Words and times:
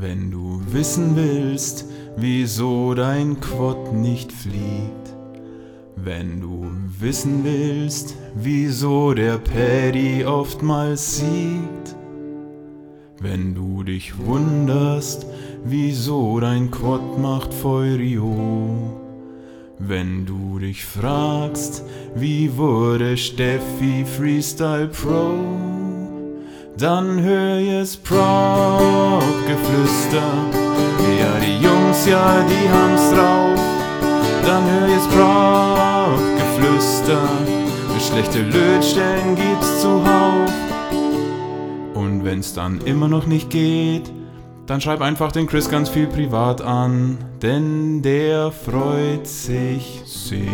Wenn 0.00 0.30
du 0.30 0.62
wissen 0.70 1.16
willst, 1.16 1.84
wieso 2.16 2.94
dein 2.94 3.40
Quad 3.40 3.92
nicht 3.92 4.30
fliegt. 4.30 5.16
Wenn 5.96 6.40
du 6.40 6.70
wissen 7.00 7.42
willst, 7.42 8.14
wieso 8.36 9.12
der 9.12 9.38
Paddy 9.38 10.24
oftmals 10.24 11.16
siegt. 11.16 11.96
Wenn 13.18 13.56
du 13.56 13.82
dich 13.82 14.16
wunderst, 14.24 15.26
wieso 15.64 16.38
dein 16.38 16.70
Quad 16.70 17.18
macht 17.18 17.52
Feurio. 17.52 18.94
Wenn 19.80 20.26
du 20.26 20.60
dich 20.60 20.84
fragst, 20.84 21.82
wie 22.14 22.56
wurde 22.56 23.16
Steffi 23.16 24.04
Freestyle 24.04 24.86
Pro, 24.86 25.67
dann 26.78 27.20
hör 27.20 27.58
jetzt 27.58 28.04
Prop-Geflüster. 28.04 28.22
Ja, 31.18 31.38
die 31.40 31.58
Jungs, 31.64 32.06
ja, 32.06 32.46
die 32.48 32.68
haben's 32.68 33.10
drauf. 33.10 33.58
Dann 34.46 34.64
hör 34.70 34.86
jetzt 34.88 35.10
Prop-Geflüster. 35.10 37.28
Schlechte 37.98 38.42
Lötstellen 38.42 39.34
gibt's 39.34 39.82
zuhauf. 39.82 40.52
Und 41.94 42.24
wenn's 42.24 42.54
dann 42.54 42.80
immer 42.82 43.08
noch 43.08 43.26
nicht 43.26 43.50
geht, 43.50 44.12
dann 44.66 44.80
schreib 44.80 45.00
einfach 45.00 45.32
den 45.32 45.48
Chris 45.48 45.68
ganz 45.68 45.88
viel 45.88 46.06
privat 46.06 46.60
an, 46.60 47.18
denn 47.42 48.02
der 48.02 48.52
freut 48.52 49.26
sich 49.26 50.00
sehr. 50.06 50.46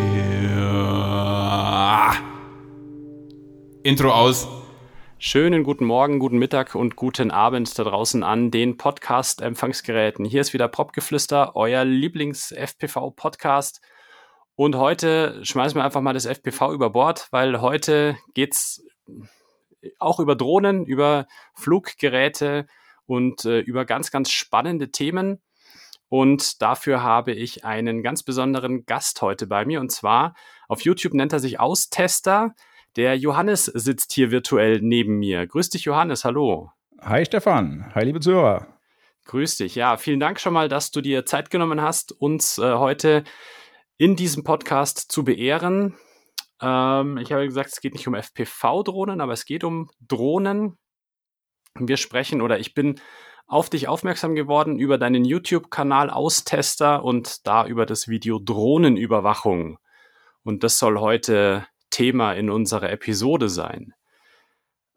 Intro 3.83 4.11
aus. 4.11 4.48
Schönen 5.27 5.64
guten 5.64 5.87
Morgen, 5.87 6.19
guten 6.19 6.37
Mittag 6.37 6.74
und 6.74 6.96
guten 6.96 7.30
Abend 7.30 7.78
da 7.78 7.84
draußen 7.84 8.23
an 8.23 8.51
den 8.51 8.77
Podcast-Empfangsgeräten. 8.77 10.27
Hier 10.27 10.42
ist 10.42 10.52
wieder 10.52 10.69
Popgeflüster, 10.69 11.56
euer 11.56 11.83
Lieblings-FPV-Podcast. 11.83 13.80
Und 14.55 14.77
heute 14.77 15.42
schmeißen 15.42 15.78
wir 15.78 15.84
einfach 15.84 16.02
mal 16.02 16.12
das 16.12 16.27
FPV 16.27 16.75
über 16.75 16.91
Bord, 16.91 17.28
weil 17.30 17.62
heute 17.62 18.19
geht's 18.34 18.84
auch 19.98 20.20
über 20.20 20.36
Drohnen, 20.36 20.84
über 20.84 21.27
Fluggeräte 21.55 22.67
und 23.06 23.47
äh, 23.47 23.61
über 23.61 23.86
ganz, 23.86 24.11
ganz 24.11 24.28
spannende 24.28 24.91
Themen. 24.91 25.41
Und 26.11 26.61
dafür 26.61 27.02
habe 27.02 27.33
ich 27.33 27.64
einen 27.64 28.02
ganz 28.02 28.25
besonderen 28.25 28.84
Gast 28.84 29.22
heute 29.22 29.47
bei 29.47 29.64
mir. 29.64 29.80
Und 29.80 29.91
zwar 29.91 30.34
auf 30.69 30.83
YouTube 30.83 31.14
nennt 31.14 31.33
er 31.33 31.41
sich 31.41 31.58
Austester. 31.58 32.55
Der 32.97 33.17
Johannes 33.19 33.64
sitzt 33.64 34.12
hier 34.12 34.31
virtuell 34.31 34.81
neben 34.81 35.19
mir. 35.19 35.47
Grüß 35.47 35.70
dich, 35.70 35.84
Johannes. 35.84 36.25
Hallo. 36.25 36.70
Hi, 37.01 37.25
Stefan. 37.25 37.91
Hi, 37.95 38.05
liebe 38.05 38.20
Zuhörer. 38.20 38.69
Grüß 39.25 39.56
dich. 39.56 39.75
Ja, 39.75 39.97
vielen 39.97 40.20
Dank 40.20 40.39
schon 40.39 40.53
mal, 40.53 40.69
dass 40.69 40.91
du 40.92 41.01
dir 41.01 41.27
Zeit 41.27 41.51
genommen 41.51 41.81
hast, 41.83 42.12
uns 42.12 42.59
äh, 42.59 42.75
heute 42.75 43.25
in 43.97 44.14
diesem 44.14 44.45
Podcast 44.45 45.11
zu 45.11 45.25
beehren. 45.25 45.97
Ähm, 46.61 47.19
ich 47.19 47.33
habe 47.33 47.47
gesagt, 47.47 47.70
es 47.70 47.81
geht 47.81 47.95
nicht 47.95 48.06
um 48.06 48.14
FPV-Drohnen, 48.14 49.20
aber 49.20 49.33
es 49.33 49.45
geht 49.45 49.64
um 49.64 49.91
Drohnen. 50.01 50.79
Wir 51.77 51.97
sprechen 51.97 52.42
oder 52.42 52.61
ich 52.61 52.75
bin 52.75 53.01
auf 53.47 53.70
dich 53.70 53.89
aufmerksam 53.89 54.34
geworden 54.34 54.79
über 54.79 54.98
deinen 54.98 55.25
YouTube-Kanal 55.25 56.11
Austester 56.11 57.03
und 57.03 57.47
da 57.47 57.67
über 57.67 57.86
das 57.86 58.06
Video 58.06 58.39
Drohnenüberwachung. 58.39 59.79
Und 60.45 60.62
das 60.62 60.79
soll 60.79 61.01
heute 61.01 61.67
Thema 61.95 62.33
in 62.33 62.50
unserer 62.50 62.91
Episode 62.91 63.48
sein. 63.48 63.95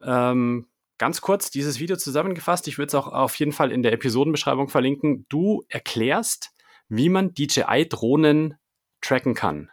Ähm, 0.02 0.68
ganz 0.98 1.22
kurz 1.22 1.52
dieses 1.52 1.80
Video 1.80 1.96
zusammengefasst. 1.96 2.68
Ich 2.68 2.80
würde 2.80 2.88
es 2.88 2.96
auch 2.96 3.08
auf 3.08 3.36
jeden 3.36 3.52
Fall 3.52 3.72
in 3.72 3.84
der 3.84 3.94
Episodenbeschreibung 3.94 4.68
verlinken. 4.68 5.28
Du 5.30 5.64
erklärst, 5.70 6.56
wie 6.90 7.10
man 7.10 7.36
DJI-Drohnen 7.36 8.56
tracken 9.02 9.36
kann. 9.36 9.70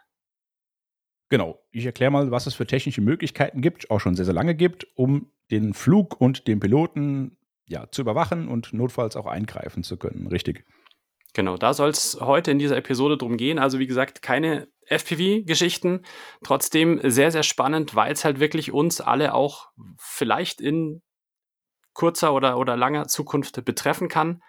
Genau. 1.29 1.59
Ich 1.71 1.87
erkläre 1.87 2.11
mal, 2.11 2.29
was 2.29 2.45
es 2.45 2.53
für 2.53 2.67
technische 2.67 3.01
Möglichkeiten 3.01 3.61
gibt, 3.61 3.89
auch 3.89 3.99
schon 3.99 4.15
sehr, 4.15 4.25
sehr 4.25 4.33
lange 4.35 4.53
gibt, 4.53 4.85
um 4.93 5.31
den 5.49 5.73
Flug 5.73 6.21
und 6.21 6.47
den 6.47 6.59
Piloten 6.59 7.37
ja, 7.65 7.89
zu 7.89 8.03
überwachen 8.03 8.47
und 8.47 8.71
notfalls 8.71 9.15
auch 9.15 9.25
eingreifen 9.25 9.81
zu 9.81 9.97
können. 9.97 10.27
Richtig. 10.27 10.63
Genau, 11.35 11.57
da 11.57 11.73
soll 11.73 11.89
es 11.89 12.17
heute 12.21 12.51
in 12.51 12.59
dieser 12.59 12.77
Episode 12.77 13.17
drum 13.17 13.35
gehen. 13.35 13.59
Also 13.59 13.77
wie 13.77 13.87
gesagt, 13.87 14.21
keine 14.21 14.69
FPV-Geschichten. 14.87 16.05
Trotzdem 16.45 17.01
sehr, 17.03 17.29
sehr 17.29 17.43
spannend, 17.43 17.93
weil 17.93 18.13
es 18.13 18.23
halt 18.23 18.39
wirklich 18.39 18.71
uns 18.71 19.01
alle 19.01 19.33
auch 19.33 19.67
vielleicht 19.99 20.61
in 20.61 21.01
kurzer 21.91 22.33
oder, 22.33 22.57
oder 22.57 22.77
langer 22.77 23.09
Zukunft 23.09 23.65
betreffen 23.65 24.07
kann. 24.07 24.41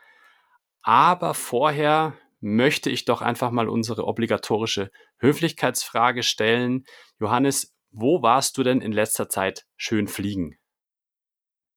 Aber 0.80 1.34
vorher 1.34 2.14
möchte 2.38 2.88
ich 2.88 3.04
doch 3.04 3.20
einfach 3.20 3.50
mal 3.50 3.68
unsere 3.68 4.04
obligatorische 4.04 4.92
Höflichkeitsfrage 5.18 6.22
stellen. 6.22 6.84
Johannes, 7.18 7.74
wo 7.90 8.22
warst 8.22 8.58
du 8.58 8.62
denn 8.62 8.80
in 8.80 8.92
letzter 8.92 9.28
Zeit 9.28 9.66
schön 9.76 10.06
fliegen? 10.06 10.56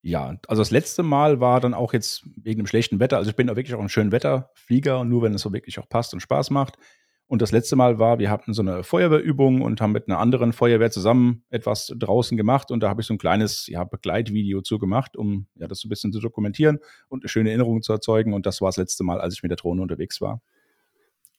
Ja, 0.02 0.38
also 0.48 0.62
das 0.62 0.72
letzte 0.72 1.04
Mal 1.04 1.40
war 1.40 1.60
dann 1.60 1.74
auch 1.74 1.94
jetzt 1.94 2.24
wegen 2.38 2.62
dem 2.62 2.68
schlechten 2.68 3.00
Wetter. 3.00 3.18
Also 3.18 3.30
ich 3.30 3.36
bin 3.36 3.50
auch 3.50 3.56
wirklich 3.56 3.76
auch 3.76 3.82
ein 3.82 3.90
schöner 3.90 4.12
Wetterflieger, 4.12 5.04
nur 5.04 5.24
wenn 5.24 5.34
es 5.34 5.42
so 5.42 5.52
wirklich 5.52 5.78
auch 5.80 5.90
passt 5.90 6.14
und 6.14 6.22
Spaß 6.22 6.52
macht. 6.52 6.78
Und 7.28 7.44
das 7.44 7.52
letzte 7.52 7.76
Mal 7.76 8.00
war, 8.00 8.18
wir 8.18 8.32
hatten 8.32 8.54
so 8.54 8.64
eine 8.64 8.84
Feuerwehrübung 8.84 9.62
und 9.62 9.82
haben 9.82 9.92
mit 9.92 10.08
einer 10.08 10.18
anderen 10.18 10.52
Feuerwehr 10.52 10.90
zusammen 10.90 11.44
etwas 11.52 11.94
draußen 11.96 12.36
gemacht. 12.38 12.72
Und 12.72 12.82
da 12.82 12.90
habe 12.90 13.02
ich 13.02 13.08
so 13.08 13.14
ein 13.14 13.20
kleines 13.20 13.68
ja, 13.68 13.84
Begleitvideo 13.84 14.62
zu 14.62 14.80
gemacht, 14.80 15.16
um 15.16 15.46
ja, 15.54 15.68
das 15.68 15.82
so 15.82 15.88
ein 15.88 15.90
bisschen 15.90 16.12
zu 16.12 16.20
dokumentieren 16.22 16.80
und 17.08 17.24
eine 17.24 17.30
schöne 17.30 17.50
Erinnerung 17.50 17.84
zu 17.84 17.94
erzeugen. 17.94 18.34
Und 18.34 18.48
das 18.48 18.62
war 18.62 18.70
das 18.70 18.78
letzte 18.78 19.04
Mal, 19.04 19.22
als 19.22 19.36
ich 19.36 19.44
mit 19.44 19.52
der 19.52 19.58
Drohne 19.58 19.84
unterwegs 19.84 20.22
war. 20.22 20.42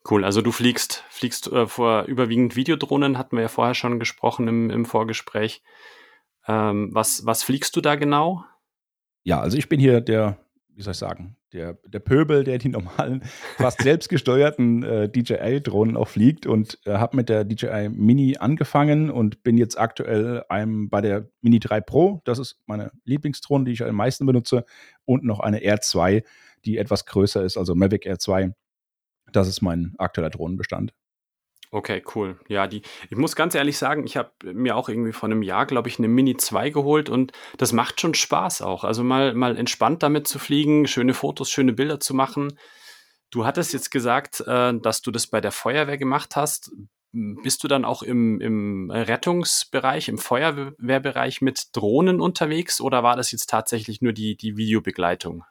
Cool, 0.09 0.25
also 0.25 0.42
du 0.42 0.53
fliegst, 0.53 1.04
fliegst 1.10 1.50
äh, 1.50 1.66
vor 1.66 2.04
überwiegend 2.04 2.54
Videodrohnen, 2.54 3.19
hatten 3.19 3.37
wir 3.37 3.42
ja 3.42 3.48
vorher 3.48 3.75
schon 3.75 3.98
gesprochen 3.98 4.47
im, 4.47 4.71
im 4.71 4.84
Vorgespräch. 4.84 5.62
Ähm, 6.47 6.91
was, 6.92 7.27
was 7.27 7.42
fliegst 7.42 7.75
du 7.75 7.81
da 7.81 7.97
genau? 7.97 8.44
Ja, 9.23 9.41
also 9.41 9.57
ich 9.59 9.69
bin 9.69 9.81
hier 9.81 10.01
der, 10.01 10.39
wie 10.75 10.83
soll 10.83 10.93
ich 10.93 10.99
sagen, 10.99 11.37
der, 11.53 11.75
der 11.87 11.99
Pöbel, 11.99 12.45
der 12.45 12.59
die 12.59 12.69
normalen, 12.69 13.23
fast 13.57 13.83
selbstgesteuerten 13.83 14.83
äh, 14.83 15.09
DJI-Drohnen 15.09 15.97
auch 15.97 16.09
fliegt 16.09 16.47
und 16.47 16.79
äh, 16.87 16.93
habe 16.93 17.17
mit 17.17 17.29
der 17.29 17.45
DJI 17.45 17.89
Mini 17.91 18.37
angefangen 18.39 19.11
und 19.11 19.43
bin 19.43 19.59
jetzt 19.59 19.79
aktuell 19.79 20.45
einem, 20.49 20.89
bei 20.89 21.01
der 21.01 21.29
Mini 21.41 21.59
3 21.59 21.81
Pro. 21.81 22.21
Das 22.25 22.39
ist 22.39 22.61
meine 22.67 22.93
Lieblingsdrohne, 23.05 23.65
die 23.65 23.73
ich 23.73 23.83
am 23.83 23.95
meisten 23.95 24.27
benutze. 24.27 24.65
Und 25.05 25.25
noch 25.25 25.41
eine 25.41 25.59
R2, 25.59 26.23
die 26.65 26.79
etwas 26.79 27.07
größer 27.07 27.45
ist, 27.45 27.57
also 27.57 27.75
Mavic 27.75 28.07
R2. 28.07 28.53
Das 29.33 29.49
ist 29.49 29.61
mein 29.61 29.95
aktueller 29.99 30.31
Drohnenbestand. 30.31 30.93
Okay, 31.73 32.03
cool. 32.17 32.41
Ja, 32.49 32.67
die, 32.67 32.83
ich 33.11 33.17
muss 33.17 33.37
ganz 33.37 33.55
ehrlich 33.55 33.79
sagen, 33.79 34.05
ich 34.05 34.17
habe 34.17 34.33
mir 34.43 34.75
auch 34.75 34.89
irgendwie 34.89 35.13
vor 35.13 35.29
einem 35.29 35.43
Jahr, 35.43 35.67
glaube 35.67 35.89
ich, 35.89 35.99
eine 35.99 36.09
Mini 36.09 36.37
2 36.37 36.71
geholt 36.71 37.09
und 37.09 37.31
das 37.59 37.73
macht 37.73 38.01
schon 38.01 38.15
Spaß 38.15 38.63
auch. 38.63 38.83
Also 38.83 39.05
mal, 39.05 39.35
mal 39.35 39.57
entspannt 39.57 40.03
damit 40.03 40.27
zu 40.27 40.41
fliegen, 40.41 40.89
schöne 40.89 41.15
Fotos, 41.15 41.49
schöne 41.49 41.73
Bilder 41.73 42.01
zu 42.01 42.13
machen. 42.13 42.59
Du 43.31 43.47
hattest 43.47 43.73
jetzt 43.73 43.91
gesagt, 43.91 44.41
äh, 44.41 44.75
dass 44.81 45.03
du 45.03 45.13
das 45.13 45.29
bei 45.29 45.41
der 45.41 45.53
Feuerwehr 45.53 45.97
gemacht 45.97 46.35
hast. 46.35 46.73
Bist 47.13 47.63
du 47.63 47.69
dann 47.69 47.85
auch 47.85 48.03
im, 48.03 48.41
im 48.41 48.91
Rettungsbereich, 48.91 50.09
im 50.09 50.19
Feuerwehrbereich 50.19 51.41
mit 51.41 51.69
Drohnen 51.73 52.21
unterwegs 52.21 52.81
oder 52.81 53.05
war 53.05 53.17
das 53.17 53.31
jetzt 53.31 53.49
tatsächlich 53.49 54.01
nur 54.01 54.13
die, 54.13 54.37
die 54.37 54.57
Videobegleitung? 54.57 55.45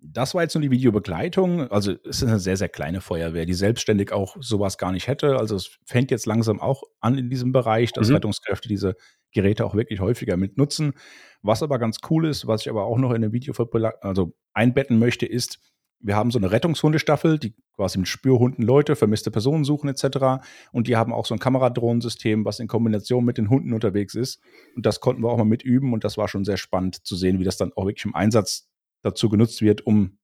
Das 0.00 0.34
war 0.34 0.42
jetzt 0.42 0.54
nur 0.54 0.62
die 0.62 0.70
Videobegleitung. 0.70 1.70
Also 1.70 1.92
es 2.04 2.22
ist 2.22 2.24
eine 2.24 2.38
sehr, 2.38 2.56
sehr 2.56 2.68
kleine 2.68 3.00
Feuerwehr, 3.00 3.46
die 3.46 3.54
selbstständig 3.54 4.12
auch 4.12 4.36
sowas 4.38 4.78
gar 4.78 4.92
nicht 4.92 5.08
hätte. 5.08 5.36
Also 5.36 5.56
es 5.56 5.78
fängt 5.84 6.10
jetzt 6.10 6.26
langsam 6.26 6.60
auch 6.60 6.84
an 7.00 7.18
in 7.18 7.30
diesem 7.30 7.52
Bereich, 7.52 7.92
dass 7.92 8.08
mhm. 8.08 8.14
Rettungskräfte 8.14 8.68
diese 8.68 8.94
Geräte 9.32 9.66
auch 9.66 9.74
wirklich 9.74 10.00
häufiger 10.00 10.36
mit 10.36 10.56
nutzen. 10.56 10.94
Was 11.42 11.62
aber 11.62 11.78
ganz 11.78 11.98
cool 12.10 12.26
ist, 12.26 12.46
was 12.46 12.62
ich 12.62 12.70
aber 12.70 12.84
auch 12.84 12.98
noch 12.98 13.12
in 13.12 13.22
dem 13.22 13.32
Video 13.32 13.52
also 14.00 14.34
einbetten 14.52 14.98
möchte, 14.98 15.26
ist, 15.26 15.58
wir 16.00 16.14
haben 16.14 16.30
so 16.30 16.38
eine 16.38 16.52
Rettungshundestaffel, 16.52 17.38
die 17.38 17.54
quasi 17.74 17.98
mit 17.98 18.08
Spürhunden 18.08 18.64
Leute, 18.64 18.94
vermisste 18.94 19.30
Personen 19.30 19.64
suchen 19.64 19.88
etc. 19.88 20.44
Und 20.72 20.86
die 20.86 20.96
haben 20.96 21.12
auch 21.12 21.26
so 21.26 21.34
ein 21.34 21.40
Kameradrohnensystem, 21.40 22.44
was 22.44 22.60
in 22.60 22.68
Kombination 22.68 23.24
mit 23.24 23.36
den 23.36 23.50
Hunden 23.50 23.72
unterwegs 23.72 24.14
ist. 24.14 24.40
Und 24.76 24.86
das 24.86 25.00
konnten 25.00 25.22
wir 25.22 25.30
auch 25.30 25.38
mal 25.38 25.44
mitüben 25.44 25.92
und 25.92 26.04
das 26.04 26.16
war 26.16 26.28
schon 26.28 26.44
sehr 26.44 26.56
spannend 26.56 27.04
zu 27.04 27.16
sehen, 27.16 27.40
wie 27.40 27.44
das 27.44 27.56
dann 27.56 27.72
auch 27.74 27.86
wirklich 27.86 28.04
im 28.04 28.14
Einsatz 28.14 28.68
dazu 29.02 29.28
genutzt 29.28 29.62
wird, 29.62 29.86
um 29.86 30.18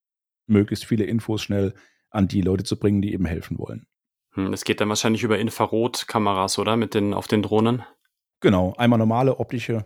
möglichst 0.47 0.85
viele 0.85 1.05
Infos 1.05 1.43
schnell 1.43 1.75
an 2.11 2.29
die 2.29 2.43
Leute 2.43 2.65
zu 2.65 2.79
bringen, 2.79 3.03
die 3.03 3.13
eben 3.13 3.27
helfen 3.27 3.59
wollen. 3.59 3.87
Hm, 4.33 4.53
es 4.53 4.65
geht 4.65 4.81
dann 4.81 4.89
wahrscheinlich 4.89 5.23
über 5.23 5.39
Infrarotkameras, 5.39 6.59
oder? 6.59 6.77
Mit 6.77 6.95
den, 6.95 7.15
auf 7.15 7.27
den 7.27 7.43
Drohnen? 7.43 7.83
Genau, 8.41 8.75
einmal 8.77 8.99
normale 8.99 9.39
optische 9.39 9.85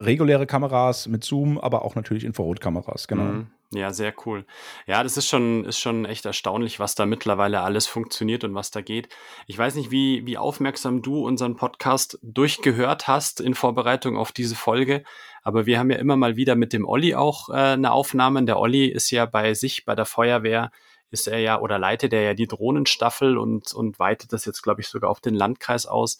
reguläre 0.00 0.46
Kameras 0.46 1.06
mit 1.06 1.24
Zoom, 1.24 1.58
aber 1.58 1.84
auch 1.84 1.94
natürlich 1.94 2.24
Infrarotkameras, 2.24 3.08
genau. 3.08 3.24
Mhm. 3.24 3.46
Ja, 3.72 3.92
sehr 3.92 4.12
cool. 4.26 4.44
Ja, 4.86 5.04
das 5.04 5.16
ist 5.16 5.28
schon, 5.28 5.64
ist 5.64 5.78
schon 5.78 6.04
echt 6.04 6.26
erstaunlich, 6.26 6.80
was 6.80 6.96
da 6.96 7.06
mittlerweile 7.06 7.60
alles 7.60 7.86
funktioniert 7.86 8.42
und 8.42 8.52
was 8.52 8.72
da 8.72 8.80
geht. 8.80 9.08
Ich 9.46 9.56
weiß 9.56 9.76
nicht, 9.76 9.92
wie, 9.92 10.26
wie 10.26 10.38
aufmerksam 10.38 11.02
du 11.02 11.24
unseren 11.24 11.54
Podcast 11.54 12.18
durchgehört 12.22 13.06
hast 13.06 13.40
in 13.40 13.54
Vorbereitung 13.54 14.16
auf 14.16 14.32
diese 14.32 14.56
Folge, 14.56 15.04
aber 15.44 15.66
wir 15.66 15.78
haben 15.78 15.90
ja 15.90 15.98
immer 15.98 16.16
mal 16.16 16.34
wieder 16.34 16.56
mit 16.56 16.72
dem 16.72 16.84
Olli 16.84 17.14
auch 17.14 17.48
äh, 17.48 17.52
eine 17.52 17.92
Aufnahme. 17.92 18.42
Der 18.44 18.58
Olli 18.58 18.86
ist 18.86 19.10
ja 19.12 19.24
bei 19.24 19.54
sich, 19.54 19.84
bei 19.84 19.94
der 19.94 20.04
Feuerwehr, 20.04 20.72
ist 21.12 21.28
er 21.28 21.38
ja 21.38 21.60
oder 21.60 21.78
leitet 21.78 22.12
er 22.12 22.22
ja 22.22 22.34
die 22.34 22.46
Drohnenstaffel 22.46 23.38
und, 23.38 23.72
und 23.72 23.98
weitet 23.98 24.32
das 24.32 24.44
jetzt, 24.44 24.62
glaube 24.62 24.80
ich, 24.80 24.88
sogar 24.88 25.10
auf 25.10 25.20
den 25.20 25.34
Landkreis 25.34 25.86
aus. 25.86 26.18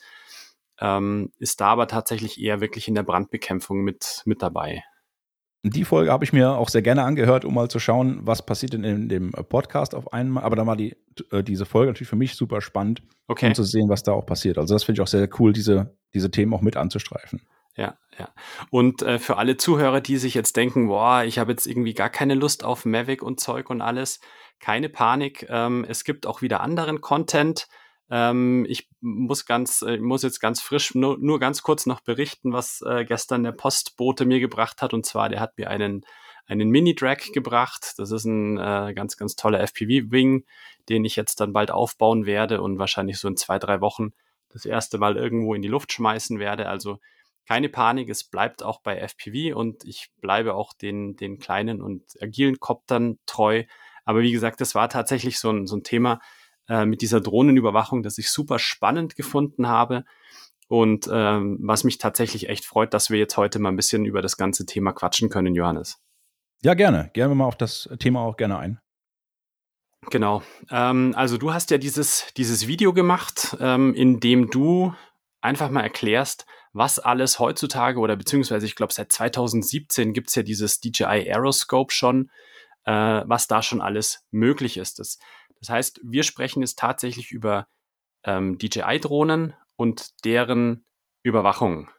Ähm, 0.80 1.32
ist 1.38 1.60
da 1.60 1.68
aber 1.68 1.86
tatsächlich 1.86 2.40
eher 2.40 2.60
wirklich 2.60 2.88
in 2.88 2.94
der 2.94 3.02
Brandbekämpfung 3.02 3.82
mit, 3.82 4.22
mit 4.24 4.42
dabei. 4.42 4.82
Die 5.62 5.84
Folge 5.84 6.10
habe 6.10 6.24
ich 6.24 6.32
mir 6.32 6.56
auch 6.56 6.70
sehr 6.70 6.80
gerne 6.80 7.02
angehört, 7.02 7.44
um 7.44 7.52
mal 7.52 7.68
zu 7.68 7.78
schauen, 7.78 8.20
was 8.22 8.46
passiert 8.46 8.72
denn 8.72 8.82
in 8.82 9.10
dem 9.10 9.32
Podcast 9.32 9.94
auf 9.94 10.12
einmal. 10.14 10.42
Aber 10.42 10.56
da 10.56 10.66
war 10.66 10.74
die, 10.74 10.96
äh, 11.30 11.42
diese 11.42 11.66
Folge 11.66 11.90
natürlich 11.90 12.08
für 12.08 12.16
mich 12.16 12.34
super 12.34 12.62
spannend, 12.62 13.02
okay. 13.28 13.48
um 13.48 13.54
zu 13.54 13.64
sehen, 13.64 13.90
was 13.90 14.02
da 14.02 14.12
auch 14.12 14.24
passiert. 14.24 14.56
Also 14.56 14.74
das 14.74 14.84
finde 14.84 15.00
ich 15.00 15.02
auch 15.02 15.10
sehr 15.10 15.28
cool, 15.38 15.52
diese, 15.52 15.98
diese 16.14 16.30
Themen 16.30 16.54
auch 16.54 16.62
mit 16.62 16.78
anzustreifen. 16.78 17.42
Ja, 17.76 17.98
ja. 18.18 18.30
Und 18.70 19.02
äh, 19.02 19.18
für 19.18 19.36
alle 19.36 19.58
Zuhörer, 19.58 20.00
die 20.00 20.16
sich 20.16 20.32
jetzt 20.32 20.56
denken, 20.56 20.88
boah, 20.88 21.24
ich 21.24 21.38
habe 21.38 21.52
jetzt 21.52 21.66
irgendwie 21.66 21.94
gar 21.94 22.10
keine 22.10 22.34
Lust 22.34 22.64
auf 22.64 22.86
Mavic 22.86 23.22
und 23.22 23.38
Zeug 23.38 23.68
und 23.68 23.82
alles, 23.82 24.20
keine 24.60 24.88
Panik. 24.88 25.46
Ähm, 25.50 25.84
es 25.86 26.04
gibt 26.04 26.26
auch 26.26 26.40
wieder 26.40 26.60
anderen 26.62 27.02
Content. 27.02 27.68
Ähm, 28.10 28.66
ich 28.68 28.88
muss 29.00 29.46
ganz, 29.46 29.82
äh, 29.82 29.98
muss 29.98 30.22
jetzt 30.22 30.40
ganz 30.40 30.60
frisch 30.60 30.94
nur, 30.94 31.18
nur 31.18 31.38
ganz 31.38 31.62
kurz 31.62 31.86
noch 31.86 32.00
berichten, 32.00 32.52
was 32.52 32.82
äh, 32.82 33.04
gestern 33.04 33.44
der 33.44 33.52
Postbote 33.52 34.26
mir 34.26 34.40
gebracht 34.40 34.82
hat. 34.82 34.92
Und 34.92 35.06
zwar, 35.06 35.28
der 35.28 35.40
hat 35.40 35.56
mir 35.56 35.70
einen, 35.70 36.04
einen 36.46 36.70
Mini-Drag 36.70 37.32
gebracht. 37.32 37.94
Das 37.98 38.10
ist 38.10 38.24
ein 38.24 38.58
äh, 38.58 38.92
ganz, 38.94 39.16
ganz 39.16 39.36
toller 39.36 39.60
FPV-Wing, 39.60 40.44
den 40.88 41.04
ich 41.04 41.14
jetzt 41.14 41.40
dann 41.40 41.52
bald 41.52 41.70
aufbauen 41.70 42.26
werde 42.26 42.60
und 42.62 42.78
wahrscheinlich 42.78 43.18
so 43.18 43.28
in 43.28 43.36
zwei, 43.36 43.58
drei 43.60 43.80
Wochen 43.80 44.12
das 44.48 44.64
erste 44.64 44.98
Mal 44.98 45.16
irgendwo 45.16 45.54
in 45.54 45.62
die 45.62 45.68
Luft 45.68 45.92
schmeißen 45.92 46.40
werde. 46.40 46.68
Also 46.68 46.98
keine 47.46 47.68
Panik, 47.68 48.08
es 48.08 48.24
bleibt 48.24 48.62
auch 48.64 48.80
bei 48.80 48.96
FPV 48.98 49.56
und 49.56 49.84
ich 49.84 50.10
bleibe 50.20 50.54
auch 50.54 50.72
den, 50.72 51.16
den 51.16 51.38
kleinen 51.38 51.80
und 51.80 52.02
agilen 52.20 52.58
Koptern 52.58 53.18
treu. 53.26 53.64
Aber 54.04 54.22
wie 54.22 54.32
gesagt, 54.32 54.60
das 54.60 54.74
war 54.74 54.88
tatsächlich 54.88 55.38
so 55.38 55.50
ein, 55.50 55.66
so 55.68 55.76
ein 55.76 55.84
Thema, 55.84 56.20
äh, 56.70 56.86
mit 56.86 57.02
dieser 57.02 57.20
Drohnenüberwachung, 57.20 58.02
das 58.04 58.16
ich 58.16 58.30
super 58.30 58.60
spannend 58.60 59.16
gefunden 59.16 59.66
habe. 59.66 60.04
Und 60.68 61.10
ähm, 61.12 61.58
was 61.60 61.82
mich 61.82 61.98
tatsächlich 61.98 62.48
echt 62.48 62.64
freut, 62.64 62.94
dass 62.94 63.10
wir 63.10 63.18
jetzt 63.18 63.36
heute 63.36 63.58
mal 63.58 63.70
ein 63.70 63.76
bisschen 63.76 64.04
über 64.04 64.22
das 64.22 64.36
ganze 64.36 64.66
Thema 64.66 64.92
quatschen 64.92 65.28
können, 65.28 65.56
Johannes. 65.56 66.00
Ja, 66.62 66.74
gerne. 66.74 67.10
Gerne 67.12 67.34
mal 67.34 67.46
auf 67.46 67.56
das 67.56 67.88
Thema 67.98 68.20
auch 68.20 68.36
gerne 68.36 68.58
ein. 68.58 68.80
Genau. 70.10 70.42
Ähm, 70.70 71.12
also 71.16 71.38
du 71.38 71.52
hast 71.52 71.72
ja 71.72 71.78
dieses, 71.78 72.28
dieses 72.36 72.68
Video 72.68 72.92
gemacht, 72.92 73.56
ähm, 73.58 73.92
in 73.94 74.20
dem 74.20 74.48
du 74.48 74.94
einfach 75.40 75.70
mal 75.70 75.82
erklärst, 75.82 76.46
was 76.72 77.00
alles 77.00 77.40
heutzutage 77.40 77.98
oder 77.98 78.14
beziehungsweise 78.14 78.64
ich 78.64 78.76
glaube 78.76 78.92
seit 78.92 79.10
2017 79.10 80.12
gibt 80.12 80.28
es 80.28 80.36
ja 80.36 80.44
dieses 80.44 80.78
DJI 80.78 81.32
Aeroscope 81.32 81.92
schon, 81.92 82.30
äh, 82.84 82.92
was 83.26 83.48
da 83.48 83.60
schon 83.60 83.80
alles 83.80 84.24
möglich 84.30 84.76
ist. 84.76 85.00
Das 85.00 85.18
das 85.60 85.68
heißt, 85.68 86.00
wir 86.02 86.22
sprechen 86.22 86.60
jetzt 86.60 86.78
tatsächlich 86.78 87.30
über 87.30 87.68
ähm, 88.24 88.58
DJI-Drohnen 88.58 89.54
und 89.76 90.24
deren 90.24 90.84
Überwachung. 91.22 91.90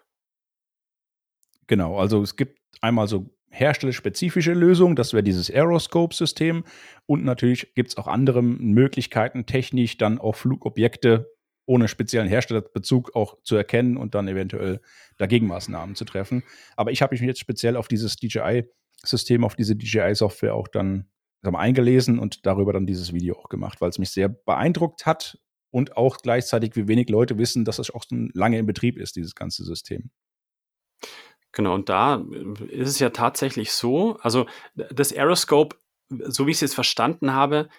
Genau, 1.67 1.97
also 1.97 2.21
es 2.21 2.35
gibt 2.35 2.59
einmal 2.81 3.07
so 3.07 3.29
herstellerspezifische 3.49 4.53
Lösungen, 4.53 4.95
das 4.95 5.13
wäre 5.13 5.23
dieses 5.23 5.49
Aeroscope-System. 5.49 6.63
Und 7.05 7.23
natürlich 7.23 7.73
gibt 7.75 7.89
es 7.89 7.97
auch 7.97 8.07
andere 8.07 8.41
Möglichkeiten, 8.41 9.45
technisch 9.45 9.97
dann 9.97 10.19
auch 10.19 10.35
Flugobjekte 10.35 11.31
ohne 11.65 11.87
speziellen 11.87 12.27
Herstellerbezug 12.27 13.15
auch 13.15 13.37
zu 13.43 13.55
erkennen 13.55 13.97
und 13.97 14.15
dann 14.15 14.27
eventuell 14.27 14.81
dagegen 15.17 15.47
Maßnahmen 15.47 15.95
zu 15.95 16.05
treffen. 16.05 16.43
Aber 16.75 16.91
ich 16.91 17.01
habe 17.01 17.13
mich 17.13 17.21
jetzt 17.21 17.39
speziell 17.39 17.75
auf 17.77 17.87
dieses 17.87 18.15
DJI-System, 18.17 19.43
auf 19.43 19.55
diese 19.55 19.75
DJI-Software 19.75 20.55
auch 20.55 20.67
dann 20.67 21.07
haben 21.47 21.55
eingelesen 21.55 22.19
und 22.19 22.45
darüber 22.45 22.73
dann 22.73 22.85
dieses 22.85 23.13
Video 23.13 23.37
auch 23.37 23.49
gemacht, 23.49 23.81
weil 23.81 23.89
es 23.89 23.99
mich 23.99 24.11
sehr 24.11 24.29
beeindruckt 24.29 25.05
hat 25.05 25.39
und 25.71 25.97
auch 25.97 26.17
gleichzeitig, 26.17 26.75
wie 26.75 26.87
wenig 26.87 27.09
Leute 27.09 27.37
wissen, 27.37 27.65
dass 27.65 27.79
es 27.79 27.91
auch 27.91 28.03
so 28.07 28.15
lange 28.33 28.59
in 28.59 28.65
Betrieb 28.65 28.97
ist, 28.97 29.15
dieses 29.15 29.35
ganze 29.35 29.63
System. 29.63 30.11
Genau, 31.53 31.73
und 31.73 31.89
da 31.89 32.23
ist 32.69 32.89
es 32.89 32.99
ja 32.99 33.09
tatsächlich 33.09 33.73
so, 33.73 34.17
also 34.21 34.45
das 34.75 35.11
Aeroscope, 35.11 35.77
so 36.09 36.47
wie 36.47 36.51
ich 36.51 36.57
es 36.57 36.61
jetzt 36.61 36.75
verstanden 36.75 37.33
habe, 37.33 37.69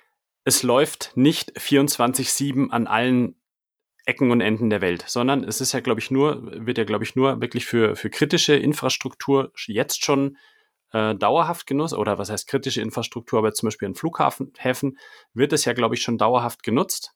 es 0.44 0.62
läuft 0.62 1.12
nicht 1.14 1.56
24-7 1.58 2.70
an 2.70 2.86
allen 2.86 3.36
Ecken 4.04 4.30
und 4.32 4.40
Enden 4.40 4.68
der 4.68 4.80
Welt, 4.80 5.04
sondern 5.06 5.44
es 5.44 5.60
ist 5.60 5.72
ja, 5.72 5.80
glaube 5.80 6.00
ich, 6.00 6.10
nur, 6.10 6.66
wird 6.66 6.76
ja, 6.76 6.84
glaube 6.84 7.04
ich, 7.04 7.14
nur 7.14 7.40
wirklich 7.40 7.66
für, 7.66 7.94
für 7.94 8.10
kritische 8.10 8.54
Infrastruktur 8.54 9.52
jetzt 9.66 10.04
schon 10.04 10.36
äh, 10.92 11.14
dauerhaft 11.14 11.66
genutzt, 11.66 11.94
oder 11.94 12.18
was 12.18 12.30
heißt 12.30 12.46
kritische 12.46 12.80
Infrastruktur, 12.80 13.38
aber 13.38 13.52
zum 13.52 13.68
Beispiel 13.68 13.88
in 13.88 13.94
Flughäfen 13.94 14.98
wird 15.34 15.52
es 15.52 15.64
ja, 15.64 15.72
glaube 15.72 15.94
ich, 15.94 16.02
schon 16.02 16.18
dauerhaft 16.18 16.62
genutzt 16.62 17.14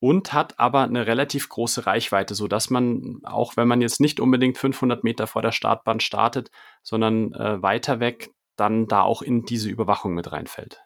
und 0.00 0.32
hat 0.32 0.58
aber 0.58 0.82
eine 0.82 1.06
relativ 1.06 1.48
große 1.48 1.86
Reichweite, 1.86 2.34
so 2.34 2.46
dass 2.46 2.68
man, 2.68 3.20
auch 3.24 3.56
wenn 3.56 3.68
man 3.68 3.80
jetzt 3.80 4.00
nicht 4.00 4.20
unbedingt 4.20 4.58
500 4.58 5.02
Meter 5.02 5.26
vor 5.26 5.40
der 5.40 5.52
Startbahn 5.52 6.00
startet, 6.00 6.50
sondern 6.82 7.32
äh, 7.32 7.62
weiter 7.62 8.00
weg, 8.00 8.30
dann 8.56 8.86
da 8.86 9.00
auch 9.00 9.22
in 9.22 9.44
diese 9.44 9.70
Überwachung 9.70 10.14
mit 10.14 10.30
reinfällt. 10.30 10.82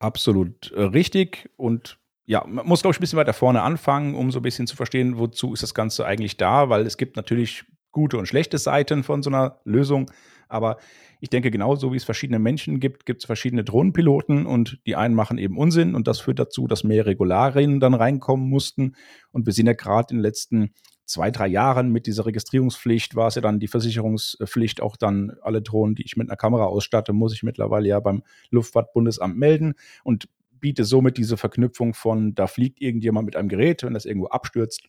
Absolut 0.00 0.70
äh, 0.72 0.82
richtig 0.82 1.50
und 1.56 1.98
ja, 2.24 2.44
man 2.46 2.66
muss, 2.66 2.82
glaube 2.82 2.92
ich, 2.92 2.98
ein 2.98 3.00
bisschen 3.00 3.18
weiter 3.18 3.32
vorne 3.32 3.62
anfangen, 3.62 4.14
um 4.14 4.30
so 4.30 4.38
ein 4.38 4.42
bisschen 4.42 4.66
zu 4.66 4.76
verstehen, 4.76 5.18
wozu 5.18 5.52
ist 5.52 5.62
das 5.62 5.74
Ganze 5.74 6.06
eigentlich 6.06 6.36
da, 6.36 6.68
weil 6.68 6.86
es 6.86 6.96
gibt 6.96 7.16
natürlich 7.16 7.64
gute 7.92 8.18
und 8.18 8.26
schlechte 8.26 8.58
Seiten 8.58 9.02
von 9.02 9.22
so 9.22 9.30
einer 9.30 9.60
Lösung. 9.64 10.10
Aber 10.48 10.78
ich 11.20 11.30
denke, 11.30 11.50
genauso 11.50 11.92
wie 11.92 11.96
es 11.96 12.04
verschiedene 12.04 12.38
Menschen 12.38 12.80
gibt, 12.80 13.06
gibt 13.06 13.22
es 13.22 13.26
verschiedene 13.26 13.64
Drohnenpiloten 13.64 14.44
und 14.44 14.80
die 14.86 14.96
einen 14.96 15.14
machen 15.14 15.38
eben 15.38 15.56
Unsinn 15.56 15.94
und 15.94 16.08
das 16.08 16.20
führt 16.20 16.38
dazu, 16.38 16.66
dass 16.66 16.84
mehr 16.84 17.06
Regularien 17.06 17.80
dann 17.80 17.94
reinkommen 17.94 18.48
mussten. 18.48 18.96
Und 19.30 19.46
wir 19.46 19.52
sehen 19.52 19.66
ja 19.66 19.72
gerade 19.72 20.12
in 20.12 20.18
den 20.18 20.22
letzten 20.22 20.74
zwei, 21.04 21.30
drei 21.30 21.46
Jahren 21.46 21.90
mit 21.90 22.06
dieser 22.06 22.26
Registrierungspflicht 22.26 23.14
war 23.14 23.28
es 23.28 23.34
ja 23.34 23.42
dann 23.42 23.60
die 23.60 23.68
Versicherungspflicht, 23.68 24.80
auch 24.80 24.96
dann 24.96 25.36
alle 25.42 25.62
Drohnen, 25.62 25.94
die 25.94 26.04
ich 26.04 26.16
mit 26.16 26.28
einer 26.28 26.36
Kamera 26.36 26.64
ausstatte, 26.64 27.12
muss 27.12 27.34
ich 27.34 27.42
mittlerweile 27.42 27.88
ja 27.88 28.00
beim 28.00 28.22
Luftfahrtbundesamt 28.50 29.36
melden 29.36 29.74
und 30.04 30.28
biete 30.50 30.84
somit 30.84 31.18
diese 31.18 31.36
Verknüpfung 31.36 31.92
von, 31.94 32.34
da 32.34 32.46
fliegt 32.46 32.80
irgendjemand 32.80 33.26
mit 33.26 33.36
einem 33.36 33.48
Gerät, 33.48 33.82
wenn 33.82 33.94
das 33.94 34.06
irgendwo 34.06 34.28
abstürzt, 34.28 34.88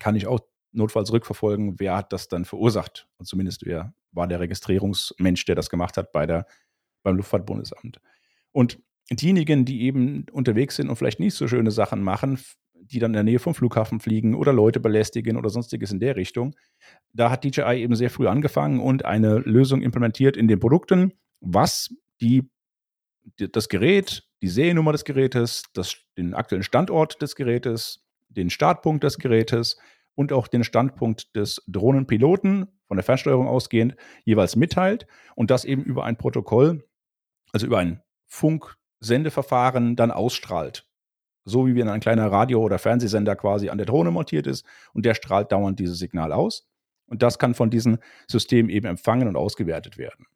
kann 0.00 0.16
ich 0.16 0.26
auch 0.26 0.40
notfalls 0.72 1.12
rückverfolgen, 1.12 1.78
wer 1.78 1.96
hat 1.96 2.12
das 2.12 2.28
dann 2.28 2.44
verursacht. 2.44 3.08
Und 3.18 3.26
zumindest 3.26 3.64
wer 3.64 3.94
war 4.12 4.26
der 4.26 4.40
Registrierungsmensch, 4.40 5.44
der 5.44 5.54
das 5.54 5.70
gemacht 5.70 5.96
hat 5.96 6.12
bei 6.12 6.26
der, 6.26 6.46
beim 7.02 7.16
Luftfahrtbundesamt. 7.16 8.00
Und 8.52 8.78
diejenigen, 9.10 9.64
die 9.64 9.82
eben 9.82 10.26
unterwegs 10.32 10.76
sind 10.76 10.88
und 10.88 10.96
vielleicht 10.96 11.20
nicht 11.20 11.34
so 11.34 11.46
schöne 11.48 11.70
Sachen 11.70 12.02
machen, 12.02 12.38
die 12.74 12.98
dann 12.98 13.10
in 13.10 13.14
der 13.14 13.22
Nähe 13.22 13.38
vom 13.38 13.54
Flughafen 13.54 14.00
fliegen 14.00 14.34
oder 14.34 14.52
Leute 14.52 14.80
belästigen 14.80 15.36
oder 15.36 15.50
sonstiges 15.50 15.90
in 15.92 16.00
der 16.00 16.16
Richtung, 16.16 16.54
da 17.12 17.30
hat 17.30 17.44
DJI 17.44 17.82
eben 17.82 17.96
sehr 17.96 18.10
früh 18.10 18.28
angefangen 18.28 18.80
und 18.80 19.04
eine 19.04 19.38
Lösung 19.38 19.82
implementiert 19.82 20.36
in 20.36 20.48
den 20.48 20.60
Produkten, 20.60 21.12
was 21.40 21.94
die, 22.20 22.48
das 23.36 23.68
Gerät, 23.68 24.24
die 24.42 24.48
Seriennummer 24.48 24.92
des 24.92 25.04
Gerätes, 25.04 25.64
das, 25.72 25.96
den 26.16 26.34
aktuellen 26.34 26.62
Standort 26.62 27.20
des 27.22 27.34
Gerätes, 27.34 28.04
den 28.28 28.50
Startpunkt 28.50 29.04
des 29.04 29.18
Gerätes 29.18 29.76
und 30.16 30.32
auch 30.32 30.48
den 30.48 30.64
Standpunkt 30.64 31.36
des 31.36 31.62
Drohnenpiloten 31.68 32.66
von 32.88 32.96
der 32.96 33.04
Fernsteuerung 33.04 33.46
ausgehend 33.46 33.94
jeweils 34.24 34.56
mitteilt 34.56 35.06
und 35.36 35.52
das 35.52 35.64
eben 35.64 35.84
über 35.84 36.04
ein 36.04 36.16
Protokoll, 36.16 36.84
also 37.52 37.66
über 37.66 37.78
ein 37.78 38.02
Funksendeverfahren 38.26 39.94
dann 39.94 40.10
ausstrahlt. 40.10 40.88
So 41.44 41.66
wie 41.66 41.76
wenn 41.76 41.88
ein 41.88 42.00
kleiner 42.00 42.32
Radio- 42.32 42.62
oder 42.62 42.80
Fernsehsender 42.80 43.36
quasi 43.36 43.68
an 43.68 43.78
der 43.78 43.86
Drohne 43.86 44.10
montiert 44.10 44.48
ist 44.48 44.66
und 44.92 45.06
der 45.06 45.14
strahlt 45.14 45.52
dauernd 45.52 45.78
dieses 45.78 45.98
Signal 45.98 46.32
aus. 46.32 46.68
Und 47.06 47.22
das 47.22 47.38
kann 47.38 47.54
von 47.54 47.70
diesem 47.70 47.98
System 48.26 48.68
eben 48.68 48.86
empfangen 48.86 49.28
und 49.28 49.36
ausgewertet 49.36 49.96
werden. 49.96 50.26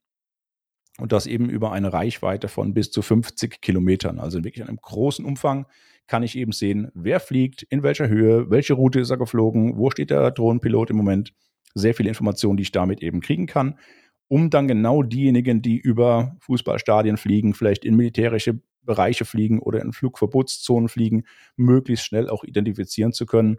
Und 0.99 1.13
das 1.13 1.27
eben 1.27 1.49
über 1.49 1.73
eine 1.73 1.93
Reichweite 1.93 2.47
von 2.47 2.75
bis 2.75 2.93
zu 2.93 3.03
50 3.03 3.61
Kilometern, 3.61 4.21
also 4.21 4.45
wirklich 4.45 4.63
in 4.63 4.69
einem 4.69 4.81
großen 4.81 5.25
Umfang 5.25 5.67
kann 6.11 6.25
ich 6.25 6.37
eben 6.37 6.51
sehen, 6.51 6.91
wer 6.93 7.21
fliegt, 7.21 7.63
in 7.63 7.85
welcher 7.85 8.09
Höhe, 8.09 8.51
welche 8.51 8.75
Route 8.75 8.99
ist 8.99 9.11
er 9.11 9.17
geflogen, 9.17 9.79
wo 9.79 9.91
steht 9.91 10.11
der 10.11 10.33
Drohnenpilot 10.33 10.91
im 10.91 10.97
Moment. 10.97 11.33
Sehr 11.75 11.95
viele 11.95 12.09
Informationen, 12.09 12.57
die 12.57 12.65
ich 12.65 12.73
damit 12.73 13.01
eben 13.01 13.21
kriegen 13.21 13.47
kann, 13.47 13.79
um 14.27 14.51
dann 14.51 14.67
genau 14.67 15.05
diejenigen, 15.05 15.63
die 15.63 15.79
über 15.79 16.37
Fußballstadien 16.41 17.17
fliegen, 17.17 17.55
vielleicht 17.55 17.85
in 17.85 17.95
militärische 17.95 18.61
Bereiche 18.83 19.25
fliegen 19.25 19.61
oder 19.61 19.83
in 19.83 19.93
Flugverbotszonen 19.93 20.89
fliegen, 20.89 21.27
möglichst 21.55 22.07
schnell 22.07 22.29
auch 22.29 22.43
identifizieren 22.43 23.13
zu 23.13 23.25
können 23.25 23.59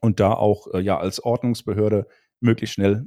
und 0.00 0.18
da 0.18 0.32
auch 0.32 0.72
äh, 0.72 0.80
ja 0.80 0.98
als 0.98 1.22
Ordnungsbehörde 1.22 2.06
möglichst 2.40 2.72
schnell 2.72 3.06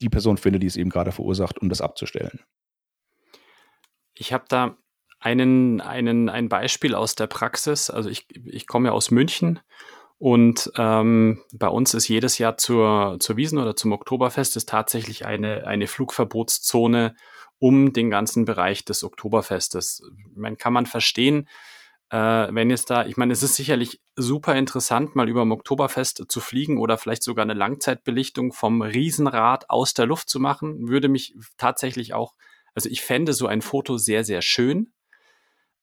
die 0.00 0.08
Person 0.08 0.36
finde, 0.36 0.60
die 0.60 0.68
es 0.68 0.76
eben 0.76 0.90
gerade 0.90 1.10
verursacht, 1.10 1.58
um 1.58 1.68
das 1.68 1.80
abzustellen. 1.80 2.38
Ich 4.14 4.32
habe 4.32 4.44
da 4.48 4.76
einen, 5.24 5.80
einen, 5.80 6.28
ein 6.28 6.48
Beispiel 6.48 6.94
aus 6.94 7.14
der 7.14 7.26
Praxis. 7.26 7.88
Also 7.88 8.10
ich, 8.10 8.26
ich 8.44 8.66
komme 8.66 8.88
ja 8.88 8.92
aus 8.92 9.10
München 9.10 9.60
und 10.18 10.70
ähm, 10.76 11.42
bei 11.52 11.68
uns 11.68 11.94
ist 11.94 12.08
jedes 12.08 12.38
Jahr 12.38 12.56
zur, 12.56 13.16
zur 13.20 13.36
Wiesen 13.36 13.58
oder 13.58 13.74
zum 13.74 13.92
Oktoberfest 13.92 14.56
ist 14.56 14.68
tatsächlich 14.68 15.26
eine, 15.26 15.66
eine 15.66 15.86
Flugverbotszone 15.86 17.16
um 17.58 17.92
den 17.92 18.10
ganzen 18.10 18.44
Bereich 18.44 18.84
des 18.84 19.02
Oktoberfestes. 19.02 20.02
Man 20.34 20.58
kann 20.58 20.72
man 20.72 20.86
verstehen, 20.86 21.48
äh, 22.10 22.48
wenn 22.50 22.68
jetzt 22.68 22.90
da, 22.90 23.06
ich 23.06 23.16
meine, 23.16 23.32
es 23.32 23.42
ist 23.42 23.56
sicherlich 23.56 24.00
super 24.16 24.54
interessant, 24.56 25.16
mal 25.16 25.28
über 25.28 25.40
dem 25.40 25.52
Oktoberfest 25.52 26.24
zu 26.28 26.40
fliegen 26.40 26.78
oder 26.78 26.98
vielleicht 26.98 27.22
sogar 27.22 27.44
eine 27.44 27.54
Langzeitbelichtung 27.54 28.52
vom 28.52 28.82
Riesenrad 28.82 29.70
aus 29.70 29.94
der 29.94 30.06
Luft 30.06 30.28
zu 30.28 30.38
machen, 30.38 30.88
würde 30.88 31.08
mich 31.08 31.34
tatsächlich 31.56 32.12
auch, 32.12 32.34
also 32.74 32.88
ich 32.88 33.02
fände 33.02 33.32
so 33.32 33.46
ein 33.46 33.62
Foto 33.62 33.96
sehr, 33.96 34.24
sehr 34.24 34.42
schön. 34.42 34.93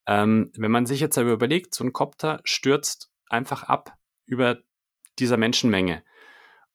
Ähm, 0.07 0.51
wenn 0.55 0.71
man 0.71 0.85
sich 0.85 0.99
jetzt 0.99 1.17
aber 1.17 1.31
überlegt, 1.31 1.75
so 1.75 1.83
ein 1.83 1.93
Kopter 1.93 2.41
stürzt 2.43 3.11
einfach 3.29 3.63
ab 3.63 3.97
über 4.25 4.57
dieser 5.19 5.37
Menschenmenge. 5.37 6.03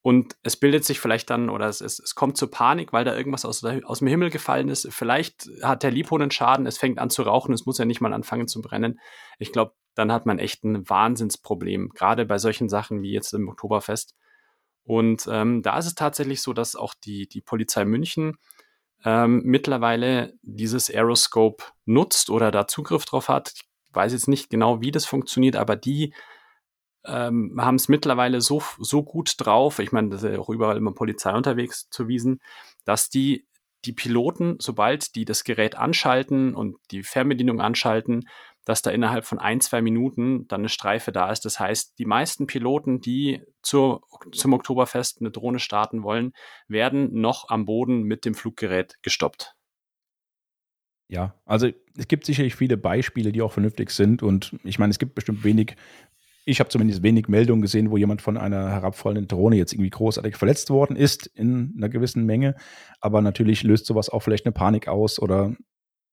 Und 0.03 0.37
es 0.45 0.57
bildet 0.57 0.85
sich 0.85 1.01
vielleicht 1.01 1.31
dann, 1.31 1.51
oder 1.51 1.67
es, 1.67 1.81
es, 1.81 1.99
es 1.99 2.15
kommt 2.15 2.37
zur 2.37 2.49
Panik, 2.49 2.93
weil 2.93 3.05
da 3.05 3.17
irgendwas 3.17 3.45
aus, 3.45 3.65
aus 3.65 3.99
dem 3.99 4.07
Himmel 4.07 4.31
gefallen 4.31 4.69
ist. 4.69 4.87
Vielleicht 4.93 5.51
hat 5.63 5.83
der 5.83 5.91
Lipo 5.91 6.15
einen 6.15 6.31
Schaden, 6.31 6.67
es 6.67 6.79
fängt 6.79 7.01
an 7.01 7.11
zu 7.11 7.23
rauchen, 7.23 7.53
es 7.53 7.67
muss 7.67 7.79
ja 7.79 7.85
nicht 7.85 8.01
mal 8.01 8.13
anfangen 8.13 8.47
zu 8.47 8.63
brennen. 8.63 9.01
Ich 9.41 9.51
glaube, 9.51 9.75
dann 9.97 10.13
hat 10.13 10.25
man 10.25 10.39
echt 10.39 10.63
ein 10.63 10.89
Wahnsinnsproblem, 10.89 11.89
gerade 11.89 12.25
bei 12.25 12.39
solchen 12.39 12.69
Sachen 12.69 13.03
wie 13.03 13.11
jetzt 13.11 13.35
im 13.35 13.49
Oktoberfest. 13.49 14.15
Und 14.85 15.27
ähm, 15.29 15.63
da 15.63 15.77
ist 15.77 15.87
es 15.87 15.97
tatsächlich 15.97 16.41
so, 16.41 16.53
dass 16.53 16.77
auch 16.77 16.95
die, 16.95 17.27
die 17.27 17.41
Polizei 17.41 17.85
München 17.85 18.39
ähm, 19.05 19.43
mittlerweile 19.45 20.35
dieses 20.43 20.91
Aeroscope 20.91 21.65
nutzt 21.85 22.31
oder 22.31 22.51
da 22.51 22.67
Zugriff 22.67 23.05
drauf 23.05 23.29
hat. 23.29 23.53
Ich 23.55 23.95
weiß 23.95 24.13
jetzt 24.13 24.29
nicht 24.29 24.51
genau, 24.51 24.81
wie 24.81 24.91
das 24.91 25.07
funktioniert, 25.07 25.57
aber 25.57 25.77
die 25.77 26.15
ähm, 27.05 27.57
haben 27.59 27.77
es 27.77 27.89
mittlerweile 27.89 28.41
so, 28.41 28.63
so 28.79 29.03
gut 29.03 29.35
drauf, 29.39 29.79
ich 29.79 29.93
meine, 29.93 30.09
das 30.09 30.23
ist 30.23 30.33
ja 30.33 30.39
auch 30.39 30.49
überall 30.49 30.77
immer 30.77 30.93
Polizei 30.93 31.33
unterwegs 31.33 31.89
zu 31.91 32.09
wiesen, 32.09 32.41
dass 32.85 33.09
die 33.09 33.47
die 33.85 33.93
Piloten, 33.93 34.57
sobald 34.59 35.15
die 35.15 35.25
das 35.25 35.45
Gerät 35.45 35.77
anschalten 35.77 36.55
und 36.55 36.77
die 36.91 37.03
Fernbedienung 37.03 37.61
anschalten, 37.61 38.29
dass 38.67 38.83
da 38.83 38.91
innerhalb 38.91 39.25
von 39.25 39.39
ein, 39.39 39.61
zwei 39.61 39.81
Minuten 39.81 40.47
dann 40.49 40.61
eine 40.61 40.69
Streife 40.69 41.13
da 41.13 41.31
ist. 41.31 41.45
Das 41.45 41.59
heißt, 41.59 41.99
die 41.99 42.05
meisten 42.05 42.47
Piloten, 42.47 43.01
die 43.01 43.41
zur, 43.63 44.03
zum 44.33 44.53
Oktoberfest 44.53 45.21
eine 45.21 45.31
Drohne 45.31 45.61
starten 45.61 46.03
wollen, 46.03 46.33
werden 46.69 47.19
noch 47.19 47.49
am 47.49 47.65
Boden 47.65 48.03
mit 48.03 48.25
dem 48.25 48.35
Fluggerät 48.35 48.97
gestoppt. 49.03 49.55
Ja, 51.09 51.41
also 51.45 51.69
es 51.97 52.09
gibt 52.09 52.27
sicherlich 52.27 52.57
viele 52.57 52.77
Beispiele, 52.77 53.31
die 53.31 53.41
auch 53.41 53.53
vernünftig 53.53 53.91
sind. 53.91 54.25
Und 54.25 54.57
ich 54.65 54.81
meine, 54.81 54.91
es 54.91 54.99
gibt 54.99 55.15
bestimmt 55.15 55.45
wenig 55.45 55.77
ich 56.49 56.61
habe 56.61 56.71
zumindest 56.71 57.03
wenig 57.03 57.27
Meldungen 57.27 57.61
gesehen, 57.61 57.91
wo 57.91 57.97
jemand 57.97 58.23
von 58.23 58.37
einer 58.37 58.71
herabfallenden 58.71 59.27
Drohne 59.27 59.57
jetzt 59.57 59.73
irgendwie 59.73 59.91
großartig 59.91 60.37
verletzt 60.37 60.71
worden 60.71 60.95
ist 60.95 61.27
in 61.27 61.75
einer 61.77 61.89
gewissen 61.89 62.25
Menge. 62.25 62.55
Aber 63.01 63.21
natürlich 63.21 63.65
löst 63.65 63.87
sowas 63.87 64.09
auch 64.09 64.21
vielleicht 64.21 64.47
eine 64.47 64.53
Panik 64.53 64.87
aus 64.87 65.19
oder 65.19 65.57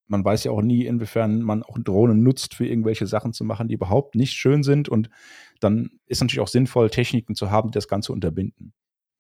man 0.08 0.24
weiß 0.24 0.44
ja 0.44 0.52
auch 0.52 0.62
nie, 0.62 0.86
inwiefern 0.86 1.42
man 1.42 1.64
auch 1.64 1.78
Drohnen 1.80 2.24
nutzt, 2.24 2.54
für 2.56 2.66
irgendwelche 2.66 3.08
Sachen 3.08 3.34
zu 3.34 3.44
machen, 3.44 3.68
die 3.68 3.76
überhaupt 3.76 4.16
nicht 4.16 4.34
schön 4.34 4.64
sind. 4.64 4.90
Und 4.90 5.10
dann 5.60 5.92
ist 6.06 6.22
natürlich 6.22 6.42
auch 6.42 6.48
sinnvoll, 6.48 6.90
Techniken 6.90 7.36
zu 7.36 7.50
haben, 7.50 7.72
die 7.72 7.76
das 7.76 7.88
Ganze 7.88 8.12
unterbinden. 8.12 8.74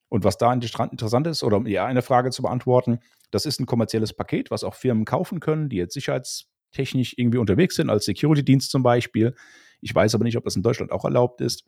Und 0.09 0.23
was 0.23 0.37
da 0.37 0.53
interessant 0.53 1.25
ist, 1.25 1.43
oder 1.43 1.57
um 1.57 1.65
eher 1.65 1.85
eine 1.85 2.03
Frage 2.03 2.29
zu 2.29 2.43
beantworten, 2.43 2.99
das 3.31 3.47
ist 3.47 3.59
ein 3.59 3.65
kommerzielles 3.65 4.13
Paket, 4.13 4.51
was 4.51 4.63
auch 4.63 4.75
Firmen 4.75 5.05
kaufen 5.05 5.39
können, 5.39 5.69
die 5.69 5.77
jetzt 5.77 5.95
sicherheitstechnisch 5.95 7.15
irgendwie 7.17 7.39
unterwegs 7.39 7.75
sind, 7.77 7.89
als 7.89 8.05
Security-Dienst 8.05 8.69
zum 8.69 8.83
Beispiel. 8.83 9.33
Ich 9.81 9.95
weiß 9.95 10.13
aber 10.13 10.23
nicht, 10.23 10.37
ob 10.37 10.43
das 10.43 10.55
in 10.55 10.61
Deutschland 10.61 10.91
auch 10.91 11.03
erlaubt 11.03 11.41
ist. 11.41 11.65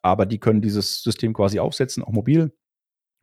Aber 0.00 0.24
die 0.24 0.38
können 0.38 0.62
dieses 0.62 1.02
System 1.02 1.34
quasi 1.34 1.58
aufsetzen, 1.58 2.02
auch 2.02 2.12
mobil, 2.12 2.56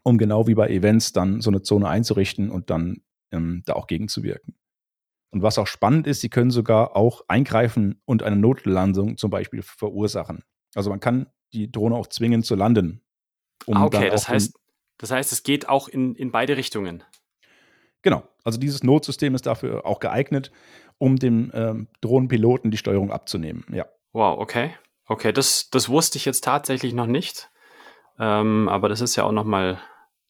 um 0.04 0.20
genau 0.20 0.48
wie 0.48 0.54
bei 0.56 0.70
Events 0.70 1.14
dann 1.14 1.42
so 1.42 1.50
eine 1.50 1.64
Zone 1.64 1.90
einzurichten 1.90 2.52
und 2.52 2.70
dann 2.70 3.02
ähm, 3.32 3.64
da 3.66 3.74
auch 3.74 3.88
gegenzuwirken. 3.88 4.59
Und 5.32 5.44
was 5.44 5.58
auch 5.58 5.68
spannend 5.68 6.08
ist, 6.08 6.22
sie 6.22 6.30
können 6.30 6.52
sogar 6.52 6.96
auch 6.96 7.24
eingreifen 7.28 8.02
und 8.06 8.24
eine 8.24 8.36
Notlandung 8.36 9.18
zum 9.18 9.30
Beispiel 9.30 9.62
verursachen. 9.62 10.44
Also 10.76 10.90
man 10.90 11.00
kann 11.00 11.28
die 11.54 11.72
Drohne 11.72 11.96
auch 11.96 12.08
zwingen 12.08 12.44
zu 12.44 12.56
landen. 12.56 13.02
Um 13.66 13.78
ah, 13.78 13.86
okay, 13.86 14.10
das 14.10 14.28
heißt, 14.28 14.54
das 14.98 15.12
heißt, 15.12 15.32
es 15.32 15.44
geht 15.44 15.70
auch 15.70 15.88
in, 15.88 16.16
in 16.16 16.32
beide 16.32 16.58
Richtungen. 16.58 17.04
Genau, 18.02 18.24
also 18.44 18.60
dieses 18.60 18.84
Notsystem 18.84 19.36
ist 19.36 19.46
dafür 19.46 19.86
auch 19.86 20.00
geeignet, 20.00 20.52
um 20.98 21.18
dem 21.18 21.52
ähm, 21.54 21.88
Drohnenpiloten 22.02 22.72
die 22.72 22.78
Steuerung 22.78 23.12
abzunehmen. 23.12 23.66
Ja. 23.72 23.86
Wow, 24.14 24.40
okay. 24.40 24.74
Okay, 25.06 25.34
das, 25.34 25.70
das 25.70 25.90
wusste 25.90 26.18
ich 26.18 26.26
jetzt 26.26 26.44
tatsächlich 26.44 26.94
noch 26.94 27.08
nicht. 27.08 27.50
Ähm, 28.20 28.70
aber 28.70 28.90
das 28.90 29.02
ist 29.02 29.16
ja 29.16 29.24
auch 29.24 29.32
nochmal 29.32 29.80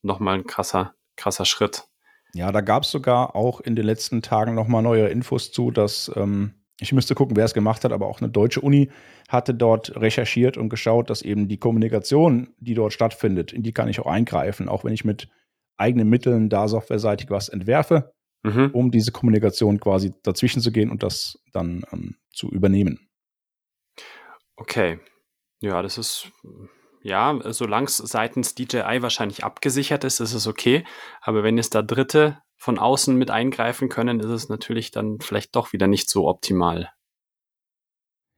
noch 0.02 0.20
mal 0.20 0.36
ein 0.36 0.46
krasser, 0.46 0.94
krasser 1.16 1.46
Schritt. 1.46 1.89
Ja, 2.34 2.52
da 2.52 2.62
gab 2.62 2.84
es 2.84 2.92
sogar 2.92 3.36
auch 3.36 3.60
in 3.60 3.76
den 3.76 3.86
letzten 3.86 4.22
Tagen 4.22 4.54
nochmal 4.54 4.84
neue 4.84 5.08
Infos 5.08 5.52
zu, 5.52 5.72
dass 5.72 6.12
ähm, 6.16 6.54
ich 6.80 6.94
müsste 6.94 7.16
gucken, 7.16 7.36
wer 7.36 7.46
es 7.46 7.54
gemacht 7.54 7.84
hat, 7.84 7.92
aber 7.92 8.08
auch 8.08 8.22
eine 8.22 8.30
deutsche 8.30 8.62
Uni 8.62 8.90
hatte 9.28 9.54
dort 9.54 9.96
recherchiert 9.96 10.58
und 10.58 10.70
geschaut, 10.70 11.10
dass 11.10 11.22
eben 11.22 11.48
die 11.48 11.58
Kommunikation, 11.58 12.54
die 12.60 12.74
dort 12.74 12.94
stattfindet, 12.94 13.52
in 13.52 13.64
die 13.64 13.74
kann 13.74 13.90
ich 13.90 14.00
auch 14.00 14.08
eingreifen, 14.08 14.70
auch 14.70 14.84
wenn 14.84 14.94
ich 14.94 15.04
mit 15.04 15.30
eigenen 15.78 16.10
Mitteln 16.10 16.50
da 16.50 16.68
softwareseitig 16.68 17.30
was 17.30 17.50
entwerfe, 17.50 18.14
mhm. 18.44 18.70
um 18.74 18.92
diese 18.92 19.12
Kommunikation 19.12 19.80
quasi 19.80 20.14
dazwischen 20.24 20.62
zu 20.62 20.72
gehen 20.72 20.90
und 20.90 21.04
das 21.04 21.40
dann 21.52 21.84
ähm, 21.92 22.16
zu 22.32 22.50
übernehmen. 22.50 23.10
Okay. 24.56 25.00
Ja, 25.62 25.82
das 25.82 25.98
ist, 25.98 26.32
ja, 27.02 27.40
solange 27.52 27.88
es 27.88 27.98
seitens 27.98 28.56
DJI 28.56 29.02
wahrscheinlich 29.02 29.44
abgesichert 29.44 30.04
ist, 30.04 30.20
ist 30.20 30.34
es 30.34 30.48
okay. 30.48 30.84
Aber 31.22 31.44
wenn 31.44 31.58
es 31.58 31.70
da 31.70 31.82
Dritte 31.82 32.42
von 32.58 32.78
außen 32.78 33.16
mit 33.16 33.32
eingreifen 33.32 33.90
können, 33.90 34.20
ist 34.20 34.30
es 34.30 34.50
natürlich 34.50 34.92
dann 34.92 35.20
vielleicht 35.22 35.56
doch 35.56 35.72
wieder 35.72 35.88
nicht 35.88 36.10
so 36.10 36.28
optimal. 36.28 36.92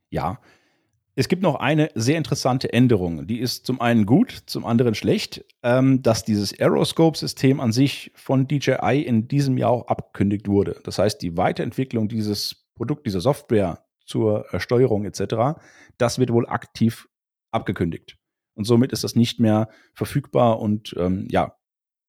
Ja. 0.10 0.40
Es 1.14 1.28
gibt 1.28 1.42
noch 1.42 1.56
eine 1.56 1.90
sehr 1.94 2.18
interessante 2.18 2.72
Änderung. 2.72 3.28
Die 3.28 3.40
ist 3.40 3.66
zum 3.66 3.82
einen 3.82 4.06
gut, 4.06 4.44
zum 4.46 4.66
anderen 4.66 4.96
schlecht, 4.96 5.44
ähm, 5.62 6.02
dass 6.02 6.24
dieses 6.24 6.58
Aeroscope-System 6.58 7.60
an 7.60 7.74
sich 7.74 8.12
von 8.16 8.48
DJI 8.48 9.04
in 9.06 9.28
diesem 9.28 9.58
Jahr 9.58 9.72
auch 9.72 9.88
abgekündigt 9.88 10.48
wurde. 10.48 10.80
Das 10.86 11.00
heißt, 11.00 11.22
die 11.22 11.36
Weiterentwicklung 11.36 12.08
dieses 12.08 12.70
Produkt, 12.76 13.06
dieser 13.06 13.20
Software 13.20 13.84
zur 14.06 14.46
Steuerung 14.58 15.04
etc., 15.04 15.60
das 15.98 16.18
wird 16.18 16.32
wohl 16.32 16.48
aktiv 16.48 17.10
abgekündigt. 17.52 18.21
Und 18.54 18.66
somit 18.66 18.92
ist 18.92 19.04
das 19.04 19.16
nicht 19.16 19.40
mehr 19.40 19.70
verfügbar 19.94 20.60
und 20.60 20.94
ähm, 20.98 21.28
ja, 21.30 21.56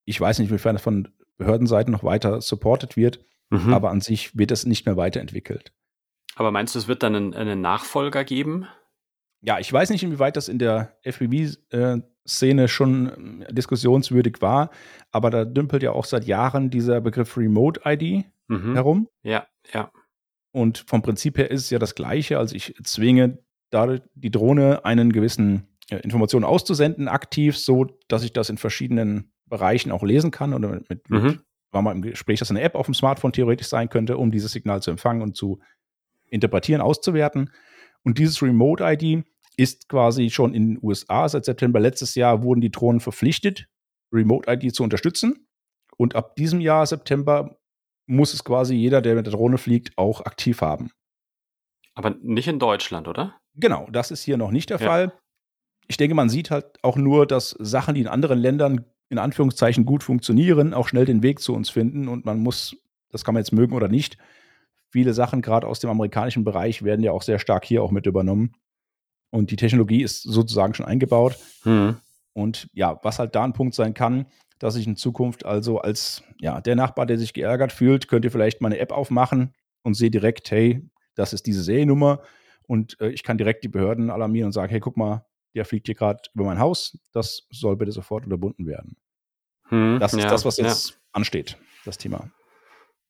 ich 0.05 0.21
weiß 0.21 0.39
nicht, 0.39 0.49
inwiefern 0.49 0.75
das 0.75 0.83
von 0.83 1.09
Behördenseiten 1.39 1.93
noch 1.93 2.05
weiter 2.05 2.41
supported 2.41 2.97
wird, 2.97 3.21
mhm. 3.51 3.73
aber 3.73 3.91
an 3.91 4.01
sich 4.01 4.37
wird 4.37 4.51
das 4.51 4.67
nicht 4.67 4.87
mehr 4.87 4.97
weiterentwickelt. 4.97 5.73
Aber 6.35 6.51
meinst 6.51 6.75
du, 6.75 6.79
es 6.79 6.89
wird 6.89 7.03
dann 7.03 7.15
einen, 7.15 7.35
einen 7.35 7.61
Nachfolger 7.61 8.25
geben? 8.25 8.67
Ja, 9.41 9.59
ich 9.59 9.73
weiß 9.73 9.91
nicht, 9.91 10.03
inwieweit 10.03 10.37
das 10.37 10.49
in 10.49 10.59
der 10.59 10.97
FPV-Szene 11.03 12.69
schon 12.69 13.43
äh, 13.43 13.53
diskussionswürdig 13.53 14.41
war, 14.41 14.71
aber 15.11 15.31
da 15.31 15.45
dümpelt 15.45 15.83
ja 15.83 15.93
auch 15.93 16.05
seit 16.05 16.27
Jahren 16.27 16.71
dieser 16.71 17.01
Begriff 17.01 17.37
Remote 17.37 17.81
ID 17.85 18.25
mhm. 18.49 18.75
herum. 18.75 19.09
Ja, 19.23 19.47
ja. 19.73 19.91
Und 20.53 20.85
vom 20.87 21.03
Prinzip 21.03 21.39
her 21.39 21.51
ist 21.51 21.63
es 21.63 21.71
ja 21.71 21.79
das 21.79 21.95
Gleiche. 21.95 22.39
Also 22.39 22.55
ich 22.55 22.75
zwinge 22.85 23.39
da 23.71 23.99
die 24.15 24.31
Drohne 24.31 24.85
einen 24.85 25.13
gewissen 25.13 25.57
äh, 25.57 25.72
Informationen 25.99 26.45
auszusenden, 26.45 27.09
aktiv, 27.09 27.57
so 27.57 27.87
dass 28.09 28.23
ich 28.23 28.33
das 28.33 28.51
in 28.51 28.59
verschiedenen 28.59 29.33
Bereichen 29.47 29.93
auch 29.93 30.03
lesen 30.03 30.31
kann 30.31 30.55
oder 30.55 30.69
mit, 30.69 30.89
mit, 30.89 31.11
mhm. 31.11 31.41
war 31.71 31.83
mal 31.83 31.93
im 31.93 32.03
Gespräch, 32.03 32.39
dass 32.39 32.51
eine 32.51 32.63
App 32.63 32.75
auf 32.75 32.87
dem 32.87 32.95
Smartphone 32.95 33.33
theoretisch 33.33 33.69
sein 33.69 33.89
könnte, 33.89 34.17
um 34.17 34.31
dieses 34.31 34.53
Signal 34.53 34.83
zu 34.83 34.91
empfangen 34.91 35.23
und 35.23 35.37
zu 35.37 35.61
interpretieren, 36.29 36.81
auszuwerten. 36.81 37.51
Und 38.05 38.19
dieses 38.19 38.43
Remote 38.43 38.83
ID 38.85 39.25
ist 39.57 39.89
quasi 39.89 40.31
schon 40.31 40.55
in 40.55 40.75
den 40.75 40.79
USA 40.83 41.29
seit 41.29 41.45
September 41.45 41.79
letztes 41.79 42.15
Jahr 42.15 42.43
wurden 42.43 42.61
die 42.61 42.71
Drohnen 42.71 43.01
verpflichtet, 43.01 43.67
Remote 44.13 44.51
ID 44.51 44.75
zu 44.75 44.83
unterstützen. 44.83 45.47
Und 45.97 46.17
ab 46.17 46.37
diesem 46.37 46.61
Jahr, 46.61 46.87
September, 46.87 47.59
muss 48.07 48.35
es 48.35 48.45
quasi 48.45 48.75
jeder, 48.75 49.03
der 49.03 49.15
mit 49.15 49.27
der 49.27 49.33
Drohne 49.33 49.59
fliegt, 49.59 49.97
auch 49.97 50.23
aktiv 50.23 50.61
haben. 50.63 50.91
Aber 51.95 52.11
nicht 52.23 52.49
in 52.49 52.59
Deutschland, 52.59 53.07
oder? 53.07 53.39
Genau, 53.55 53.87
das 53.93 54.11
ist 54.11 54.23
hier 54.23 54.37
noch 54.37 54.51
nicht 54.51 54.71
der 54.71 54.81
ja. 54.81 54.87
Fall. 54.87 55.13
Ich 55.89 55.97
denke, 55.97 56.15
man 56.15 56.29
sieht 56.29 56.51
halt 56.51 56.79
auch 56.83 56.97
nur, 56.97 57.27
dass 57.27 57.51
Sachen, 57.59 57.95
die 57.95 58.01
in 58.01 58.09
anderen 58.09 58.39
Ländern 58.39 58.85
in 59.09 59.19
Anführungszeichen 59.19 59.85
gut 59.85 60.03
funktionieren, 60.03 60.73
auch 60.73 60.89
schnell 60.89 61.05
den 61.05 61.23
Weg 61.23 61.41
zu 61.41 61.55
uns 61.55 61.69
finden. 61.69 62.09
Und 62.09 62.25
man 62.25 62.39
muss, 62.39 62.77
das 63.11 63.25
kann 63.25 63.35
man 63.35 63.43
jetzt 63.43 63.53
mögen 63.53 63.75
oder 63.75 63.89
nicht, 63.89 64.17
viele 64.89 65.13
Sachen 65.15 65.43
gerade 65.43 65.67
aus 65.67 65.81
dem 65.81 65.91
amerikanischen 65.91 66.45
Bereich 66.45 66.83
werden 66.83 67.03
ja 67.03 67.13
auch 67.13 67.23
sehr 67.23 67.39
stark 67.39 67.65
hier 67.65 67.83
auch 67.83 67.91
mit 67.91 68.07
übernommen. 68.07 68.55
Und 69.31 69.51
die 69.51 69.57
Technologie 69.57 70.03
ist 70.03 70.23
sozusagen 70.23 70.75
schon 70.75 70.87
eingebaut. 70.87 71.39
Hm. 71.63 71.97
Und 72.35 72.69
ja, 72.73 72.99
was 73.03 73.19
halt 73.19 73.35
da 73.35 73.45
ein 73.45 73.53
Punkt 73.53 73.75
sein 73.75 73.95
kann, 73.95 74.27
dass 74.59 74.77
ich 74.77 74.87
in 74.87 74.97
Zukunft 74.97 75.45
also 75.45 75.81
als 75.81 76.23
ja, 76.39 76.61
der 76.61 76.77
Nachbar, 76.77 77.05
der 77.05 77.19
sich 77.19 77.33
geärgert 77.33 77.73
fühlt, 77.73 78.09
könnt 78.09 78.25
ihr 78.25 78.31
vielleicht 78.31 78.61
meine 78.61 78.79
App 78.79 78.93
aufmachen 78.93 79.55
und 79.83 79.95
sehe 79.95 80.11
direkt, 80.11 80.51
hey, 80.51 80.89
das 81.15 81.33
ist 81.33 81.47
diese 81.47 81.63
Seriennummer 81.63 82.23
und 82.67 82.99
äh, 83.01 83.09
ich 83.09 83.23
kann 83.23 83.39
direkt 83.39 83.65
die 83.65 83.69
Behörden 83.69 84.11
alarmieren 84.11 84.47
und 84.47 84.53
sagen, 84.53 84.71
hey, 84.71 84.81
guck 84.81 84.97
mal, 84.97 85.27
der 85.55 85.65
fliegt 85.65 85.87
hier 85.87 85.95
gerade 85.95 86.21
über 86.35 86.45
mein 86.45 86.59
Haus, 86.59 86.99
das 87.13 87.47
soll 87.51 87.77
bitte 87.77 87.93
sofort 87.93 88.25
unterbunden 88.25 88.67
werden. 88.67 88.97
Hm, 89.69 89.99
das 90.01 90.15
ist 90.15 90.25
ja, 90.25 90.31
das, 90.31 90.45
was 90.45 90.57
jetzt 90.57 90.91
ja. 90.91 90.97
ansteht, 91.13 91.59
das 91.85 91.99
Thema. 91.99 92.31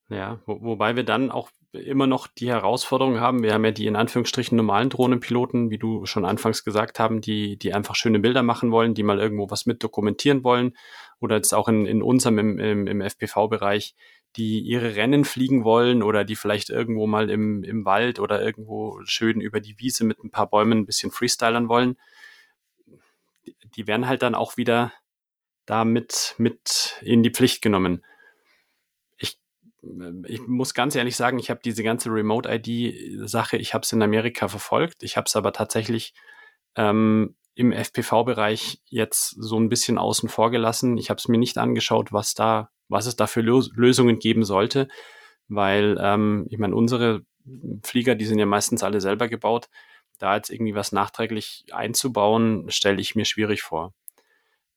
Ja, 0.09 0.41
wo, 0.47 0.61
wobei 0.63 0.97
wir 0.97 1.05
dann 1.05 1.31
auch 1.31 1.51
immer 1.73 2.07
noch 2.07 2.27
die 2.27 2.51
Herausforderung 2.51 3.19
haben. 3.19 3.43
Wir 3.43 3.55
haben 3.55 3.65
ja 3.65 3.71
die 3.71 3.87
in 3.87 3.97
Anführungsstrichen 3.97 4.57
normalen 4.57 4.91
Drohnenpiloten, 4.91 5.71
wie 5.71 5.79
du 5.79 6.05
schon 6.05 6.27
anfangs 6.27 6.65
gesagt 6.65 6.99
haben, 6.99 7.23
die, 7.23 7.57
die 7.57 7.73
einfach 7.73 7.95
schöne 7.95 8.19
Bilder 8.19 8.43
machen 8.43 8.71
wollen, 8.71 8.95
die 8.95 9.03
mal 9.03 9.19
irgendwo 9.19 9.51
was 9.51 9.65
mit 9.65 9.83
dokumentieren 9.83 10.45
wollen. 10.45 10.77
Oder 11.21 11.37
jetzt 11.37 11.55
auch 11.55 11.69
in, 11.69 11.87
in 11.87 12.03
unserem 12.03 12.39
im, 12.39 12.59
im, 12.59 12.87
im 12.87 13.01
FPV-Bereich, 13.01 13.95
die 14.37 14.61
ihre 14.61 14.97
Rennen 14.97 15.25
fliegen 15.25 15.65
wollen 15.65 16.03
oder 16.03 16.25
die 16.25 16.37
vielleicht 16.37 16.69
irgendwo 16.71 17.07
mal 17.07 17.31
im, 17.31 17.65
im 17.65 17.85
Wald 17.85 18.19
oder 18.19 18.43
irgendwo 18.43 19.01
schön 19.05 19.41
über 19.41 19.61
die 19.61 19.79
Wiese 19.79 20.05
mit 20.05 20.23
ein 20.23 20.31
paar 20.31 20.49
Bäumen 20.49 20.79
ein 20.79 20.87
bisschen 20.87 21.11
freestylern 21.11 21.69
wollen. 21.69 21.97
Die 23.77 23.87
werden 23.87 24.07
halt 24.07 24.23
dann 24.23 24.35
auch 24.35 24.57
wieder 24.57 24.93
damit 25.67 26.35
mit 26.39 27.01
in 27.03 27.23
die 27.23 27.31
Pflicht 27.31 27.63
genommen 27.63 28.03
ich 30.27 30.47
muss 30.47 30.75
ganz 30.75 30.95
ehrlich 30.95 31.17
sagen, 31.17 31.39
ich 31.39 31.51
habe 31.51 31.61
diese 31.65 31.83
ganze 31.83 32.11
Remote-ID-Sache, 32.11 33.57
ich 33.57 33.75
habe 33.75 33.83
es 33.83 33.93
in 33.93 34.03
Amerika 34.03 34.49
verfolgt. 34.49 35.03
Ich 35.03 35.17
habe 35.17 35.25
es 35.27 35.35
aber 35.35 35.53
tatsächlich 35.53 36.15
ähm, 36.77 37.35
im 37.55 37.73
FPV-Bereich 37.73 38.81
jetzt 38.87 39.35
so 39.39 39.59
ein 39.59 39.69
bisschen 39.69 39.99
außen 39.99 40.29
vor 40.29 40.51
gelassen. 40.51 40.99
Ich 40.99 41.11
habe 41.11 41.19
es 41.19 41.27
mir 41.27 41.39
nicht 41.39 41.59
angeschaut, 41.59 42.13
was 42.13 42.35
da, 42.35 42.71
was 42.89 43.07
es 43.07 43.17
da 43.17 43.27
für 43.27 43.41
Lösungen 43.41 44.21
geben 44.21 44.45
sollte, 44.45 44.89
weil 45.49 45.99
ähm, 46.01 46.47
ich 46.49 46.59
meine, 46.59 46.77
unsere 46.77 47.23
Flieger, 47.83 48.15
die 48.15 48.27
sind 48.27 48.39
ja 48.39 48.47
meistens 48.47 48.85
alle 48.85 49.01
selber 49.01 49.27
gebaut. 49.29 49.69
Da 50.23 50.37
jetzt 50.37 50.51
irgendwie 50.51 50.77
was 50.77 50.93
nachträglich 50.93 51.65
einzubauen, 51.73 52.71
stelle 52.71 53.01
ich 53.01 53.17
mir 53.17 53.25
schwierig 53.25 53.63
vor. 53.63 53.93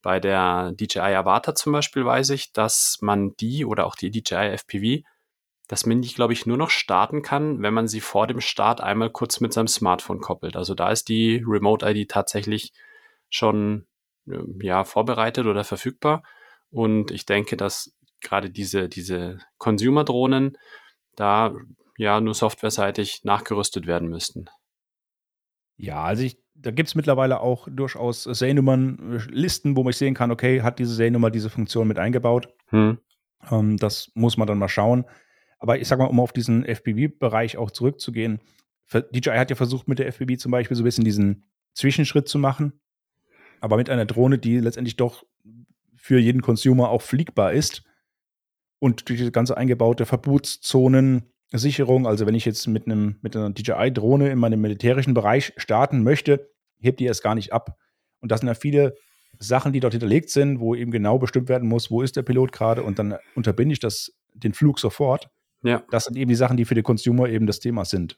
Bei 0.01 0.19
der 0.19 0.71
DJI 0.71 1.13
Avata 1.13 1.53
zum 1.53 1.71
Beispiel 1.71 2.03
weiß 2.03 2.31
ich, 2.31 2.51
dass 2.51 2.97
man 3.01 3.35
die 3.35 3.63
oder 3.63 3.85
auch 3.85 3.95
die 3.95 4.09
DJI 4.09 4.57
FPV, 4.57 5.03
dass 5.67 5.85
man 5.85 6.01
die, 6.01 6.11
glaube 6.11 6.33
ich, 6.33 6.47
nur 6.47 6.57
noch 6.57 6.71
starten 6.71 7.21
kann, 7.21 7.61
wenn 7.61 7.75
man 7.75 7.87
sie 7.87 8.01
vor 8.01 8.25
dem 8.25 8.41
Start 8.41 8.81
einmal 8.81 9.11
kurz 9.11 9.39
mit 9.39 9.53
seinem 9.53 9.67
Smartphone 9.67 10.19
koppelt. 10.19 10.55
Also 10.55 10.73
da 10.73 10.89
ist 10.89 11.09
die 11.09 11.43
Remote 11.45 11.87
ID 11.87 12.09
tatsächlich 12.09 12.73
schon 13.29 13.85
ja, 14.25 14.83
vorbereitet 14.83 15.45
oder 15.45 15.63
verfügbar. 15.63 16.23
Und 16.71 17.11
ich 17.11 17.27
denke, 17.27 17.55
dass 17.55 17.93
gerade 18.19 18.49
diese, 18.49 18.89
diese 18.89 19.37
Consumer-Drohnen 19.59 20.57
da 21.15 21.53
ja 21.99 22.19
nur 22.19 22.33
softwareseitig 22.33 23.23
nachgerüstet 23.25 23.85
werden 23.85 24.09
müssten. 24.09 24.49
Ja, 25.77 26.03
also 26.03 26.23
ich 26.23 26.45
da 26.55 26.71
gibt 26.71 26.89
es 26.89 26.95
mittlerweile 26.95 27.41
auch 27.41 27.67
durchaus 27.69 28.23
Seriennummern, 28.23 29.21
Listen, 29.29 29.75
wo 29.75 29.83
man 29.83 29.93
sehen 29.93 30.13
kann, 30.13 30.31
okay, 30.31 30.61
hat 30.61 30.79
diese 30.79 30.95
Seriennummer 30.95 31.29
diese 31.29 31.49
Funktion 31.49 31.87
mit 31.87 31.99
eingebaut. 31.99 32.47
Hm. 32.67 32.97
Ähm, 33.51 33.77
das 33.77 34.11
muss 34.15 34.37
man 34.37 34.47
dann 34.47 34.57
mal 34.57 34.69
schauen. 34.69 35.05
Aber 35.59 35.79
ich 35.79 35.87
sag 35.87 35.99
mal, 35.99 36.05
um 36.05 36.19
auf 36.19 36.33
diesen 36.33 36.65
FPV-Bereich 36.65 37.57
auch 37.57 37.71
zurückzugehen, 37.71 38.39
DJI 38.91 39.37
hat 39.37 39.49
ja 39.49 39.55
versucht, 39.55 39.87
mit 39.87 39.99
der 39.99 40.07
FPV 40.07 40.37
zum 40.37 40.51
Beispiel 40.51 40.77
so 40.77 40.83
ein 40.83 40.85
bisschen 40.85 41.05
diesen 41.05 41.43
Zwischenschritt 41.73 42.27
zu 42.27 42.39
machen, 42.39 42.79
aber 43.59 43.77
mit 43.77 43.89
einer 43.89 44.05
Drohne, 44.05 44.37
die 44.37 44.59
letztendlich 44.59 44.95
doch 44.95 45.25
für 45.95 46.19
jeden 46.19 46.41
Consumer 46.41 46.89
auch 46.89 47.01
fliegbar 47.01 47.53
ist 47.53 47.83
und 48.79 49.09
durch 49.09 49.19
diese 49.19 49.31
ganze 49.31 49.57
eingebaute 49.57 50.05
Verbotszonen 50.05 51.31
Sicherung. 51.57 52.07
Also 52.07 52.25
wenn 52.25 52.35
ich 52.35 52.45
jetzt 52.45 52.67
mit 52.67 52.85
einem 52.85 53.17
mit 53.21 53.35
einer 53.35 53.51
DJI-Drohne 53.51 54.29
in 54.29 54.37
meinem 54.39 54.61
militärischen 54.61 55.13
Bereich 55.13 55.53
starten 55.57 56.03
möchte, 56.03 56.49
hebt 56.79 56.99
die 56.99 57.05
erst 57.05 57.23
gar 57.23 57.35
nicht 57.35 57.53
ab. 57.53 57.77
Und 58.19 58.31
das 58.31 58.41
sind 58.41 58.47
ja 58.47 58.55
viele 58.55 58.95
Sachen, 59.39 59.73
die 59.73 59.79
dort 59.79 59.93
hinterlegt 59.93 60.29
sind, 60.29 60.59
wo 60.59 60.75
eben 60.75 60.91
genau 60.91 61.17
bestimmt 61.19 61.49
werden 61.49 61.67
muss, 61.67 61.91
wo 61.91 62.01
ist 62.01 62.15
der 62.15 62.23
Pilot 62.23 62.51
gerade 62.51 62.83
und 62.83 62.99
dann 62.99 63.15
unterbinde 63.35 63.73
ich 63.73 63.79
das, 63.79 64.13
den 64.33 64.53
Flug 64.53 64.79
sofort. 64.79 65.29
Ja. 65.63 65.83
Das 65.91 66.05
sind 66.05 66.17
eben 66.17 66.29
die 66.29 66.35
Sachen, 66.35 66.57
die 66.57 66.65
für 66.65 66.75
den 66.75 66.83
Consumer 66.83 67.27
eben 67.27 67.47
das 67.47 67.59
Thema 67.59 67.85
sind. 67.85 68.17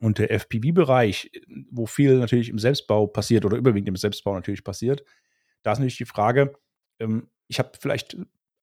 Und 0.00 0.18
der 0.18 0.30
FPV-Bereich, 0.30 1.30
wo 1.70 1.86
viel 1.86 2.18
natürlich 2.18 2.48
im 2.48 2.58
Selbstbau 2.58 3.06
passiert 3.06 3.44
oder 3.44 3.56
überwiegend 3.56 3.88
im 3.88 3.96
Selbstbau 3.96 4.34
natürlich 4.34 4.64
passiert, 4.64 5.04
da 5.62 5.72
ist 5.72 5.78
natürlich 5.78 5.96
die 5.96 6.04
Frage, 6.04 6.52
ähm, 6.98 7.28
ich 7.48 7.58
habe 7.58 7.72
vielleicht 7.80 8.16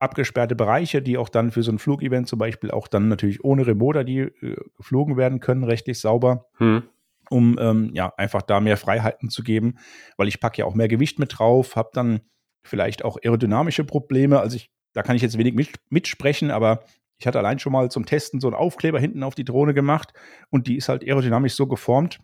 abgesperrte 0.03 0.55
Bereiche, 0.55 1.01
die 1.01 1.17
auch 1.17 1.29
dann 1.29 1.51
für 1.51 1.63
so 1.63 1.71
ein 1.71 1.79
Flugevent 1.79 2.27
zum 2.27 2.39
Beispiel 2.39 2.71
auch 2.71 2.87
dann 2.87 3.07
natürlich 3.07 3.43
ohne 3.43 3.65
Remoter, 3.65 4.03
die 4.03 4.19
äh, 4.19 4.55
geflogen 4.77 5.17
werden 5.17 5.39
können, 5.39 5.63
rechtlich 5.63 5.99
sauber. 5.99 6.45
Hm. 6.57 6.83
Um 7.29 7.57
ähm, 7.59 7.91
ja 7.93 8.13
einfach 8.17 8.41
da 8.41 8.59
mehr 8.59 8.75
Freiheiten 8.75 9.29
zu 9.29 9.43
geben, 9.43 9.77
weil 10.17 10.27
ich 10.27 10.41
packe 10.41 10.59
ja 10.59 10.65
auch 10.65 10.75
mehr 10.75 10.89
Gewicht 10.89 11.19
mit 11.19 11.39
drauf, 11.39 11.77
habe 11.77 11.89
dann 11.93 12.19
vielleicht 12.63 13.05
auch 13.05 13.17
aerodynamische 13.23 13.85
Probleme. 13.85 14.39
Also 14.39 14.57
ich, 14.57 14.69
da 14.91 15.03
kann 15.03 15.15
ich 15.15 15.21
jetzt 15.21 15.37
wenig 15.37 15.55
mit, 15.55 15.69
mitsprechen, 15.89 16.51
aber 16.51 16.83
ich 17.17 17.25
hatte 17.25 17.39
allein 17.39 17.59
schon 17.59 17.71
mal 17.71 17.89
zum 17.89 18.05
Testen 18.05 18.41
so 18.41 18.47
einen 18.47 18.55
Aufkleber 18.55 18.99
hinten 18.99 19.23
auf 19.23 19.35
die 19.35 19.45
Drohne 19.45 19.73
gemacht 19.73 20.13
und 20.49 20.67
die 20.67 20.75
ist 20.75 20.89
halt 20.89 21.03
aerodynamisch 21.03 21.53
so 21.53 21.65
geformt, 21.65 22.19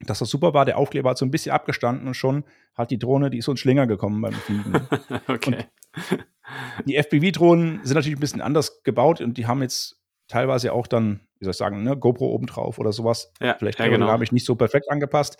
dass 0.00 0.20
das 0.20 0.30
super 0.30 0.54
war. 0.54 0.64
Der 0.64 0.78
Aufkleber 0.78 1.10
hat 1.10 1.18
so 1.18 1.26
ein 1.26 1.30
bisschen 1.30 1.52
abgestanden 1.52 2.06
und 2.06 2.14
schon 2.14 2.44
hat 2.74 2.90
die 2.90 2.98
Drohne, 2.98 3.30
die 3.30 3.38
ist 3.38 3.44
so 3.44 3.52
ein 3.52 3.56
Schlinger 3.58 3.86
gekommen 3.86 4.20
beim 4.22 4.32
Fliegen. 4.32 4.72
okay. 5.28 5.66
Und 6.06 6.31
die 6.86 6.96
FPV-Drohnen 6.96 7.80
sind 7.84 7.94
natürlich 7.94 8.16
ein 8.16 8.20
bisschen 8.20 8.40
anders 8.40 8.82
gebaut 8.82 9.20
und 9.20 9.38
die 9.38 9.46
haben 9.46 9.62
jetzt 9.62 10.00
teilweise 10.28 10.72
auch 10.72 10.86
dann, 10.86 11.20
wie 11.38 11.44
soll 11.44 11.52
ich 11.52 11.56
sagen, 11.56 11.82
ne, 11.82 11.96
GoPro 11.96 12.26
obendrauf 12.26 12.78
oder 12.78 12.92
sowas. 12.92 13.32
Ja, 13.40 13.54
Vielleicht 13.58 13.78
ja, 13.78 13.88
genau. 13.88 14.08
habe 14.08 14.24
ich 14.24 14.32
nicht 14.32 14.46
so 14.46 14.56
perfekt 14.56 14.90
angepasst. 14.90 15.38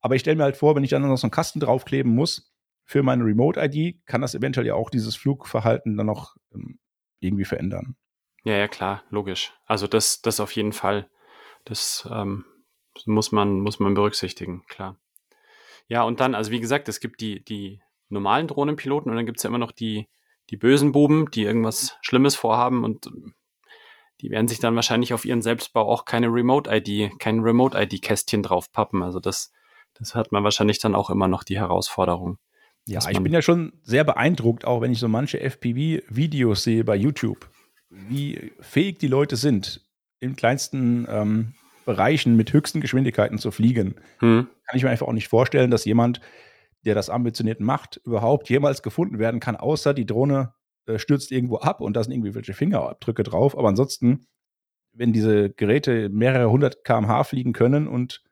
Aber 0.00 0.14
ich 0.14 0.22
stelle 0.22 0.36
mir 0.36 0.44
halt 0.44 0.56
vor, 0.56 0.74
wenn 0.74 0.84
ich 0.84 0.90
dann 0.90 1.02
noch 1.02 1.16
so 1.16 1.26
einen 1.26 1.30
Kasten 1.30 1.60
draufkleben 1.60 2.14
muss 2.14 2.54
für 2.84 3.02
meine 3.02 3.24
Remote-ID, 3.24 4.06
kann 4.06 4.22
das 4.22 4.34
eventuell 4.34 4.66
ja 4.66 4.74
auch 4.74 4.90
dieses 4.90 5.14
Flugverhalten 5.14 5.96
dann 5.96 6.06
noch 6.06 6.36
ähm, 6.54 6.78
irgendwie 7.20 7.44
verändern. 7.44 7.96
Ja, 8.44 8.56
ja, 8.56 8.68
klar, 8.68 9.04
logisch. 9.10 9.52
Also 9.66 9.86
das, 9.86 10.22
das 10.22 10.40
auf 10.40 10.52
jeden 10.52 10.72
Fall. 10.72 11.10
Das 11.64 12.08
ähm, 12.10 12.46
muss, 13.04 13.32
man, 13.32 13.60
muss 13.60 13.78
man 13.78 13.94
berücksichtigen, 13.94 14.64
klar. 14.66 14.96
Ja, 15.86 16.02
und 16.04 16.20
dann, 16.20 16.34
also 16.34 16.50
wie 16.50 16.60
gesagt, 16.60 16.88
es 16.88 17.00
gibt 17.00 17.20
die, 17.20 17.44
die 17.44 17.82
normalen 18.08 18.48
Drohnenpiloten 18.48 19.10
und 19.10 19.16
dann 19.16 19.26
gibt 19.26 19.38
es 19.38 19.42
ja 19.42 19.48
immer 19.48 19.58
noch 19.58 19.72
die, 19.72 20.08
die 20.50 20.56
bösen 20.56 20.92
Buben, 20.92 21.30
die 21.30 21.44
irgendwas 21.44 21.96
Schlimmes 22.02 22.34
vorhaben 22.34 22.84
und 22.84 23.10
die 24.20 24.30
werden 24.30 24.48
sich 24.48 24.58
dann 24.58 24.74
wahrscheinlich 24.74 25.14
auf 25.14 25.24
ihren 25.24 25.42
Selbstbau 25.42 25.88
auch 25.88 26.04
keine 26.04 26.26
Remote-ID, 26.26 27.18
kein 27.18 27.40
Remote-ID-Kästchen 27.40 28.42
draufpappen. 28.42 29.02
Also 29.02 29.18
das, 29.18 29.52
das 29.94 30.14
hat 30.14 30.30
man 30.32 30.44
wahrscheinlich 30.44 30.78
dann 30.78 30.94
auch 30.94 31.08
immer 31.08 31.28
noch 31.28 31.42
die 31.42 31.58
Herausforderung. 31.58 32.38
Ja, 32.86 33.00
ich 33.08 33.20
bin 33.20 33.32
ja 33.32 33.40
schon 33.40 33.72
sehr 33.82 34.04
beeindruckt, 34.04 34.64
auch 34.64 34.80
wenn 34.80 34.92
ich 34.92 34.98
so 34.98 35.08
manche 35.08 35.40
FPV-Videos 35.40 36.64
sehe 36.64 36.84
bei 36.84 36.96
YouTube, 36.96 37.48
wie 37.88 38.52
fähig 38.60 38.98
die 38.98 39.06
Leute 39.06 39.36
sind, 39.36 39.86
in 40.18 40.36
kleinsten 40.36 41.06
ähm, 41.08 41.54
Bereichen 41.84 42.36
mit 42.36 42.52
höchsten 42.52 42.80
Geschwindigkeiten 42.80 43.38
zu 43.38 43.50
fliegen. 43.50 43.94
Hm. 44.18 44.48
Kann 44.66 44.76
ich 44.76 44.82
mir 44.82 44.90
einfach 44.90 45.06
auch 45.06 45.12
nicht 45.12 45.28
vorstellen, 45.28 45.70
dass 45.70 45.84
jemand 45.84 46.20
der 46.84 46.94
das 46.94 47.10
ambitioniert 47.10 47.60
macht, 47.60 48.00
überhaupt 48.04 48.48
jemals 48.48 48.82
gefunden 48.82 49.18
werden 49.18 49.40
kann, 49.40 49.56
außer 49.56 49.94
die 49.94 50.06
Drohne 50.06 50.54
äh, 50.86 50.98
stürzt 50.98 51.30
irgendwo 51.30 51.58
ab 51.58 51.80
und 51.80 51.94
da 51.94 52.02
sind 52.02 52.12
irgendwie 52.12 52.34
welche 52.34 52.54
Fingerabdrücke 52.54 53.22
drauf. 53.22 53.56
Aber 53.56 53.68
ansonsten, 53.68 54.26
wenn 54.92 55.12
diese 55.12 55.50
Geräte 55.50 56.08
mehrere 56.08 56.50
hundert 56.50 56.84
km/h 56.84 57.24
fliegen 57.24 57.52
können 57.52 57.86
und 57.86 58.22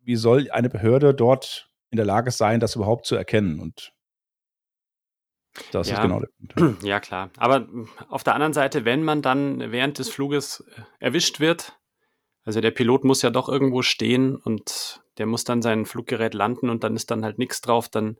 wie 0.00 0.16
soll 0.16 0.50
eine 0.50 0.68
Behörde 0.68 1.14
dort 1.14 1.70
in 1.90 1.96
der 1.96 2.06
Lage 2.06 2.30
sein, 2.30 2.60
das 2.60 2.74
überhaupt 2.74 3.06
zu 3.06 3.14
erkennen? 3.14 3.60
Und 3.60 3.92
das 5.70 5.88
ja, 5.88 5.96
ist 5.96 6.02
genau 6.02 6.20
der 6.20 6.28
Punkt. 6.56 6.82
Ja, 6.84 6.98
klar. 6.98 7.30
Aber 7.36 7.68
auf 8.08 8.24
der 8.24 8.34
anderen 8.34 8.52
Seite, 8.52 8.84
wenn 8.84 9.04
man 9.04 9.22
dann 9.22 9.70
während 9.70 9.98
des 9.98 10.08
Fluges 10.08 10.64
äh, 10.76 10.82
erwischt 10.98 11.40
wird, 11.40 11.78
also 12.44 12.60
der 12.60 12.70
Pilot 12.70 13.04
muss 13.04 13.22
ja 13.22 13.30
doch 13.30 13.48
irgendwo 13.48 13.82
stehen 13.82 14.36
und 14.36 15.02
der 15.18 15.26
muss 15.26 15.44
dann 15.44 15.62
sein 15.62 15.86
Fluggerät 15.86 16.34
landen 16.34 16.70
und 16.70 16.84
dann 16.84 16.96
ist 16.96 17.10
dann 17.10 17.24
halt 17.24 17.38
nichts 17.38 17.60
drauf, 17.60 17.88
dann, 17.88 18.16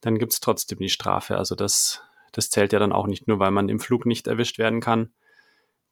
dann 0.00 0.18
gibt 0.18 0.32
es 0.32 0.40
trotzdem 0.40 0.78
die 0.78 0.88
Strafe. 0.88 1.38
Also 1.38 1.54
das, 1.54 2.02
das 2.32 2.50
zählt 2.50 2.72
ja 2.72 2.78
dann 2.78 2.92
auch 2.92 3.06
nicht 3.06 3.28
nur, 3.28 3.38
weil 3.38 3.50
man 3.50 3.68
im 3.68 3.78
Flug 3.78 4.06
nicht 4.06 4.26
erwischt 4.26 4.58
werden 4.58 4.80
kann. 4.80 5.12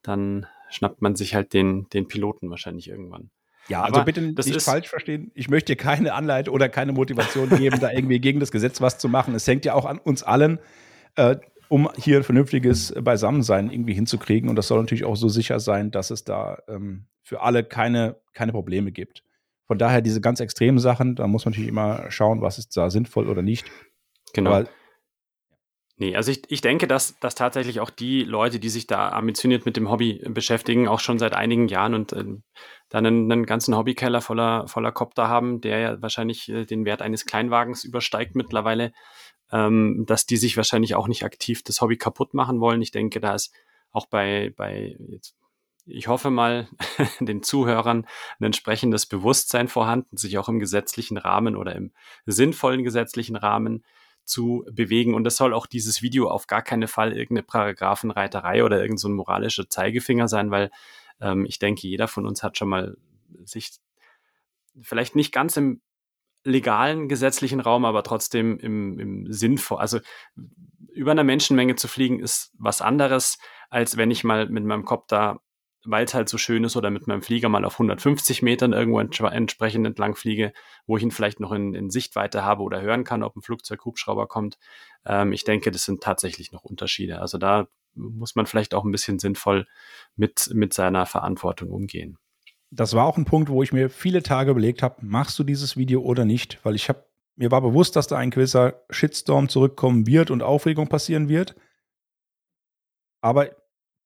Dann 0.02 0.46
schnappt 0.70 1.02
man 1.02 1.14
sich 1.14 1.34
halt 1.34 1.52
den, 1.52 1.88
den 1.90 2.08
Piloten 2.08 2.50
wahrscheinlich 2.50 2.88
irgendwann. 2.88 3.30
Ja, 3.68 3.82
also 3.82 3.96
Aber 3.96 4.04
bitte 4.06 4.20
nicht 4.20 4.62
falsch 4.62 4.88
verstehen. 4.88 5.30
Ich 5.34 5.48
möchte 5.48 5.76
keine 5.76 6.14
Anleitung 6.14 6.54
oder 6.54 6.68
keine 6.68 6.92
Motivation 6.92 7.48
geben, 7.48 7.78
da 7.78 7.92
irgendwie 7.92 8.18
gegen 8.18 8.40
das 8.40 8.50
Gesetz 8.50 8.80
was 8.80 8.98
zu 8.98 9.08
machen. 9.08 9.34
Es 9.36 9.46
hängt 9.46 9.64
ja 9.64 9.74
auch 9.74 9.84
an 9.84 9.98
uns 9.98 10.24
allen, 10.24 10.58
äh, 11.14 11.36
um 11.72 11.88
hier 11.96 12.18
ein 12.18 12.22
vernünftiges 12.22 12.94
Beisammensein 13.00 13.70
irgendwie 13.70 13.94
hinzukriegen. 13.94 14.50
Und 14.50 14.56
das 14.56 14.68
soll 14.68 14.78
natürlich 14.78 15.06
auch 15.06 15.16
so 15.16 15.30
sicher 15.30 15.58
sein, 15.58 15.90
dass 15.90 16.10
es 16.10 16.22
da 16.22 16.58
ähm, 16.68 17.06
für 17.22 17.40
alle 17.40 17.64
keine, 17.64 18.20
keine 18.34 18.52
Probleme 18.52 18.92
gibt. 18.92 19.24
Von 19.66 19.78
daher 19.78 20.02
diese 20.02 20.20
ganz 20.20 20.40
extremen 20.40 20.78
Sachen, 20.78 21.16
da 21.16 21.26
muss 21.26 21.46
man 21.46 21.52
natürlich 21.52 21.70
immer 21.70 22.10
schauen, 22.10 22.42
was 22.42 22.58
ist 22.58 22.76
da 22.76 22.90
sinnvoll 22.90 23.26
oder 23.26 23.40
nicht. 23.40 23.70
Genau. 24.34 24.50
Aber 24.52 24.68
Nee, 25.96 26.16
also 26.16 26.32
ich, 26.32 26.42
ich 26.48 26.62
denke, 26.62 26.88
dass, 26.88 27.18
dass 27.20 27.36
tatsächlich 27.36 27.78
auch 27.78 27.90
die 27.90 28.24
Leute, 28.24 28.58
die 28.58 28.70
sich 28.70 28.86
da 28.86 29.10
ambitioniert 29.10 29.66
mit 29.66 29.76
dem 29.76 29.88
Hobby 29.88 30.20
beschäftigen, 30.28 30.88
auch 30.88 31.00
schon 31.00 31.18
seit 31.18 31.32
einigen 31.32 31.68
Jahren 31.68 31.94
und 31.94 32.12
äh, 32.12 32.24
dann 32.88 33.06
einen, 33.06 33.30
einen 33.30 33.46
ganzen 33.46 33.76
Hobbykeller 33.76 34.20
voller, 34.20 34.66
voller 34.68 34.90
Copter 34.90 35.28
haben, 35.28 35.60
der 35.60 35.78
ja 35.78 36.02
wahrscheinlich 36.02 36.48
äh, 36.48 36.64
den 36.64 36.84
Wert 36.86 37.02
eines 37.02 37.24
Kleinwagens 37.24 37.84
übersteigt 37.84 38.34
mittlerweile, 38.34 38.92
ähm, 39.52 40.04
dass 40.06 40.26
die 40.26 40.36
sich 40.36 40.56
wahrscheinlich 40.56 40.94
auch 40.94 41.08
nicht 41.08 41.24
aktiv 41.24 41.62
das 41.62 41.80
Hobby 41.80 41.96
kaputt 41.96 42.34
machen 42.34 42.60
wollen. 42.60 42.82
Ich 42.82 42.90
denke, 42.90 43.20
da 43.20 43.34
ist 43.34 43.52
auch 43.92 44.06
bei, 44.06 44.52
bei 44.56 44.96
jetzt, 45.08 45.36
ich 45.84 46.08
hoffe 46.08 46.30
mal, 46.30 46.68
den 47.20 47.42
Zuhörern 47.42 48.06
ein 48.40 48.44
entsprechendes 48.44 49.06
Bewusstsein 49.06 49.68
vorhanden, 49.68 50.16
sich 50.16 50.38
auch 50.38 50.48
im 50.48 50.58
gesetzlichen 50.58 51.18
Rahmen 51.18 51.54
oder 51.54 51.76
im 51.76 51.92
sinnvollen 52.24 52.82
gesetzlichen 52.82 53.36
Rahmen 53.36 53.84
zu 54.24 54.64
bewegen. 54.70 55.14
Und 55.14 55.24
das 55.24 55.36
soll 55.36 55.52
auch 55.52 55.66
dieses 55.66 56.00
Video 56.00 56.28
auf 56.28 56.46
gar 56.46 56.62
keinen 56.62 56.88
Fall 56.88 57.12
irgendeine 57.12 57.42
Paragraphenreiterei 57.42 58.64
oder 58.64 58.76
irgendein 58.76 58.98
so 58.98 59.08
moralischer 59.10 59.68
Zeigefinger 59.68 60.28
sein, 60.28 60.50
weil 60.50 60.70
ähm, 61.20 61.44
ich 61.44 61.58
denke, 61.58 61.86
jeder 61.86 62.08
von 62.08 62.26
uns 62.26 62.42
hat 62.42 62.56
schon 62.56 62.68
mal 62.68 62.96
sich 63.44 63.72
vielleicht 64.80 65.16
nicht 65.16 65.32
ganz 65.32 65.56
im 65.56 65.82
legalen 66.44 67.08
gesetzlichen 67.08 67.60
Raum, 67.60 67.84
aber 67.84 68.02
trotzdem 68.02 68.58
im, 68.58 68.98
im 68.98 69.32
Sinn 69.32 69.58
vor, 69.58 69.80
also 69.80 70.00
über 70.92 71.12
einer 71.12 71.24
Menschenmenge 71.24 71.76
zu 71.76 71.88
fliegen 71.88 72.20
ist 72.20 72.52
was 72.58 72.82
anderes, 72.82 73.38
als 73.70 73.96
wenn 73.96 74.10
ich 74.10 74.24
mal 74.24 74.48
mit 74.48 74.64
meinem 74.64 74.84
Kopf 74.84 75.06
da 75.08 75.40
weil 75.84 76.04
es 76.04 76.14
halt 76.14 76.28
so 76.28 76.38
schön 76.38 76.64
ist 76.64 76.76
oder 76.76 76.90
mit 76.90 77.06
meinem 77.06 77.22
Flieger 77.22 77.48
mal 77.48 77.64
auf 77.64 77.74
150 77.74 78.42
Metern 78.42 78.72
irgendwo 78.72 79.00
entsprechend 79.00 79.86
entlang 79.86 80.14
fliege, 80.14 80.52
wo 80.86 80.96
ich 80.96 81.02
ihn 81.02 81.10
vielleicht 81.10 81.40
noch 81.40 81.52
in, 81.52 81.74
in 81.74 81.90
Sichtweite 81.90 82.44
habe 82.44 82.62
oder 82.62 82.80
hören 82.80 83.04
kann, 83.04 83.22
ob 83.22 83.36
ein 83.36 83.42
Flugzeug, 83.42 83.84
Hubschrauber 83.84 84.28
kommt. 84.28 84.58
Ähm, 85.04 85.32
ich 85.32 85.44
denke, 85.44 85.70
das 85.70 85.84
sind 85.84 86.02
tatsächlich 86.02 86.52
noch 86.52 86.62
Unterschiede. 86.62 87.20
Also 87.20 87.38
da 87.38 87.66
muss 87.94 88.34
man 88.34 88.46
vielleicht 88.46 88.74
auch 88.74 88.84
ein 88.84 88.92
bisschen 88.92 89.18
sinnvoll 89.18 89.66
mit, 90.16 90.50
mit 90.54 90.72
seiner 90.72 91.04
Verantwortung 91.04 91.70
umgehen. 91.70 92.18
Das 92.74 92.94
war 92.94 93.06
auch 93.06 93.18
ein 93.18 93.26
Punkt, 93.26 93.50
wo 93.50 93.62
ich 93.62 93.72
mir 93.72 93.90
viele 93.90 94.22
Tage 94.22 94.50
überlegt 94.50 94.82
habe, 94.82 95.04
machst 95.04 95.38
du 95.38 95.44
dieses 95.44 95.76
Video 95.76 96.00
oder 96.00 96.24
nicht? 96.24 96.58
Weil 96.64 96.74
ich 96.74 96.88
habe 96.88 97.04
mir 97.36 97.50
war 97.50 97.60
bewusst, 97.62 97.96
dass 97.96 98.06
da 98.06 98.18
ein 98.18 98.30
gewisser 98.30 98.82
Shitstorm 98.90 99.48
zurückkommen 99.48 100.06
wird 100.06 100.30
und 100.30 100.42
Aufregung 100.42 100.88
passieren 100.88 101.28
wird. 101.28 101.54
Aber 103.22 103.50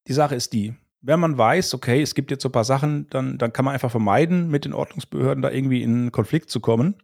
die 0.07 0.13
Sache 0.13 0.35
ist 0.35 0.53
die, 0.53 0.75
wenn 1.01 1.21
man 1.21 1.37
weiß, 1.37 1.75
okay, 1.75 2.03
es 2.03 2.15
gibt 2.15 2.31
jetzt 2.31 2.43
so 2.43 2.49
ein 2.49 2.53
paar 2.53 2.65
Sachen, 2.65 3.09
dann, 3.11 3.39
dann 3.39 3.53
kann 3.53 3.65
man 3.65 3.75
einfach 3.75 3.91
vermeiden, 3.91 4.49
mit 4.49 4.65
den 4.65 4.73
Ordnungsbehörden 4.73 5.43
da 5.43 5.51
irgendwie 5.51 5.83
in 5.83 6.13
Konflikt 6.13 6.51
zu 6.51 6.61
kommen, 6.61 7.03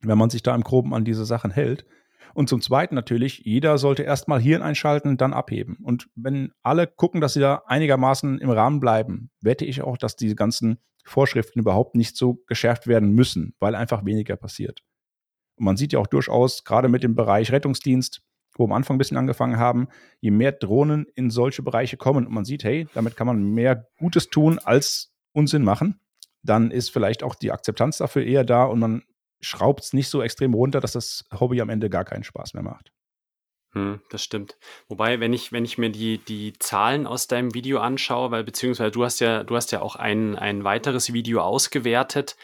wenn 0.00 0.18
man 0.18 0.30
sich 0.30 0.42
da 0.42 0.54
im 0.54 0.62
Groben 0.62 0.94
an 0.94 1.04
diese 1.04 1.24
Sachen 1.24 1.50
hält. 1.50 1.86
Und 2.36 2.50
zum 2.50 2.60
Zweiten 2.60 2.94
natürlich, 2.94 3.38
jeder 3.46 3.78
sollte 3.78 4.02
erstmal 4.02 4.38
Hirn 4.38 4.60
einschalten, 4.60 5.16
dann 5.16 5.32
abheben. 5.32 5.78
Und 5.82 6.10
wenn 6.16 6.52
alle 6.62 6.86
gucken, 6.86 7.22
dass 7.22 7.32
sie 7.32 7.40
da 7.40 7.62
einigermaßen 7.66 8.40
im 8.40 8.50
Rahmen 8.50 8.78
bleiben, 8.78 9.30
wette 9.40 9.64
ich 9.64 9.80
auch, 9.80 9.96
dass 9.96 10.16
diese 10.16 10.34
ganzen 10.34 10.76
Vorschriften 11.02 11.60
überhaupt 11.60 11.94
nicht 11.94 12.14
so 12.14 12.34
geschärft 12.46 12.88
werden 12.88 13.12
müssen, 13.12 13.54
weil 13.58 13.74
einfach 13.74 14.04
weniger 14.04 14.36
passiert. 14.36 14.82
Und 15.56 15.64
man 15.64 15.78
sieht 15.78 15.94
ja 15.94 15.98
auch 15.98 16.08
durchaus, 16.08 16.64
gerade 16.64 16.90
mit 16.90 17.02
dem 17.02 17.14
Bereich 17.14 17.52
Rettungsdienst, 17.52 18.20
wo 18.54 18.64
wir 18.64 18.72
am 18.72 18.76
Anfang 18.76 18.96
ein 18.96 18.98
bisschen 18.98 19.16
angefangen 19.16 19.56
haben, 19.56 19.88
je 20.20 20.30
mehr 20.30 20.52
Drohnen 20.52 21.06
in 21.14 21.30
solche 21.30 21.62
Bereiche 21.62 21.96
kommen 21.96 22.26
und 22.26 22.34
man 22.34 22.44
sieht, 22.44 22.64
hey, 22.64 22.86
damit 22.92 23.16
kann 23.16 23.26
man 23.26 23.54
mehr 23.54 23.88
Gutes 23.98 24.28
tun 24.28 24.58
als 24.62 25.10
Unsinn 25.32 25.64
machen, 25.64 26.00
dann 26.42 26.70
ist 26.70 26.90
vielleicht 26.90 27.22
auch 27.22 27.34
die 27.34 27.50
Akzeptanz 27.50 27.96
dafür 27.96 28.24
eher 28.24 28.44
da 28.44 28.64
und 28.64 28.78
man 28.78 29.04
schraubt 29.40 29.84
es 29.84 29.92
nicht 29.92 30.08
so 30.08 30.22
extrem 30.22 30.54
runter, 30.54 30.80
dass 30.80 30.92
das 30.92 31.24
Hobby 31.38 31.60
am 31.60 31.68
Ende 31.68 31.90
gar 31.90 32.04
keinen 32.04 32.24
Spaß 32.24 32.54
mehr 32.54 32.62
macht. 32.62 32.92
Hm, 33.72 34.00
das 34.10 34.22
stimmt. 34.22 34.56
Wobei, 34.88 35.20
wenn 35.20 35.34
ich, 35.34 35.52
wenn 35.52 35.64
ich 35.64 35.76
mir 35.76 35.90
die, 35.90 36.18
die 36.18 36.54
Zahlen 36.58 37.06
aus 37.06 37.26
deinem 37.26 37.52
Video 37.54 37.78
anschaue, 37.78 38.30
weil 38.30 38.42
beziehungsweise 38.42 38.90
du 38.90 39.04
hast 39.04 39.20
ja, 39.20 39.44
du 39.44 39.54
hast 39.54 39.70
ja 39.70 39.82
auch 39.82 39.96
ein, 39.96 40.34
ein 40.36 40.64
weiteres 40.64 41.12
Video 41.12 41.42
ausgewertet, 41.42 42.36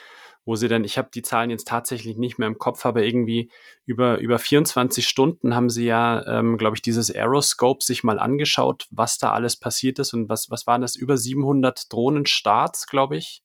wo 0.44 0.57
sie 0.57 0.68
dann, 0.68 0.85
ich 0.85 0.98
habe 0.98 1.09
die 1.14 1.22
Zahlen 1.22 1.50
jetzt 1.50 1.68
tatsächlich 1.68 2.16
nicht 2.16 2.38
mehr 2.38 2.48
im 2.48 2.59
Kopf, 2.59 2.85
aber 2.85 3.02
irgendwie 3.02 3.50
über, 3.87 4.18
über 4.18 4.38
24 4.38 5.07
Stunden 5.07 5.55
haben 5.55 5.70
sie 5.70 5.87
ja, 5.87 6.26
ähm, 6.26 6.59
glaube 6.59 6.76
ich, 6.76 6.83
dieses 6.83 7.11
Aeroscope 7.11 7.83
sich 7.83 8.02
mal 8.05 8.18
angeschaut, 8.18 8.87
was 8.90 9.18
da 9.18 9.33
alles 9.33 9.57
passiert 9.57 9.98
ist 10.00 10.12
und 10.12 10.28
was, 10.28 10.50
was 10.50 10.66
waren 10.66 10.83
das? 10.83 10.96
Über 10.96 11.16
700 11.16 11.90
Drohnenstarts, 11.92 12.87
glaube 12.87 13.16
ich. 13.16 13.42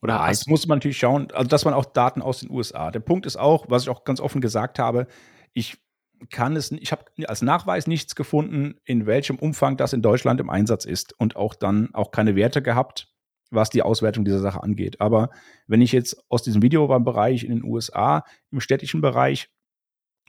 Oder 0.00 0.14
ja, 0.14 0.28
jetzt 0.28 0.48
muss 0.48 0.66
man 0.66 0.78
natürlich 0.78 0.98
schauen, 0.98 1.30
also 1.32 1.48
dass 1.48 1.64
man 1.64 1.74
auch 1.74 1.84
Daten 1.84 2.22
aus 2.22 2.40
den 2.40 2.50
USA. 2.50 2.90
Der 2.90 3.00
Punkt 3.00 3.26
ist 3.26 3.36
auch, 3.36 3.66
was 3.68 3.82
ich 3.82 3.88
auch 3.88 4.04
ganz 4.04 4.20
offen 4.20 4.40
gesagt 4.40 4.78
habe, 4.78 5.06
ich 5.52 5.78
kann 6.30 6.56
es, 6.56 6.72
ich 6.72 6.92
habe 6.92 7.04
als 7.26 7.42
Nachweis 7.42 7.86
nichts 7.86 8.14
gefunden, 8.14 8.76
in 8.84 9.06
welchem 9.06 9.36
Umfang 9.36 9.76
das 9.76 9.92
in 9.92 10.02
Deutschland 10.02 10.40
im 10.40 10.50
Einsatz 10.50 10.84
ist 10.84 11.18
und 11.18 11.36
auch 11.36 11.54
dann 11.54 11.94
auch 11.94 12.10
keine 12.10 12.36
Werte 12.36 12.62
gehabt, 12.62 13.12
was 13.50 13.70
die 13.70 13.82
Auswertung 13.82 14.24
dieser 14.24 14.40
Sache 14.40 14.62
angeht. 14.62 15.00
Aber 15.00 15.30
wenn 15.66 15.80
ich 15.80 15.92
jetzt 15.92 16.24
aus 16.28 16.42
diesem 16.42 16.62
Video 16.62 16.86
beim 16.86 17.04
Bereich 17.04 17.44
in 17.44 17.50
den 17.50 17.64
USA, 17.64 18.24
im 18.50 18.60
städtischen 18.60 19.00
Bereich, 19.00 19.50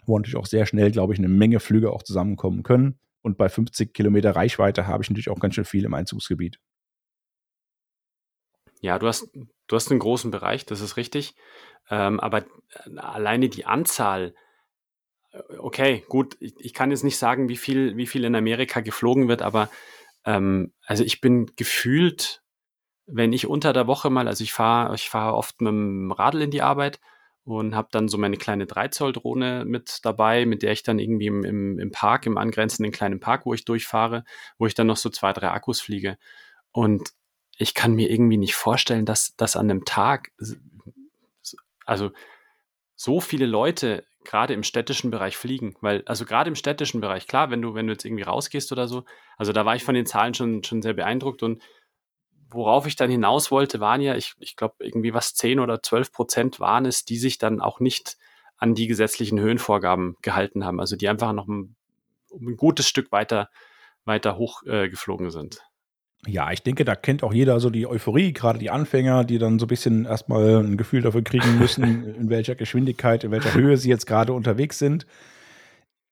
wo 0.05 0.17
natürlich 0.17 0.38
auch 0.38 0.45
sehr 0.45 0.65
schnell, 0.65 0.91
glaube 0.91 1.13
ich, 1.13 1.19
eine 1.19 1.27
Menge 1.27 1.60
Flüge 1.60 1.91
auch 1.91 2.03
zusammenkommen 2.03 2.63
können. 2.63 2.99
Und 3.21 3.38
bei 3.38 3.49
50 3.49 3.93
Kilometer 3.93 4.36
Reichweite 4.36 4.88
habe 4.88 5.03
ich 5.03 5.10
natürlich 5.10 5.29
auch 5.29 5.39
ganz 5.39 5.55
schön 5.55 5.65
viel 5.65 5.86
im 5.86 5.93
Einzugsgebiet. 5.93 6.60
Ja, 8.82 8.97
du 8.97 9.08
hast, 9.08 9.29
du 9.69 9.77
hast 9.77 9.89
einen 9.89 10.01
großen 10.01 10.32
Bereich, 10.32 10.65
das 10.65 10.82
ist 10.82 10.97
richtig. 10.97 11.36
Ähm, 11.89 12.19
aber 12.19 12.43
alleine 12.97 13.47
die 13.47 13.65
Anzahl, 13.65 14.36
äh, 15.32 15.39
okay, 15.58 16.03
gut, 16.10 16.36
ich, 16.41 16.53
ich, 16.60 16.73
kann 16.73 16.91
jetzt 16.91 17.05
nicht 17.05 17.17
sagen, 17.17 17.47
wie 17.47 17.58
viel, 17.58 17.95
wie 17.95 18.08
viel 18.08 18.25
in 18.25 18.36
Amerika 18.36 18.82
geflogen 18.82 19.29
wird, 19.29 19.41
aber 19.41 19.69
ähm, 20.25 20.73
also 20.86 21.03
ich 21.05 21.21
bin 21.21 21.51
gefühlt 21.55 22.43
wenn 23.12 23.34
ich 23.34 23.47
unter 23.47 23.73
der 23.73 23.88
Woche 23.88 24.10
mal, 24.10 24.27
also 24.27 24.43
ich 24.43 24.53
fahre 24.53 24.95
ich 24.95 25.10
fahre 25.10 25.36
oft 25.36 25.62
mit 25.62 25.71
dem 25.71 26.12
Radl 26.12 26.41
in 26.41 26.51
die 26.51 26.62
Arbeit 26.62 26.99
und 27.43 27.75
habe 27.75 27.89
dann 27.91 28.08
so 28.08 28.17
meine 28.17 28.38
kleine 28.38 28.65
3-Zoll-Drohne 28.65 29.65
mit 29.65 29.99
dabei, 30.03 30.45
mit 30.45 30.62
der 30.62 30.71
ich 30.71 30.84
dann 30.84 30.99
irgendwie 30.99 31.27
im, 31.27 31.43
im, 31.43 31.79
im 31.79 31.91
Park, 31.91 32.25
im 32.27 32.38
angrenzenden 32.38 32.91
kleinen 32.91 33.19
Park, 33.19 33.45
wo 33.45 33.53
ich 33.53 33.65
durchfahre, 33.65 34.23
wo 34.58 34.67
ich 34.67 34.75
dann 34.75 34.88
noch 34.88 34.97
so 34.97 35.10
zwei, 35.10 35.34
drei 35.34 35.49
Akkus 35.49 35.82
fliege. 35.82 36.17
Und 36.71 37.10
ich 37.59 37.73
kann 37.73 37.93
mir 37.93 38.09
irgendwie 38.09 38.37
nicht 38.37 38.55
vorstellen, 38.55 39.05
dass, 39.05 39.35
dass 39.35 39.55
an 39.57 39.69
einem 39.69 39.85
Tag, 39.85 40.31
also 41.85 42.11
so 42.95 43.19
viele 43.19 43.45
Leute 43.45 44.05
gerade 44.23 44.53
im 44.53 44.63
städtischen 44.63 45.11
Bereich 45.11 45.35
fliegen, 45.35 45.75
weil, 45.81 46.03
also 46.05 46.25
gerade 46.25 46.49
im 46.49 46.55
städtischen 46.55 47.01
Bereich, 47.01 47.27
klar, 47.27 47.51
wenn 47.51 47.61
du, 47.61 47.73
wenn 47.73 47.87
du 47.87 47.93
jetzt 47.93 48.05
irgendwie 48.05 48.23
rausgehst 48.23 48.71
oder 48.71 48.87
so, 48.87 49.03
also 49.37 49.51
da 49.51 49.65
war 49.65 49.75
ich 49.75 49.83
von 49.83 49.93
den 49.93 50.05
Zahlen 50.05 50.33
schon, 50.33 50.63
schon 50.63 50.81
sehr 50.81 50.93
beeindruckt 50.93 51.43
und 51.43 51.61
worauf 52.49 52.87
ich 52.87 52.95
dann 52.95 53.11
hinaus 53.11 53.51
wollte, 53.51 53.81
waren 53.81 54.01
ja, 54.01 54.15
ich, 54.15 54.35
ich 54.39 54.55
glaube, 54.55 54.75
irgendwie 54.79 55.13
was 55.13 55.35
10 55.35 55.59
oder 55.59 55.83
12 55.83 56.13
Prozent 56.13 56.59
waren 56.61 56.85
es, 56.85 57.03
die 57.03 57.17
sich 57.17 57.39
dann 57.39 57.59
auch 57.59 57.81
nicht 57.81 58.17
an 58.57 58.73
die 58.73 58.87
gesetzlichen 58.87 59.39
Höhenvorgaben 59.39 60.15
gehalten 60.21 60.63
haben. 60.63 60.79
Also 60.79 60.95
die 60.95 61.09
einfach 61.09 61.33
noch 61.33 61.47
ein, 61.47 61.75
ein 62.33 62.55
gutes 62.55 62.87
Stück 62.87 63.11
weiter, 63.11 63.49
weiter 64.05 64.37
hoch 64.37 64.63
äh, 64.63 64.89
sind. 65.29 65.68
Ja, 66.27 66.51
ich 66.51 66.63
denke, 66.63 66.84
da 66.84 66.95
kennt 66.95 67.23
auch 67.23 67.34
jeder 67.34 67.60
so 67.60 67.69
die 67.69 67.88
Euphorie, 67.88 68.34
gerade 68.34 68.60
die 68.60 68.69
Anfänger, 68.69 69.23
die 69.23 69.38
dann 69.38 69.58
so 69.58 69.65
ein 69.65 69.69
bisschen 69.69 70.05
erstmal 70.05 70.58
ein 70.58 70.75
Gefühl 70.75 71.01
dafür 71.01 71.23
kriegen 71.23 71.58
müssen, 71.58 72.03
in 72.15 72.29
welcher 72.29 72.55
Geschwindigkeit, 72.55 73.23
in 73.23 73.32
welcher 73.32 73.53
Höhe 73.53 73.77
sie 73.77 73.89
jetzt 73.89 74.05
gerade 74.05 74.34
unterwegs 74.34 74.77
sind. 74.77 75.05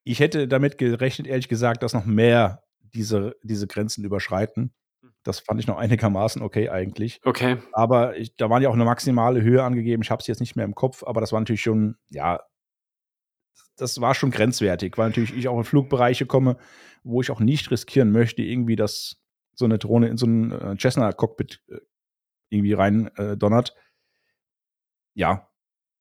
Ich 0.06 0.22
hätte 0.22 0.48
damit 0.48 0.78
gerechnet, 0.78 1.28
ehrlich 1.28 1.50
gesagt, 1.50 1.84
dass 1.84 1.94
noch 1.94 2.06
mehr 2.06 2.64
diese, 2.94 3.36
diese 3.44 3.68
Grenzen 3.68 4.06
überschreiten. 4.06 4.74
Das 5.24 5.40
fand 5.40 5.60
ich 5.60 5.68
noch 5.68 5.78
einigermaßen 5.78 6.42
okay 6.42 6.70
eigentlich. 6.70 7.20
Okay. 7.26 7.58
Aber 7.74 8.16
ich, 8.16 8.34
da 8.38 8.50
waren 8.50 8.64
ja 8.64 8.70
auch 8.70 8.76
eine 8.76 8.86
maximale 8.86 9.42
Höhe 9.42 9.62
angegeben. 9.62 10.04
Ich 10.04 10.10
habe 10.10 10.22
es 10.22 10.28
jetzt 10.28 10.40
nicht 10.40 10.56
mehr 10.56 10.64
im 10.64 10.76
Kopf, 10.76 11.04
aber 11.04 11.20
das 11.20 11.34
war 11.34 11.42
natürlich 11.42 11.62
schon, 11.62 11.98
ja, 12.10 12.40
das 13.76 14.00
war 14.00 14.16
schon 14.16 14.32
grenzwertig, 14.32 14.98
weil 14.98 15.10
natürlich 15.10 15.36
ich 15.36 15.50
auch 15.50 15.58
in 15.58 15.66
Flugbereiche 15.66 16.26
komme, 16.26 16.56
wo 17.04 17.22
ich 17.22 17.30
auch 17.30 17.42
nicht 17.42 17.70
riskieren 17.72 18.14
möchte, 18.14 18.42
irgendwie, 18.42 18.78
dass 18.78 19.18
so 19.58 19.66
eine 19.66 19.80
Drohne 19.80 20.08
in 20.08 20.18
so 20.18 20.26
ein 20.26 20.52
äh, 20.52 20.78
Cessna-Cockpit 20.78 21.64
äh, 21.70 21.80
irgendwie 22.50 22.74
rein 22.74 23.08
äh, 23.18 23.36
donnert. 23.36 23.76
Ja. 25.14 25.50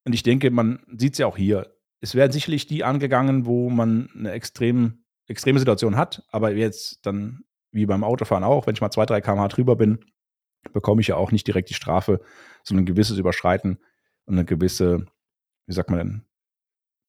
Und 0.04 0.14
ich 0.14 0.22
denke, 0.22 0.50
man 0.50 0.84
sieht 0.96 1.14
es 1.14 1.18
ja 1.18 1.26
auch 1.26 1.36
hier. 1.36 1.74
Es 2.00 2.14
werden 2.14 2.32
sicherlich 2.32 2.66
die 2.66 2.84
angegangen, 2.84 3.46
wo 3.46 3.70
man 3.70 4.10
eine 4.14 4.30
extrem, 4.32 5.04
extreme 5.26 5.58
Situation 5.58 5.96
hat, 5.96 6.22
aber 6.30 6.52
jetzt 6.52 7.04
dann 7.06 7.44
wie 7.72 7.86
beim 7.86 8.04
Autofahren 8.04 8.44
auch, 8.44 8.66
wenn 8.66 8.74
ich 8.74 8.80
mal 8.80 8.90
zwei, 8.90 9.06
drei 9.06 9.20
km/h 9.20 9.48
drüber 9.48 9.74
bin, 9.74 10.04
bekomme 10.72 11.00
ich 11.00 11.08
ja 11.08 11.16
auch 11.16 11.32
nicht 11.32 11.46
direkt 11.46 11.70
die 11.70 11.74
Strafe, 11.74 12.20
sondern 12.62 12.82
ein 12.82 12.86
gewisses 12.86 13.18
Überschreiten 13.18 13.78
und 14.26 14.34
eine 14.34 14.44
gewisse, 14.44 15.06
wie 15.66 15.74
sagt 15.74 15.90
man 15.90 15.98
denn, 15.98 16.24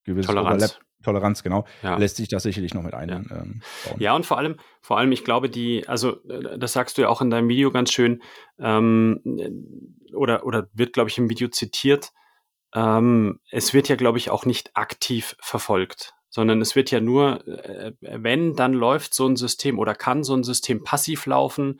gewisse 0.04 0.30
Toleranz. 0.30 0.64
Overlap 0.64 0.87
Toleranz, 1.08 1.42
genau, 1.42 1.66
ja. 1.84 1.98
lässt 1.98 2.18
sich 2.18 2.28
das 2.28 2.44
sicherlich 2.44 2.74
noch 2.74 2.84
mit 2.84 2.94
einbauen. 2.94 3.28
Ja. 3.30 3.38
Ähm, 3.38 3.62
ja, 3.98 4.16
und 4.16 4.26
vor 4.26 4.38
allem, 4.38 4.58
vor 4.82 4.98
allem, 4.98 5.12
ich 5.14 5.24
glaube, 5.24 5.50
die, 5.50 5.88
also 5.88 6.22
äh, 6.28 6.60
das 6.60 6.74
sagst 6.74 6.98
du 6.98 7.04
ja 7.04 7.10
auch 7.10 7.22
in 7.22 7.30
deinem 7.30 7.48
Video 7.48 7.72
ganz 7.72 7.94
schön, 7.94 8.22
ähm, 8.60 9.22
oder, 10.14 10.46
oder 10.46 10.68
wird, 10.74 10.92
glaube 10.92 11.10
ich, 11.10 11.18
im 11.18 11.30
Video 11.30 11.48
zitiert, 11.48 12.12
ähm, 12.76 13.40
es 13.52 13.74
wird 13.74 13.88
ja, 13.88 13.96
glaube 13.96 14.18
ich, 14.18 14.30
auch 14.30 14.46
nicht 14.46 14.76
aktiv 14.76 15.38
verfolgt. 15.40 16.14
sondern 16.30 16.62
es 16.62 16.76
wird 16.76 16.92
ja 16.92 17.00
nur, 17.00 17.48
äh, 17.48 17.94
wenn, 18.02 18.54
dann 18.54 18.74
läuft 18.74 19.14
so 19.14 19.28
ein 19.28 19.36
System 19.36 19.80
oder 19.80 19.96
kann 19.96 20.24
so 20.24 20.36
ein 20.36 20.44
System 20.44 20.84
passiv 20.84 21.26
laufen, 21.26 21.80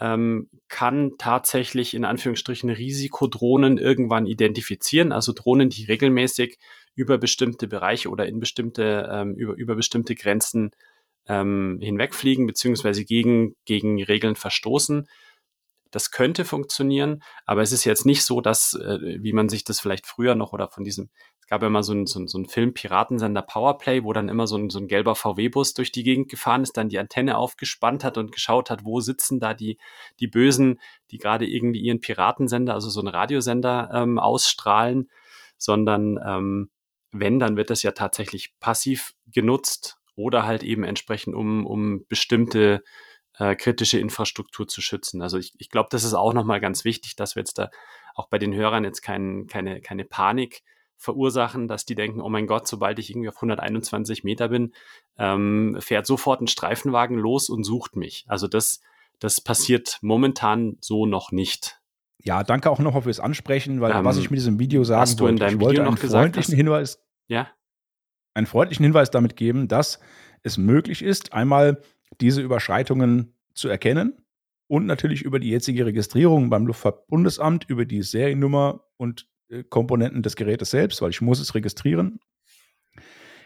ähm, 0.00 0.48
kann 0.68 1.12
tatsächlich 1.18 1.94
in 1.94 2.04
Anführungsstrichen 2.04 2.70
Risikodrohnen 2.70 3.78
irgendwann 3.78 4.26
identifizieren, 4.26 5.10
also 5.10 5.32
Drohnen, 5.32 5.70
die 5.70 5.84
regelmäßig 5.84 6.58
über 6.98 7.16
bestimmte 7.16 7.68
Bereiche 7.68 8.10
oder 8.10 8.26
in 8.26 8.40
bestimmte, 8.40 9.08
ähm, 9.10 9.34
über, 9.36 9.54
über 9.54 9.76
bestimmte 9.76 10.16
Grenzen 10.16 10.72
ähm, 11.28 11.78
hinwegfliegen, 11.80 12.46
beziehungsweise 12.46 13.04
gegen, 13.04 13.54
gegen 13.64 14.02
Regeln 14.02 14.34
verstoßen. 14.34 15.08
Das 15.92 16.10
könnte 16.10 16.44
funktionieren, 16.44 17.22
aber 17.46 17.62
es 17.62 17.70
ist 17.70 17.84
jetzt 17.84 18.04
nicht 18.04 18.24
so, 18.24 18.40
dass, 18.40 18.74
äh, 18.74 18.98
wie 19.22 19.32
man 19.32 19.48
sich 19.48 19.62
das 19.62 19.78
vielleicht 19.78 20.08
früher 20.08 20.34
noch 20.34 20.52
oder 20.52 20.68
von 20.68 20.82
diesem 20.82 21.08
gab 21.48 21.62
ja 21.62 21.70
mal 21.70 21.82
so 21.82 21.92
einen 21.92 22.06
so 22.06 22.26
so 22.26 22.38
ein 22.38 22.46
Film 22.46 22.74
Piratensender 22.74 23.42
Powerplay, 23.42 24.04
wo 24.04 24.12
dann 24.12 24.28
immer 24.28 24.46
so 24.46 24.56
ein, 24.56 24.68
so 24.68 24.78
ein 24.78 24.86
gelber 24.86 25.14
VW-Bus 25.14 25.72
durch 25.72 25.90
die 25.92 26.02
Gegend 26.02 26.28
gefahren 26.28 26.62
ist, 26.62 26.76
dann 26.76 26.90
die 26.90 26.98
Antenne 26.98 27.38
aufgespannt 27.38 28.04
hat 28.04 28.18
und 28.18 28.32
geschaut 28.32 28.68
hat, 28.68 28.84
wo 28.84 29.00
sitzen 29.00 29.40
da 29.40 29.54
die, 29.54 29.78
die 30.20 30.26
Bösen, 30.26 30.78
die 31.10 31.16
gerade 31.16 31.46
irgendwie 31.46 31.80
ihren 31.80 32.00
Piratensender, 32.00 32.74
also 32.74 32.90
so 32.90 33.00
einen 33.00 33.08
Radiosender 33.08 33.90
ähm, 33.94 34.18
ausstrahlen, 34.18 35.08
sondern 35.56 36.18
ähm, 36.22 36.70
wenn, 37.12 37.38
dann 37.38 37.56
wird 37.56 37.70
das 37.70 37.82
ja 37.82 37.92
tatsächlich 37.92 38.54
passiv 38.60 39.14
genutzt 39.26 39.98
oder 40.16 40.44
halt 40.44 40.62
eben 40.62 40.84
entsprechend, 40.84 41.34
um, 41.34 41.66
um 41.66 42.04
bestimmte 42.08 42.82
äh, 43.38 43.54
kritische 43.54 43.98
Infrastruktur 43.98 44.66
zu 44.66 44.80
schützen. 44.80 45.22
Also 45.22 45.38
ich, 45.38 45.54
ich 45.58 45.70
glaube, 45.70 45.88
das 45.90 46.04
ist 46.04 46.14
auch 46.14 46.34
nochmal 46.34 46.60
ganz 46.60 46.84
wichtig, 46.84 47.16
dass 47.16 47.36
wir 47.36 47.40
jetzt 47.40 47.58
da 47.58 47.70
auch 48.14 48.28
bei 48.28 48.38
den 48.38 48.54
Hörern 48.54 48.84
jetzt 48.84 49.00
kein, 49.00 49.46
keine, 49.46 49.80
keine 49.80 50.04
Panik 50.04 50.62
verursachen, 50.96 51.68
dass 51.68 51.84
die 51.84 51.94
denken, 51.94 52.20
oh 52.20 52.28
mein 52.28 52.48
Gott, 52.48 52.66
sobald 52.66 52.98
ich 52.98 53.10
irgendwie 53.10 53.28
auf 53.28 53.36
121 53.36 54.24
Meter 54.24 54.48
bin, 54.48 54.74
ähm, 55.16 55.76
fährt 55.78 56.06
sofort 56.06 56.40
ein 56.40 56.48
Streifenwagen 56.48 57.16
los 57.16 57.48
und 57.48 57.62
sucht 57.62 57.94
mich. 57.94 58.24
Also 58.26 58.48
das, 58.48 58.80
das 59.20 59.40
passiert 59.40 59.98
momentan 60.02 60.76
so 60.80 61.06
noch 61.06 61.30
nicht. 61.30 61.80
Ja, 62.20 62.42
danke 62.42 62.70
auch 62.70 62.80
noch 62.80 63.00
fürs 63.02 63.20
Ansprechen, 63.20 63.80
weil 63.80 63.92
ähm, 63.92 64.04
was 64.04 64.18
ich 64.18 64.30
mit 64.30 64.38
diesem 64.38 64.58
Video 64.58 64.84
sagen 64.84 65.00
hast 65.00 65.20
deinem 65.20 65.56
ich 65.56 65.60
wollte 65.60 65.80
Video 65.80 65.84
noch 65.84 66.00
einen 66.00 66.10
freundlichen 66.10 66.52
gesagt, 66.52 66.56
Hinweis, 66.56 67.02
ja, 67.28 67.48
einen 68.34 68.46
freundlichen 68.46 68.84
Hinweis 68.84 69.10
damit 69.10 69.36
geben, 69.36 69.68
dass 69.68 70.00
es 70.42 70.58
möglich 70.58 71.02
ist, 71.02 71.32
einmal 71.32 71.82
diese 72.20 72.40
Überschreitungen 72.40 73.34
zu 73.54 73.68
erkennen 73.68 74.14
und 74.68 74.86
natürlich 74.86 75.22
über 75.22 75.40
die 75.40 75.50
jetzige 75.50 75.86
Registrierung 75.86 76.50
beim 76.50 76.66
Luftfahrtbundesamt, 76.66 77.68
über 77.68 77.84
die 77.84 78.02
Seriennummer 78.02 78.84
und 78.96 79.26
äh, 79.48 79.64
Komponenten 79.64 80.22
des 80.22 80.36
Gerätes 80.36 80.70
selbst, 80.70 81.02
weil 81.02 81.10
ich 81.10 81.20
muss 81.20 81.40
es 81.40 81.54
registrieren, 81.54 82.20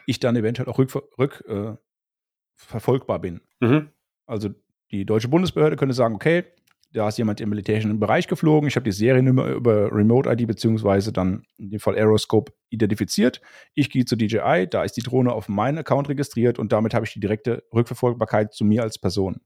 ich 0.07 0.21
dann 0.21 0.37
eventuell 0.37 0.69
auch 0.69 0.79
rückverfolgbar 0.79 3.17
rück, 3.17 3.25
äh, 3.25 3.31
bin. 3.31 3.41
mhm. 3.61 3.89
Also 4.27 4.51
die 4.91 5.05
deutsche 5.05 5.29
Bundesbehörde 5.29 5.77
könnte 5.77 5.95
sagen, 5.95 6.15
okay, 6.15 6.45
da 6.93 7.09
ist 7.09 7.19
jemand 7.19 7.41
im 7.41 7.49
militärischen 7.49 7.99
Bereich 7.99 8.29
geflogen, 8.29 8.69
ich 8.69 8.77
habe 8.77 8.85
die 8.85 8.93
Seriennummer 8.93 9.49
über 9.49 9.91
Remote-ID 9.93 10.47
beziehungsweise 10.47 11.13
dann 11.13 11.45
in 11.57 11.71
dem 11.71 11.81
Fall 11.81 11.97
Aeroscope 11.97 12.53
identifiziert. 12.71 13.41
Ich 13.75 13.91
gehe 13.91 14.05
zu 14.05 14.17
DJI, 14.17 14.67
da 14.69 14.85
ist 14.85 14.97
die 14.97 15.03
Drohne 15.03 15.33
auf 15.33 15.49
meinen 15.49 15.79
Account 15.79 16.09
registriert 16.09 16.59
und 16.59 16.73
damit 16.73 16.95
habe 16.95 17.07
ich 17.07 17.13
die 17.13 17.21
direkte 17.21 17.65
Rückverfolgbarkeit 17.73 18.53
zu 18.53 18.65
mir 18.65 18.83
als 18.83 18.99
Person. 18.99 19.41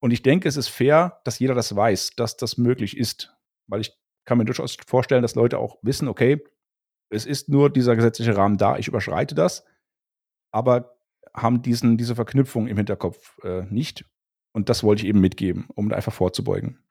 Und 0.00 0.12
ich 0.12 0.22
denke, 0.22 0.48
es 0.48 0.56
ist 0.56 0.68
fair, 0.68 1.20
dass 1.24 1.38
jeder 1.38 1.54
das 1.54 1.76
weiß, 1.76 2.12
dass 2.16 2.36
das 2.36 2.56
möglich 2.56 2.96
ist, 2.96 3.36
weil 3.66 3.82
ich 3.82 3.92
kann 4.24 4.38
mir 4.38 4.46
durchaus 4.46 4.76
vorstellen, 4.86 5.22
dass 5.22 5.34
Leute 5.34 5.58
auch 5.58 5.78
wissen, 5.82 6.08
okay, 6.08 6.42
es 7.10 7.26
ist 7.26 7.48
nur 7.48 7.70
dieser 7.70 7.96
gesetzliche 7.96 8.36
Rahmen 8.36 8.56
da, 8.56 8.78
ich 8.78 8.88
überschreite 8.88 9.34
das, 9.34 9.64
aber 10.52 10.96
haben 11.34 11.62
diesen, 11.62 11.98
diese 11.98 12.14
Verknüpfung 12.14 12.66
im 12.66 12.76
Hinterkopf 12.76 13.38
äh, 13.44 13.62
nicht. 13.62 14.04
Und 14.52 14.68
das 14.68 14.82
wollte 14.82 15.02
ich 15.02 15.08
eben 15.08 15.20
mitgeben, 15.20 15.68
um 15.74 15.92
einfach 15.92 16.12
vorzubeugen. 16.12 16.82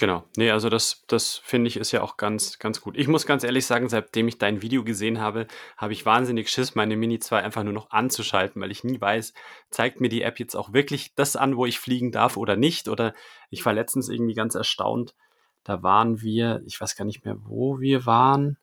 Genau. 0.00 0.22
Nee, 0.36 0.52
also 0.52 0.68
das, 0.68 1.02
das 1.08 1.38
finde 1.38 1.66
ich 1.66 1.76
ist 1.76 1.90
ja 1.90 2.02
auch 2.02 2.16
ganz, 2.16 2.60
ganz 2.60 2.80
gut. 2.80 2.96
Ich 2.96 3.08
muss 3.08 3.26
ganz 3.26 3.42
ehrlich 3.42 3.66
sagen, 3.66 3.88
seitdem 3.88 4.28
ich 4.28 4.38
dein 4.38 4.62
Video 4.62 4.84
gesehen 4.84 5.20
habe, 5.20 5.48
habe 5.76 5.92
ich 5.92 6.06
wahnsinnig 6.06 6.50
Schiss, 6.50 6.76
meine 6.76 6.96
Mini 6.96 7.18
2 7.18 7.42
einfach 7.42 7.64
nur 7.64 7.72
noch 7.72 7.90
anzuschalten, 7.90 8.62
weil 8.62 8.70
ich 8.70 8.84
nie 8.84 9.00
weiß, 9.00 9.34
zeigt 9.70 10.00
mir 10.00 10.08
die 10.08 10.22
App 10.22 10.38
jetzt 10.38 10.54
auch 10.54 10.72
wirklich 10.72 11.16
das 11.16 11.34
an, 11.34 11.56
wo 11.56 11.66
ich 11.66 11.80
fliegen 11.80 12.12
darf 12.12 12.36
oder 12.36 12.54
nicht. 12.54 12.86
Oder 12.88 13.12
ich 13.50 13.66
war 13.66 13.72
letztens 13.72 14.08
irgendwie 14.08 14.34
ganz 14.34 14.54
erstaunt, 14.54 15.16
da 15.64 15.82
waren 15.82 16.20
wir, 16.20 16.62
ich 16.64 16.80
weiß 16.80 16.94
gar 16.94 17.04
nicht 17.04 17.24
mehr, 17.24 17.36
wo 17.40 17.80
wir 17.80 18.06
waren. 18.06 18.56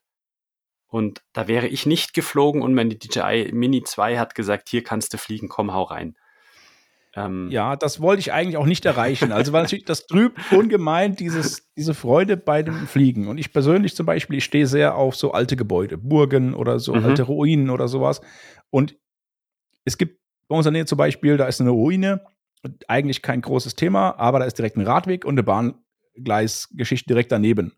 Und 0.86 1.22
da 1.34 1.48
wäre 1.48 1.68
ich 1.68 1.84
nicht 1.84 2.14
geflogen 2.14 2.62
und 2.62 2.72
meine 2.72 2.96
DJI 2.96 3.50
Mini 3.52 3.82
2 3.82 4.18
hat 4.18 4.34
gesagt, 4.34 4.70
hier 4.70 4.82
kannst 4.82 5.12
du 5.12 5.18
fliegen, 5.18 5.48
komm, 5.50 5.74
hau 5.74 5.82
rein. 5.82 6.16
Ähm, 7.16 7.48
ja, 7.50 7.76
das 7.76 8.00
wollte 8.00 8.20
ich 8.20 8.32
eigentlich 8.32 8.58
auch 8.58 8.66
nicht 8.66 8.84
erreichen. 8.84 9.32
Also, 9.32 9.52
weil 9.52 9.62
natürlich 9.62 9.86
das 9.86 10.06
trübt 10.06 10.38
ungemein 10.52 11.16
dieses, 11.16 11.72
diese 11.74 11.94
Freude 11.94 12.36
bei 12.36 12.62
dem 12.62 12.86
Fliegen. 12.86 13.26
Und 13.26 13.38
ich 13.38 13.52
persönlich 13.52 13.96
zum 13.96 14.04
Beispiel, 14.04 14.38
ich 14.38 14.44
stehe 14.44 14.66
sehr 14.66 14.94
auf 14.96 15.16
so 15.16 15.32
alte 15.32 15.56
Gebäude, 15.56 15.96
Burgen 15.96 16.54
oder 16.54 16.78
so 16.78 16.94
mhm. 16.94 17.06
alte 17.06 17.22
Ruinen 17.22 17.70
oder 17.70 17.88
sowas. 17.88 18.20
Und 18.70 18.96
es 19.86 19.96
gibt 19.96 20.20
bei 20.48 20.56
uns 20.56 20.66
in 20.66 20.74
der 20.74 20.80
Nähe 20.80 20.86
zum 20.86 20.98
Beispiel, 20.98 21.38
da 21.38 21.46
ist 21.46 21.60
eine 21.60 21.70
Ruine, 21.70 22.22
eigentlich 22.86 23.22
kein 23.22 23.40
großes 23.40 23.76
Thema, 23.76 24.18
aber 24.18 24.40
da 24.40 24.44
ist 24.44 24.58
direkt 24.58 24.76
ein 24.76 24.86
Radweg 24.86 25.24
und 25.24 25.34
eine 25.34 25.42
Bahn, 25.42 25.82
Gleisgeschichte 26.14 27.06
direkt 27.06 27.32
daneben. 27.32 27.72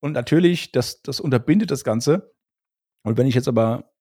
Und 0.00 0.12
natürlich, 0.12 0.72
das, 0.72 1.00
das 1.02 1.20
unterbindet 1.20 1.70
das 1.70 1.84
Ganze. 1.84 2.34
Und 3.02 3.16
wenn 3.16 3.26
ich 3.26 3.34
jetzt 3.34 3.48
aber 3.48 3.92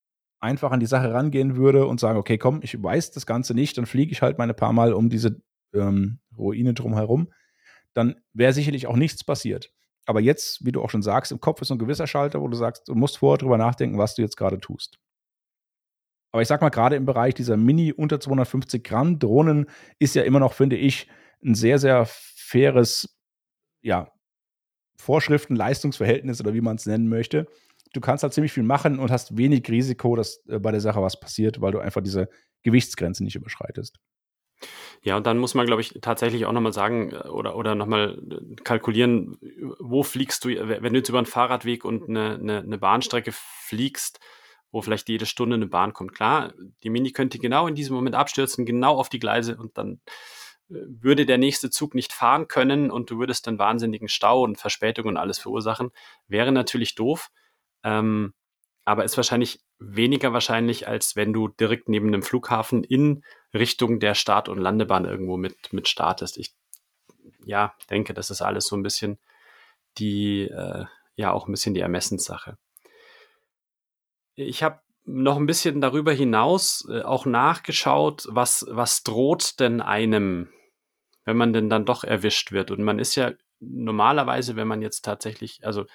einfach 0.46 0.72
an 0.72 0.80
die 0.80 0.86
Sache 0.86 1.12
rangehen 1.12 1.56
würde 1.56 1.88
und 1.88 2.00
sage, 2.00 2.20
okay, 2.20 2.38
komm, 2.38 2.60
ich 2.62 2.82
weiß 2.82 3.12
das 3.12 3.26
Ganze 3.26 3.54
nicht, 3.54 3.78
dann 3.78 3.86
fliege 3.86 4.12
ich 4.12 4.22
halt 4.22 4.38
meine 4.38 4.54
paar 4.54 4.74
Mal 4.74 4.94
um 4.94 5.10
diese 5.10 5.42
ähm, 5.74 6.20
Ruine 6.38 6.74
drumherum, 6.74 7.34
dann 7.94 8.16
wäre 8.34 8.54
sicherlich 8.54 8.88
auch 8.88 8.96
nichts 8.96 9.24
passiert. 9.24 9.72
Aber 10.06 10.22
jetzt, 10.22 10.64
wie 10.64 10.72
du 10.72 10.82
auch 10.82 10.90
schon 10.90 11.02
sagst, 11.02 11.32
im 11.32 11.40
Kopf 11.40 11.62
ist 11.62 11.70
so 11.70 11.76
ein 11.76 11.80
gewisser 11.80 12.08
Schalter, 12.08 12.42
wo 12.42 12.48
du 12.48 12.56
sagst, 12.56 12.88
du 12.88 12.96
musst 12.96 13.18
vorher 13.18 13.40
drüber 13.40 13.58
nachdenken, 13.58 13.98
was 13.98 14.16
du 14.16 14.22
jetzt 14.22 14.38
gerade 14.38 14.60
tust. 14.60 15.00
Aber 16.32 16.42
ich 16.42 16.48
sag 16.48 16.62
mal, 16.62 16.70
gerade 16.70 16.96
im 16.96 17.06
Bereich 17.06 17.34
dieser 17.34 17.58
Mini 17.58 17.92
unter 17.92 18.20
250 18.20 18.84
Gramm 18.84 19.20
Drohnen 19.20 19.68
ist 20.00 20.16
ja 20.16 20.24
immer 20.24 20.40
noch, 20.40 20.54
finde 20.54 20.76
ich, 20.76 21.08
ein 21.44 21.56
sehr, 21.56 21.80
sehr 21.80 22.06
faires 22.06 23.18
ja, 23.82 24.12
Vorschriften, 24.98 25.56
Leistungsverhältnis 25.56 26.40
oder 26.42 26.54
wie 26.54 26.62
man 26.62 26.76
es 26.76 26.86
nennen 26.86 27.08
möchte. 27.08 27.48
Du 27.96 28.02
kannst 28.02 28.24
halt 28.24 28.34
ziemlich 28.34 28.52
viel 28.52 28.64
machen 28.64 29.00
und 29.00 29.10
hast 29.10 29.38
wenig 29.38 29.70
Risiko, 29.70 30.16
dass 30.16 30.44
äh, 30.48 30.60
bei 30.60 30.72
der 30.72 30.82
Sache 30.82 31.02
was 31.02 31.20
passiert, 31.20 31.62
weil 31.62 31.72
du 31.72 31.80
einfach 31.80 32.02
diese 32.02 32.30
Gewichtsgrenze 32.64 33.24
nicht 33.24 33.36
überschreitest. 33.36 34.00
Ja, 35.02 35.18
und 35.18 35.28
dann 35.28 35.38
muss 35.38 35.54
man, 35.54 35.66
glaube 35.66 35.82
ich, 35.82 35.98
tatsächlich 36.02 36.46
auch 36.46 36.52
nochmal 36.52 36.74
sagen 36.74 37.12
äh, 37.12 37.28
oder, 37.30 37.56
oder 37.56 37.74
nochmal 37.76 38.22
äh, 38.30 38.56
kalkulieren, 38.64 39.38
wo 39.80 40.04
fliegst 40.04 40.44
du, 40.44 40.50
wenn 40.50 40.94
du 40.94 41.00
jetzt 41.00 41.10
über 41.10 41.20
einen 41.20 41.26
Fahrradweg 41.26 41.86
und 41.86 42.10
eine, 42.10 42.36
eine, 42.36 42.60
eine 42.60 42.78
Bahnstrecke 42.78 43.32
fliegst, 43.34 44.20
wo 44.72 44.82
vielleicht 44.82 45.08
jede 45.08 45.26
Stunde 45.26 45.56
eine 45.56 45.68
Bahn 45.68 45.94
kommt. 45.94 46.14
Klar, 46.14 46.54
die 46.84 46.90
Mini 46.90 47.12
könnte 47.12 47.40
genau 47.40 47.68
in 47.68 47.76
diesem 47.76 47.96
Moment 47.96 48.16
abstürzen, 48.16 48.66
genau 48.66 48.98
auf 48.98 49.08
die 49.08 49.20
Gleise 49.20 49.56
und 49.56 49.78
dann 49.78 50.02
würde 50.68 51.26
der 51.26 51.38
nächste 51.38 51.70
Zug 51.70 51.94
nicht 51.94 52.12
fahren 52.12 52.48
können 52.48 52.90
und 52.90 53.10
du 53.12 53.20
würdest 53.20 53.48
dann 53.48 53.60
wahnsinnigen 53.60 54.08
Stau 54.08 54.44
und 54.44 54.58
Verspätung 54.58 55.06
und 55.06 55.18
alles 55.18 55.38
verursachen, 55.38 55.92
wäre 56.28 56.52
natürlich 56.52 56.96
doof. 56.96 57.30
Ähm, 57.86 58.34
aber 58.84 59.06
ist 59.06 59.16
wahrscheinlich 59.16 59.62
weniger 59.80 60.34
wahrscheinlich, 60.34 60.88
als 60.88 61.16
wenn 61.16 61.34
du 61.34 61.48
direkt 61.48 61.88
neben 61.88 62.08
einem 62.08 62.24
Flughafen 62.24 62.84
in 62.84 63.24
Richtung 63.54 64.00
der 64.00 64.16
Start- 64.16 64.50
und 64.50 64.60
Landebahn 64.60 65.06
irgendwo 65.06 65.38
mit, 65.38 65.72
mit 65.72 65.88
startest. 65.88 66.38
Ich 66.38 66.54
ja, 67.46 67.74
denke, 67.90 68.14
das 68.14 68.32
ist 68.32 68.42
alles 68.42 68.68
so 68.68 68.76
ein 68.76 68.84
bisschen 68.84 69.20
die, 69.98 70.44
äh, 70.44 70.86
ja, 71.16 71.32
auch 71.32 71.48
ein 71.48 71.52
bisschen 71.52 71.74
die 71.74 71.82
Ermessenssache. 71.82 72.58
Ich 74.36 74.64
habe 74.64 74.82
noch 75.06 75.38
ein 75.38 75.46
bisschen 75.46 75.80
darüber 75.80 76.12
hinaus 76.12 76.88
äh, 76.90 77.02
auch 77.04 77.26
nachgeschaut, 77.26 78.28
was, 78.30 78.66
was 78.70 79.04
droht 79.04 79.60
denn 79.60 79.80
einem, 79.82 80.50
wenn 81.24 81.38
man 81.38 81.54
denn 81.54 81.70
dann 81.70 81.86
doch 81.86 82.04
erwischt 82.04 82.52
wird. 82.52 82.72
Und 82.72 82.84
man 82.84 83.00
ist 83.00 83.16
ja 83.16 83.34
normalerweise, 83.60 84.56
wenn 84.56 84.68
man 84.68 84.82
jetzt 84.82 85.06
tatsächlich, 85.06 85.66
also 85.66 85.86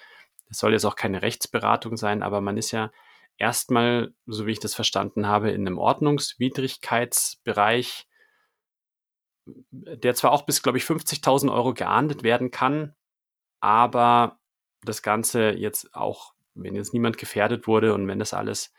es 0.51 0.59
soll 0.59 0.73
jetzt 0.73 0.85
auch 0.85 0.95
keine 0.95 1.23
Rechtsberatung 1.23 1.97
sein, 1.97 2.21
aber 2.21 2.41
man 2.41 2.57
ist 2.57 2.69
ja 2.71 2.91
erstmal, 3.37 4.13
so 4.27 4.45
wie 4.45 4.51
ich 4.51 4.59
das 4.59 4.75
verstanden 4.75 5.25
habe, 5.27 5.49
in 5.51 5.65
einem 5.65 5.79
Ordnungswidrigkeitsbereich, 5.79 8.07
der 9.45 10.13
zwar 10.13 10.31
auch 10.31 10.45
bis, 10.45 10.61
glaube 10.61 10.77
ich, 10.77 10.83
50.000 10.83 11.51
Euro 11.51 11.73
geahndet 11.73 12.21
werden 12.23 12.51
kann, 12.51 12.93
aber 13.59 14.37
das 14.83 15.01
Ganze 15.01 15.51
jetzt 15.51 15.95
auch, 15.95 16.33
wenn 16.53 16.75
jetzt 16.75 16.93
niemand 16.93 17.17
gefährdet 17.17 17.65
wurde 17.65 17.93
und 17.93 18.05
wenn 18.07 18.19
das 18.19 18.33
alles 18.33 18.73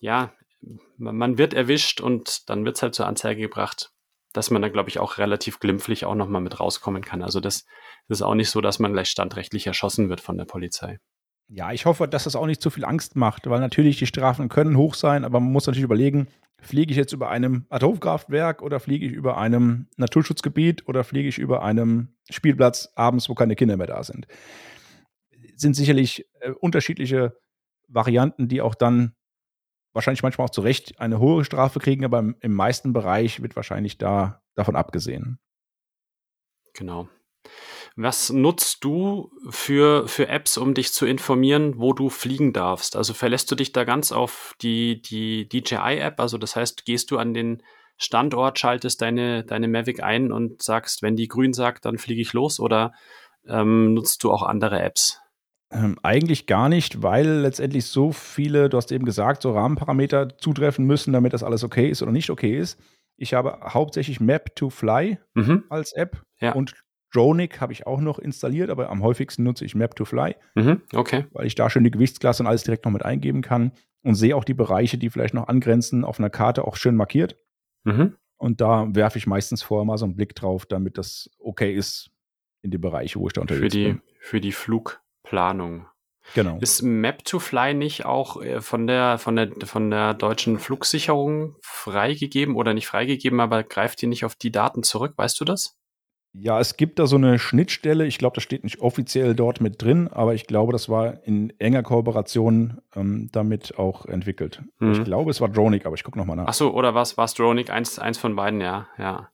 ja, 0.00 0.32
man 0.98 1.38
wird 1.38 1.54
erwischt 1.54 2.00
und 2.00 2.48
dann 2.50 2.64
wird 2.64 2.76
es 2.76 2.82
halt 2.82 2.94
zur 2.94 3.06
Anzeige 3.06 3.40
gebracht, 3.40 3.92
dass 4.32 4.50
man 4.50 4.62
da, 4.62 4.68
glaube 4.68 4.88
ich, 4.88 4.98
auch 4.98 5.18
relativ 5.18 5.60
glimpflich 5.60 6.04
auch 6.04 6.14
nochmal 6.14 6.40
mit 6.40 6.60
rauskommen 6.60 7.02
kann. 7.02 7.22
Also 7.22 7.40
das, 7.40 7.64
das 8.08 8.18
ist 8.18 8.22
auch 8.22 8.34
nicht 8.34 8.50
so, 8.50 8.60
dass 8.60 8.78
man 8.78 8.92
gleich 8.92 9.08
standrechtlich 9.08 9.66
erschossen 9.66 10.08
wird 10.08 10.20
von 10.20 10.38
der 10.38 10.44
Polizei. 10.44 10.98
Ja, 11.48 11.72
ich 11.72 11.84
hoffe, 11.84 12.06
dass 12.06 12.24
das 12.24 12.36
auch 12.36 12.46
nicht 12.46 12.62
zu 12.62 12.70
viel 12.70 12.84
Angst 12.84 13.16
macht, 13.16 13.50
weil 13.50 13.58
natürlich 13.58 13.98
die 13.98 14.06
Strafen 14.06 14.48
können 14.48 14.76
hoch 14.76 14.94
sein, 14.94 15.24
aber 15.24 15.40
man 15.40 15.50
muss 15.50 15.66
natürlich 15.66 15.84
überlegen, 15.84 16.28
fliege 16.60 16.92
ich 16.92 16.96
jetzt 16.96 17.12
über 17.12 17.28
einem 17.28 17.66
Atomkraftwerk 17.70 18.62
oder 18.62 18.78
fliege 18.78 19.06
ich 19.06 19.12
über 19.12 19.36
einem 19.36 19.88
Naturschutzgebiet 19.96 20.86
oder 20.86 21.02
fliege 21.02 21.28
ich 21.28 21.38
über 21.38 21.62
einem 21.62 22.14
Spielplatz 22.30 22.92
abends, 22.94 23.28
wo 23.28 23.34
keine 23.34 23.56
Kinder 23.56 23.76
mehr 23.76 23.88
da 23.88 24.04
sind. 24.04 24.28
Sind 25.56 25.74
sicherlich 25.74 26.26
äh, 26.40 26.50
unterschiedliche 26.50 27.36
Varianten, 27.88 28.46
die 28.46 28.62
auch 28.62 28.76
dann 28.76 29.14
wahrscheinlich 29.92 30.22
manchmal 30.22 30.46
auch 30.46 30.50
zu 30.50 30.60
Recht 30.60 31.00
eine 31.00 31.18
hohe 31.18 31.44
Strafe 31.44 31.80
kriegen, 31.80 32.04
aber 32.04 32.18
im, 32.18 32.36
im 32.40 32.54
meisten 32.54 32.92
Bereich 32.92 33.42
wird 33.42 33.56
wahrscheinlich 33.56 33.98
da 33.98 34.42
davon 34.54 34.76
abgesehen. 34.76 35.38
Genau. 36.74 37.08
Was 37.96 38.30
nutzt 38.30 38.84
du 38.84 39.30
für, 39.50 40.06
für 40.06 40.28
Apps, 40.28 40.56
um 40.56 40.74
dich 40.74 40.92
zu 40.92 41.06
informieren, 41.06 41.78
wo 41.78 41.92
du 41.92 42.08
fliegen 42.08 42.52
darfst? 42.52 42.96
Also 42.96 43.14
verlässt 43.14 43.50
du 43.50 43.56
dich 43.56 43.72
da 43.72 43.84
ganz 43.84 44.12
auf 44.12 44.54
die, 44.62 45.02
die 45.02 45.48
DJI-App? 45.48 46.20
Also 46.20 46.38
das 46.38 46.56
heißt, 46.56 46.84
gehst 46.84 47.10
du 47.10 47.18
an 47.18 47.34
den 47.34 47.62
Standort, 47.96 48.58
schaltest 48.58 49.02
deine, 49.02 49.44
deine 49.44 49.68
Mavic 49.68 50.02
ein 50.02 50.32
und 50.32 50.62
sagst, 50.62 51.02
wenn 51.02 51.16
die 51.16 51.28
grün 51.28 51.52
sagt, 51.52 51.84
dann 51.84 51.98
fliege 51.98 52.22
ich 52.22 52.32
los? 52.32 52.60
Oder 52.60 52.92
ähm, 53.46 53.92
nutzt 53.94 54.22
du 54.24 54.32
auch 54.32 54.42
andere 54.42 54.80
Apps? 54.80 55.20
Ähm, 55.72 55.98
eigentlich 56.02 56.46
gar 56.46 56.68
nicht, 56.68 57.02
weil 57.02 57.28
letztendlich 57.28 57.86
so 57.86 58.10
viele, 58.10 58.68
du 58.68 58.76
hast 58.76 58.90
eben 58.90 59.04
gesagt, 59.04 59.42
so 59.42 59.52
Rahmenparameter 59.52 60.36
zutreffen 60.38 60.84
müssen, 60.84 61.12
damit 61.12 61.32
das 61.32 61.44
alles 61.44 61.62
okay 61.62 61.88
ist 61.88 62.02
oder 62.02 62.10
nicht 62.10 62.30
okay 62.30 62.58
ist. 62.58 62.80
Ich 63.16 63.34
habe 63.34 63.60
hauptsächlich 63.62 64.18
Map 64.18 64.56
to 64.56 64.70
Fly 64.70 65.18
mhm. 65.34 65.64
als 65.68 65.92
App 65.92 66.22
ja. 66.40 66.52
und 66.52 66.74
Dronic 67.12 67.60
habe 67.60 67.72
ich 67.72 67.86
auch 67.86 68.00
noch 68.00 68.18
installiert, 68.18 68.70
aber 68.70 68.88
am 68.88 69.02
häufigsten 69.02 69.42
nutze 69.42 69.64
ich 69.64 69.74
Map 69.74 69.94
to 69.96 70.04
Fly. 70.04 70.36
Mhm, 70.54 70.82
okay. 70.92 71.26
Weil 71.32 71.46
ich 71.46 71.54
da 71.54 71.68
schön 71.68 71.84
die 71.84 71.90
Gewichtsklasse 71.90 72.42
und 72.42 72.46
alles 72.46 72.62
direkt 72.62 72.84
noch 72.84 72.92
mit 72.92 73.04
eingeben 73.04 73.42
kann 73.42 73.72
und 74.02 74.14
sehe 74.14 74.36
auch 74.36 74.44
die 74.44 74.54
Bereiche, 74.54 74.96
die 74.96 75.10
vielleicht 75.10 75.34
noch 75.34 75.48
angrenzen, 75.48 76.04
auf 76.04 76.18
einer 76.18 76.30
Karte 76.30 76.64
auch 76.64 76.76
schön 76.76 76.96
markiert. 76.96 77.36
Mhm. 77.84 78.16
Und 78.36 78.60
da 78.60 78.88
werfe 78.94 79.18
ich 79.18 79.26
meistens 79.26 79.62
vorher 79.62 79.84
mal 79.84 79.98
so 79.98 80.06
einen 80.06 80.16
Blick 80.16 80.34
drauf, 80.34 80.66
damit 80.66 80.98
das 80.98 81.30
okay 81.38 81.74
ist 81.74 82.10
in 82.62 82.70
die 82.70 82.78
Bereiche, 82.78 83.18
wo 83.18 83.26
ich 83.26 83.32
da 83.32 83.42
unterwegs 83.42 83.74
für 83.74 83.78
die, 83.78 83.84
bin. 83.84 84.02
Für 84.20 84.40
die 84.40 84.52
Flugplanung. 85.30 85.86
Genau. 86.34 86.58
Ist 86.60 86.82
Map 86.82 87.24
to 87.24 87.38
Fly 87.40 87.74
nicht 87.74 88.04
auch 88.04 88.40
äh, 88.40 88.60
von 88.60 88.86
der, 88.86 89.18
von 89.18 89.36
der, 89.36 89.50
von 89.64 89.90
der 89.90 90.14
deutschen 90.14 90.58
Flugsicherung 90.58 91.56
freigegeben 91.62 92.54
oder 92.54 92.74
nicht 92.74 92.86
freigegeben, 92.86 93.40
aber 93.40 93.64
greift 93.64 94.02
die 94.02 94.06
nicht 94.06 94.24
auf 94.24 94.36
die 94.36 94.52
Daten 94.52 94.82
zurück? 94.82 95.14
Weißt 95.16 95.40
du 95.40 95.44
das? 95.44 95.76
Ja, 96.32 96.60
es 96.60 96.76
gibt 96.76 97.00
da 97.00 97.08
so 97.08 97.16
eine 97.16 97.40
Schnittstelle. 97.40 98.06
Ich 98.06 98.18
glaube, 98.18 98.36
das 98.36 98.44
steht 98.44 98.62
nicht 98.62 98.80
offiziell 98.80 99.34
dort 99.34 99.60
mit 99.60 99.82
drin, 99.82 100.06
aber 100.06 100.34
ich 100.34 100.46
glaube, 100.46 100.72
das 100.72 100.88
war 100.88 101.24
in 101.24 101.52
enger 101.58 101.82
Kooperation 101.82 102.80
ähm, 102.94 103.28
damit 103.32 103.76
auch 103.78 104.06
entwickelt. 104.06 104.62
Mhm. 104.78 104.92
Ich 104.92 105.02
glaube, 105.02 105.32
es 105.32 105.40
war 105.40 105.48
Dronic, 105.48 105.86
aber 105.86 105.96
ich 105.96 106.04
gucke 106.04 106.18
nochmal 106.18 106.36
nach. 106.36 106.46
Ach 106.46 106.54
so, 106.54 106.72
oder 106.72 106.94
was 106.94 107.16
war 107.16 107.24
es 107.24 107.34
Dronic? 107.34 107.70
Eins, 107.70 107.98
eins 107.98 108.18
von 108.18 108.36
beiden, 108.36 108.60
ja, 108.60 108.86
ja. 108.96 109.30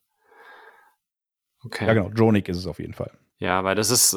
Okay. 1.63 1.87
Ja, 1.87 1.93
genau, 1.93 2.09
Dronic 2.09 2.49
ist 2.49 2.57
es 2.57 2.67
auf 2.67 2.79
jeden 2.79 2.95
Fall. 2.95 3.11
Ja, 3.39 3.65
weil 3.65 3.75
das 3.75 3.91
ist, 3.91 4.17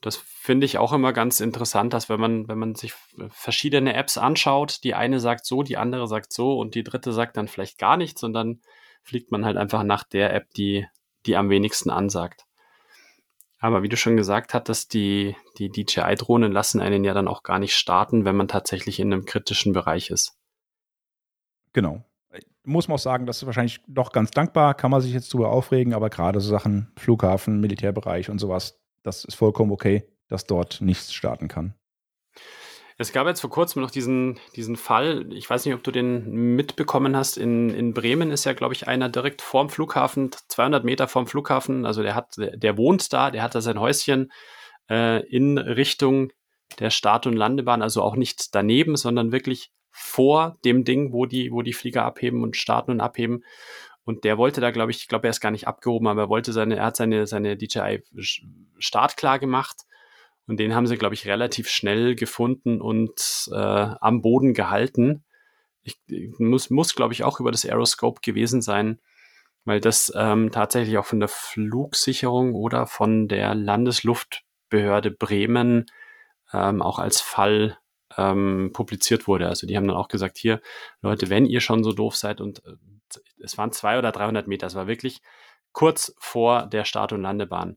das 0.00 0.16
finde 0.16 0.64
ich 0.64 0.78
auch 0.78 0.92
immer 0.92 1.12
ganz 1.12 1.40
interessant, 1.40 1.92
dass 1.92 2.08
wenn 2.08 2.20
man, 2.20 2.46
wenn 2.46 2.58
man 2.58 2.76
sich 2.76 2.94
verschiedene 3.28 3.94
Apps 3.94 4.16
anschaut, 4.16 4.84
die 4.84 4.94
eine 4.94 5.18
sagt 5.18 5.44
so, 5.44 5.64
die 5.64 5.76
andere 5.76 6.06
sagt 6.06 6.32
so 6.32 6.56
und 6.58 6.76
die 6.76 6.84
dritte 6.84 7.12
sagt 7.12 7.36
dann 7.36 7.48
vielleicht 7.48 7.78
gar 7.78 7.96
nichts 7.96 8.22
und 8.22 8.32
dann 8.32 8.60
fliegt 9.02 9.32
man 9.32 9.44
halt 9.44 9.56
einfach 9.56 9.82
nach 9.82 10.04
der 10.04 10.32
App, 10.34 10.52
die 10.54 10.86
die 11.26 11.36
am 11.36 11.50
wenigsten 11.50 11.90
ansagt. 11.90 12.46
Aber 13.58 13.82
wie 13.82 13.88
du 13.88 13.96
schon 13.96 14.16
gesagt 14.16 14.54
hattest, 14.54 14.94
die, 14.94 15.36
die 15.58 15.70
DJI-Drohnen 15.70 16.50
lassen 16.50 16.80
einen 16.80 17.04
ja 17.04 17.12
dann 17.12 17.28
auch 17.28 17.42
gar 17.42 17.58
nicht 17.58 17.76
starten, 17.76 18.24
wenn 18.24 18.36
man 18.36 18.48
tatsächlich 18.48 19.00
in 19.00 19.12
einem 19.12 19.26
kritischen 19.26 19.74
Bereich 19.74 20.10
ist. 20.10 20.38
Genau. 21.74 22.02
Muss 22.64 22.88
man 22.88 22.96
auch 22.96 23.00
sagen, 23.00 23.26
das 23.26 23.38
ist 23.38 23.46
wahrscheinlich 23.46 23.80
doch 23.86 24.12
ganz 24.12 24.30
dankbar, 24.30 24.74
kann 24.74 24.90
man 24.90 25.00
sich 25.00 25.12
jetzt 25.12 25.32
drüber 25.32 25.50
aufregen, 25.50 25.94
aber 25.94 26.10
gerade 26.10 26.40
so 26.40 26.50
Sachen 26.50 26.92
Flughafen, 26.96 27.60
Militärbereich 27.60 28.28
und 28.30 28.38
sowas, 28.38 28.80
das 29.02 29.24
ist 29.24 29.34
vollkommen 29.34 29.72
okay, 29.72 30.06
dass 30.28 30.44
dort 30.44 30.80
nichts 30.80 31.12
starten 31.14 31.48
kann. 31.48 31.74
Es 33.00 33.12
gab 33.12 33.26
jetzt 33.26 33.40
vor 33.40 33.48
kurzem 33.48 33.80
noch 33.80 33.90
diesen, 33.90 34.38
diesen 34.56 34.76
Fall, 34.76 35.32
ich 35.32 35.48
weiß 35.48 35.64
nicht, 35.64 35.74
ob 35.74 35.82
du 35.82 35.90
den 35.90 36.54
mitbekommen 36.54 37.16
hast, 37.16 37.38
in, 37.38 37.70
in 37.70 37.94
Bremen 37.94 38.30
ist 38.30 38.44
ja, 38.44 38.52
glaube 38.52 38.74
ich, 38.74 38.88
einer 38.88 39.08
direkt 39.08 39.40
vorm 39.40 39.70
Flughafen, 39.70 40.30
200 40.48 40.84
Meter 40.84 41.08
vorm 41.08 41.26
Flughafen, 41.26 41.86
also 41.86 42.02
der 42.02 42.14
hat, 42.14 42.34
der, 42.36 42.76
wohnt 42.76 43.10
da, 43.14 43.30
der 43.30 43.42
hat 43.42 43.54
da 43.54 43.62
sein 43.62 43.80
Häuschen 43.80 44.30
äh, 44.90 45.26
in 45.34 45.56
Richtung 45.56 46.30
der 46.78 46.90
Start- 46.90 47.26
und 47.26 47.36
Landebahn, 47.36 47.80
also 47.80 48.02
auch 48.02 48.16
nicht 48.16 48.54
daneben, 48.54 48.96
sondern 48.96 49.32
wirklich 49.32 49.72
vor 49.90 50.58
dem 50.64 50.84
Ding, 50.84 51.12
wo 51.12 51.26
die, 51.26 51.52
wo 51.52 51.62
die 51.62 51.72
Flieger 51.72 52.04
abheben 52.04 52.42
und 52.42 52.56
starten 52.56 52.92
und 52.92 53.00
abheben. 53.00 53.44
Und 54.04 54.24
der 54.24 54.38
wollte 54.38 54.60
da, 54.60 54.70
glaube 54.70 54.90
ich, 54.90 54.98
ich 54.98 55.08
glaube, 55.08 55.26
er 55.28 55.30
ist 55.30 55.40
gar 55.40 55.50
nicht 55.50 55.68
abgehoben, 55.68 56.08
aber 56.08 56.22
er 56.22 56.28
wollte 56.28 56.52
seine, 56.52 56.76
er 56.76 56.86
hat 56.86 56.96
seine, 56.96 57.26
seine 57.26 57.56
DJI 57.56 58.02
startklar 58.78 59.38
gemacht 59.38 59.82
und 60.46 60.58
den 60.58 60.74
haben 60.74 60.86
sie, 60.86 60.96
glaube 60.96 61.14
ich, 61.14 61.28
relativ 61.28 61.68
schnell 61.68 62.14
gefunden 62.14 62.80
und 62.80 63.48
äh, 63.52 63.56
am 63.56 64.20
Boden 64.22 64.54
gehalten. 64.54 65.24
Ich, 65.82 65.98
muss, 66.38 66.70
muss 66.70 66.94
glaube 66.94 67.14
ich, 67.14 67.24
auch 67.24 67.40
über 67.40 67.52
das 67.52 67.64
Aeroscope 67.64 68.20
gewesen 68.20 68.62
sein, 68.62 69.00
weil 69.64 69.80
das 69.80 70.12
ähm, 70.16 70.50
tatsächlich 70.50 70.98
auch 70.98 71.06
von 71.06 71.20
der 71.20 71.28
Flugsicherung 71.28 72.54
oder 72.54 72.86
von 72.86 73.28
der 73.28 73.54
Landesluftbehörde 73.54 75.10
Bremen 75.10 75.86
ähm, 76.52 76.82
auch 76.82 76.98
als 76.98 77.20
Fall 77.20 77.78
ähm, 78.20 78.70
publiziert 78.72 79.26
wurde. 79.26 79.48
Also 79.48 79.66
die 79.66 79.76
haben 79.76 79.88
dann 79.88 79.96
auch 79.96 80.08
gesagt, 80.08 80.38
hier, 80.38 80.60
Leute, 81.00 81.30
wenn 81.30 81.46
ihr 81.46 81.60
schon 81.60 81.84
so 81.84 81.92
doof 81.92 82.16
seid 82.16 82.40
und 82.40 82.64
äh, 82.64 82.72
es 83.42 83.58
waren 83.58 83.72
zwei 83.72 83.98
oder 83.98 84.12
300 84.12 84.46
Meter, 84.46 84.66
es 84.66 84.74
war 84.74 84.86
wirklich 84.86 85.20
kurz 85.72 86.14
vor 86.18 86.66
der 86.66 86.84
Start- 86.84 87.12
und 87.12 87.22
Landebahn 87.22 87.76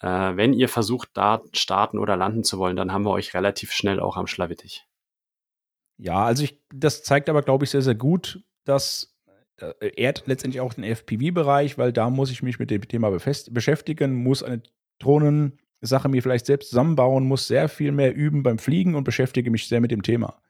äh, 0.00 0.36
wenn 0.36 0.52
ihr 0.52 0.68
versucht, 0.68 1.10
da 1.14 1.42
starten 1.52 1.98
oder 1.98 2.16
landen 2.16 2.44
zu 2.44 2.58
wollen, 2.58 2.76
dann 2.76 2.92
haben 2.92 3.04
wir 3.04 3.10
euch 3.10 3.34
relativ 3.34 3.72
schnell 3.72 4.00
auch 4.00 4.16
am 4.16 4.26
Schlawittich. 4.26 4.86
Ja, 5.98 6.24
also 6.24 6.44
ich, 6.44 6.60
das 6.72 7.02
zeigt 7.02 7.28
aber, 7.28 7.42
glaube 7.42 7.64
ich, 7.64 7.70
sehr, 7.70 7.82
sehr 7.82 7.94
gut, 7.94 8.42
dass 8.64 9.16
äh, 9.56 9.72
ehrt 9.96 10.24
letztendlich 10.26 10.60
auch 10.60 10.74
den 10.74 10.84
FPV-Bereich, 10.84 11.78
weil 11.78 11.92
da 11.92 12.10
muss 12.10 12.30
ich 12.30 12.42
mich 12.42 12.58
mit 12.58 12.70
dem 12.70 12.86
Thema 12.86 13.10
beschäftigen, 13.10 14.22
muss 14.22 14.42
eine 14.42 14.62
Drohnensache 15.80 16.08
mir 16.08 16.22
vielleicht 16.22 16.46
selbst 16.46 16.70
zusammenbauen, 16.70 17.24
muss 17.26 17.46
sehr 17.46 17.68
viel 17.68 17.92
mehr 17.92 18.14
üben 18.14 18.42
beim 18.42 18.58
Fliegen 18.58 18.94
und 18.94 19.04
beschäftige 19.04 19.50
mich 19.50 19.68
sehr 19.68 19.80
mit 19.80 19.90
dem 19.90 20.02
Thema. 20.02 20.40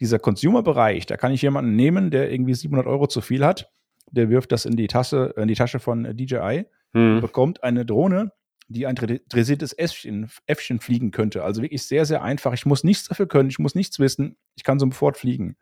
Dieser 0.00 0.18
Consumer-Bereich, 0.18 1.06
da 1.06 1.16
kann 1.16 1.32
ich 1.32 1.42
jemanden 1.42 1.76
nehmen, 1.76 2.10
der 2.10 2.30
irgendwie 2.32 2.54
700 2.54 2.86
Euro 2.86 3.06
zu 3.06 3.20
viel 3.20 3.44
hat, 3.44 3.70
der 4.10 4.30
wirft 4.30 4.52
das 4.52 4.64
in 4.64 4.76
die 4.76 4.86
Tasse, 4.86 5.34
in 5.36 5.48
die 5.48 5.54
Tasche 5.54 5.78
von 5.78 6.16
DJI, 6.16 6.66
hm. 6.92 7.20
bekommt 7.20 7.62
eine 7.62 7.84
Drohne, 7.84 8.32
die 8.68 8.86
ein 8.86 8.94
dressiertes 8.94 9.72
Äffchen, 9.72 10.30
Äffchen 10.46 10.80
fliegen 10.80 11.10
könnte. 11.10 11.44
Also 11.44 11.62
wirklich 11.62 11.82
sehr, 11.82 12.06
sehr 12.06 12.22
einfach. 12.22 12.52
Ich 12.52 12.66
muss 12.66 12.84
nichts 12.84 13.08
dafür 13.08 13.26
können, 13.26 13.50
ich 13.50 13.58
muss 13.58 13.74
nichts 13.74 13.98
wissen, 13.98 14.36
ich 14.54 14.64
kann 14.64 14.78
sofort 14.78 15.16
fliegen. 15.16 15.56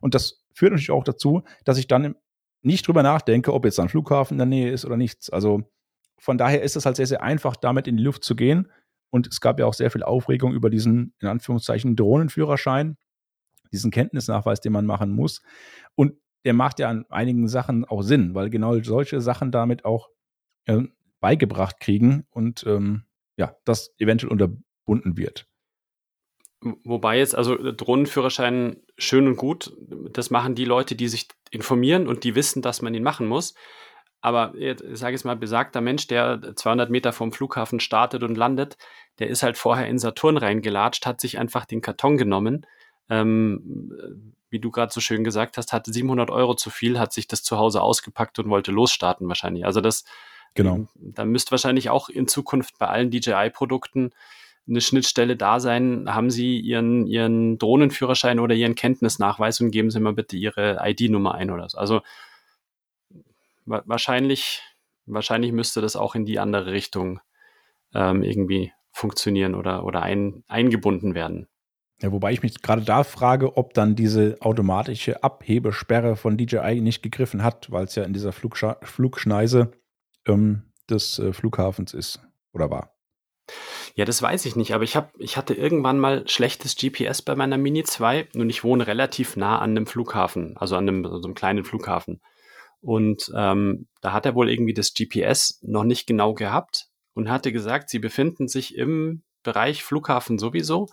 Und 0.00 0.14
das 0.14 0.44
führt 0.54 0.72
natürlich 0.72 0.90
auch 0.90 1.04
dazu, 1.04 1.42
dass 1.64 1.78
ich 1.78 1.86
dann 1.86 2.16
nicht 2.62 2.86
drüber 2.86 3.02
nachdenke, 3.02 3.52
ob 3.52 3.64
jetzt 3.64 3.78
ein 3.78 3.88
Flughafen 3.88 4.34
in 4.34 4.38
der 4.38 4.46
Nähe 4.46 4.70
ist 4.70 4.84
oder 4.84 4.96
nichts. 4.96 5.30
Also 5.30 5.70
von 6.18 6.38
daher 6.38 6.62
ist 6.62 6.76
es 6.76 6.86
halt 6.86 6.96
sehr, 6.96 7.06
sehr 7.06 7.22
einfach, 7.22 7.56
damit 7.56 7.86
in 7.86 7.96
die 7.96 8.02
Luft 8.02 8.24
zu 8.24 8.36
gehen. 8.36 8.70
Und 9.10 9.26
es 9.26 9.40
gab 9.40 9.58
ja 9.58 9.66
auch 9.66 9.74
sehr 9.74 9.90
viel 9.90 10.02
Aufregung 10.02 10.52
über 10.52 10.70
diesen, 10.70 11.14
in 11.20 11.28
Anführungszeichen, 11.28 11.96
Drohnenführerschein, 11.96 12.96
diesen 13.72 13.90
Kenntnisnachweis, 13.90 14.60
den 14.60 14.72
man 14.72 14.86
machen 14.86 15.10
muss. 15.10 15.42
Und 15.94 16.14
der 16.44 16.54
macht 16.54 16.78
ja 16.78 16.88
an 16.88 17.06
einigen 17.08 17.48
Sachen 17.48 17.84
auch 17.84 18.02
Sinn, 18.02 18.34
weil 18.34 18.50
genau 18.50 18.80
solche 18.80 19.20
Sachen 19.20 19.50
damit 19.50 19.84
auch 19.84 20.08
äh, 20.66 20.82
beigebracht 21.20 21.80
kriegen 21.80 22.26
und 22.30 22.64
ähm, 22.66 23.04
ja, 23.36 23.56
das 23.64 23.94
eventuell 23.98 24.32
unterbunden 24.32 25.16
wird. 25.16 25.48
Wobei 26.84 27.18
jetzt, 27.18 27.34
also 27.34 27.56
Drohnenführerschein 27.56 28.76
schön 28.96 29.26
und 29.26 29.36
gut, 29.36 29.76
das 30.10 30.30
machen 30.30 30.54
die 30.54 30.64
Leute, 30.64 30.96
die 30.96 31.08
sich 31.08 31.28
informieren 31.50 32.08
und 32.08 32.24
die 32.24 32.34
wissen, 32.34 32.62
dass 32.62 32.80
man 32.80 32.94
ihn 32.94 33.02
machen 33.02 33.26
muss. 33.26 33.54
Aber 34.26 34.56
ich 34.56 34.78
sage 34.94 35.12
jetzt 35.12 35.24
mal, 35.24 35.36
besagter 35.36 35.80
Mensch, 35.80 36.08
der 36.08 36.56
200 36.56 36.90
Meter 36.90 37.12
vom 37.12 37.30
Flughafen 37.30 37.78
startet 37.78 38.24
und 38.24 38.36
landet, 38.36 38.76
der 39.20 39.28
ist 39.28 39.44
halt 39.44 39.56
vorher 39.56 39.86
in 39.86 40.00
Saturn 40.00 40.36
reingelatscht, 40.36 41.06
hat 41.06 41.20
sich 41.20 41.38
einfach 41.38 41.64
den 41.64 41.80
Karton 41.80 42.16
genommen. 42.16 42.66
Ähm, 43.08 44.34
wie 44.50 44.58
du 44.58 44.72
gerade 44.72 44.92
so 44.92 45.00
schön 45.00 45.22
gesagt 45.22 45.58
hast, 45.58 45.72
hatte 45.72 45.92
700 45.92 46.30
Euro 46.30 46.56
zu 46.56 46.70
viel, 46.70 46.98
hat 46.98 47.12
sich 47.12 47.28
das 47.28 47.44
zu 47.44 47.56
Hause 47.56 47.80
ausgepackt 47.82 48.40
und 48.40 48.48
wollte 48.48 48.72
losstarten 48.72 49.28
wahrscheinlich. 49.28 49.64
Also 49.64 49.80
das, 49.80 50.02
Genau. 50.56 50.88
Da 50.96 51.24
müsste 51.24 51.52
wahrscheinlich 51.52 51.88
auch 51.90 52.08
in 52.08 52.26
Zukunft 52.26 52.78
bei 52.78 52.88
allen 52.88 53.12
DJI-Produkten 53.12 54.10
eine 54.68 54.80
Schnittstelle 54.80 55.36
da 55.36 55.60
sein. 55.60 56.12
Haben 56.12 56.30
Sie 56.30 56.58
Ihren, 56.58 57.06
Ihren 57.06 57.58
Drohnenführerschein 57.58 58.40
oder 58.40 58.56
Ihren 58.56 58.74
Kenntnisnachweis 58.74 59.60
und 59.60 59.70
geben 59.70 59.92
Sie 59.92 60.00
mal 60.00 60.14
bitte 60.14 60.36
Ihre 60.36 60.80
ID-Nummer 60.82 61.36
ein 61.36 61.52
oder 61.52 61.68
so. 61.68 61.78
Also 61.78 62.00
wa 63.66 63.82
wahrscheinlich, 63.86 64.62
wahrscheinlich 65.04 65.52
müsste 65.52 65.80
das 65.80 65.96
auch 65.96 66.14
in 66.14 66.24
die 66.24 66.38
andere 66.38 66.72
Richtung 66.72 67.20
ähm, 67.94 68.22
irgendwie 68.22 68.72
funktionieren 68.92 69.54
oder, 69.54 69.84
oder 69.84 70.02
ein, 70.02 70.42
eingebunden 70.48 71.14
werden. 71.14 71.48
Ja, 72.02 72.12
wobei 72.12 72.32
ich 72.32 72.42
mich 72.42 72.60
gerade 72.60 72.82
da 72.82 73.04
frage, 73.04 73.56
ob 73.56 73.72
dann 73.72 73.96
diese 73.96 74.36
automatische 74.40 75.22
Abhebesperre 75.22 76.16
von 76.16 76.36
DJI 76.36 76.80
nicht 76.80 77.02
gegriffen 77.02 77.42
hat, 77.42 77.70
weil 77.70 77.84
es 77.84 77.94
ja 77.94 78.04
in 78.04 78.12
dieser 78.12 78.32
Flugscha 78.32 78.76
Flugschneise 78.82 79.72
ähm, 80.26 80.64
des 80.90 81.18
äh, 81.18 81.32
Flughafens 81.32 81.94
ist 81.94 82.20
oder 82.52 82.70
war. 82.70 82.92
Ja, 83.94 84.04
das 84.04 84.20
weiß 84.20 84.44
ich 84.44 84.56
nicht, 84.56 84.74
aber 84.74 84.84
ich, 84.84 84.96
hab, 84.96 85.12
ich 85.18 85.36
hatte 85.36 85.54
irgendwann 85.54 85.98
mal 85.98 86.28
schlechtes 86.28 86.76
GPS 86.76 87.22
bei 87.22 87.34
meiner 87.34 87.56
Mini 87.56 87.84
2 87.84 88.28
und 88.34 88.50
ich 88.50 88.64
wohne 88.64 88.86
relativ 88.86 89.36
nah 89.36 89.58
an 89.58 89.70
einem 89.70 89.86
Flughafen, 89.86 90.56
also 90.56 90.76
an 90.76 90.88
einem, 90.88 91.04
so 91.04 91.22
einem 91.24 91.34
kleinen 91.34 91.64
Flughafen. 91.64 92.20
Und 92.86 93.32
ähm, 93.34 93.88
da 94.00 94.12
hat 94.12 94.26
er 94.26 94.36
wohl 94.36 94.48
irgendwie 94.48 94.72
das 94.72 94.94
GPS 94.94 95.58
noch 95.62 95.82
nicht 95.82 96.06
genau 96.06 96.34
gehabt 96.34 96.86
und 97.14 97.28
hatte 97.28 97.50
gesagt, 97.50 97.90
sie 97.90 97.98
befinden 97.98 98.46
sich 98.46 98.76
im 98.76 99.24
Bereich 99.42 99.82
Flughafen 99.82 100.38
sowieso. 100.38 100.86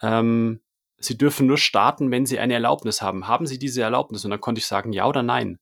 Ähm, 0.00 0.62
sie 0.96 1.18
dürfen 1.18 1.46
nur 1.46 1.58
starten, 1.58 2.10
wenn 2.10 2.24
sie 2.24 2.38
eine 2.38 2.54
Erlaubnis 2.54 3.02
haben. 3.02 3.28
Haben 3.28 3.46
sie 3.46 3.58
diese 3.58 3.82
Erlaubnis? 3.82 4.24
Und 4.24 4.30
dann 4.30 4.40
konnte 4.40 4.60
ich 4.60 4.66
sagen, 4.66 4.94
ja 4.94 5.06
oder 5.06 5.22
nein. 5.22 5.58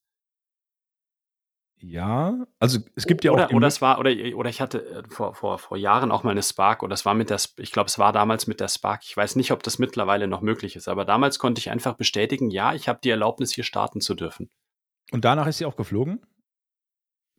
Ja, 1.79 2.47
also 2.61 2.79
es 2.95 3.05
gibt 3.05 3.25
ja 3.25 3.33
oder, 3.33 3.49
auch. 3.49 3.53
Oder 3.53 3.67
es 3.67 3.83
war, 3.83 3.99
oder, 3.99 4.13
oder 4.37 4.51
ich 4.51 4.61
hatte 4.61 4.87
äh, 4.87 5.03
vor, 5.09 5.35
vor, 5.35 5.59
vor 5.59 5.77
Jahren 5.77 6.13
auch 6.13 6.23
mal 6.23 6.31
eine 6.31 6.43
Spark, 6.45 6.85
oder 6.85 6.95
es 6.95 7.05
war 7.05 7.15
mit 7.15 7.31
der, 7.31 7.41
ich 7.57 7.73
glaube, 7.73 7.89
es 7.89 7.99
war 7.99 8.13
damals 8.13 8.47
mit 8.47 8.61
der 8.61 8.69
Spark. 8.69 9.03
Ich 9.03 9.17
weiß 9.17 9.35
nicht, 9.35 9.51
ob 9.51 9.65
das 9.65 9.81
mittlerweile 9.81 10.29
noch 10.29 10.41
möglich 10.41 10.77
ist, 10.77 10.87
aber 10.87 11.05
damals 11.05 11.41
konnte 11.41 11.59
ich 11.59 11.71
einfach 11.71 11.95
bestätigen, 11.95 12.51
ja, 12.51 12.75
ich 12.75 12.89
habe 12.89 13.01
die 13.03 13.11
Erlaubnis, 13.11 13.53
hier 13.53 13.65
starten 13.65 14.01
zu 14.01 14.15
dürfen. 14.15 14.51
Und 15.15 15.25
danach 15.25 15.47
ist 15.47 15.59
sie 15.59 15.65
auch 15.65 15.77
geflogen? 15.77 16.27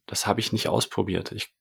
Das 0.05 0.25
habe 0.25 0.39
ich 0.39 0.53
nicht 0.53 0.69
ausprobiert. 0.69 1.33
Ich 1.33 1.53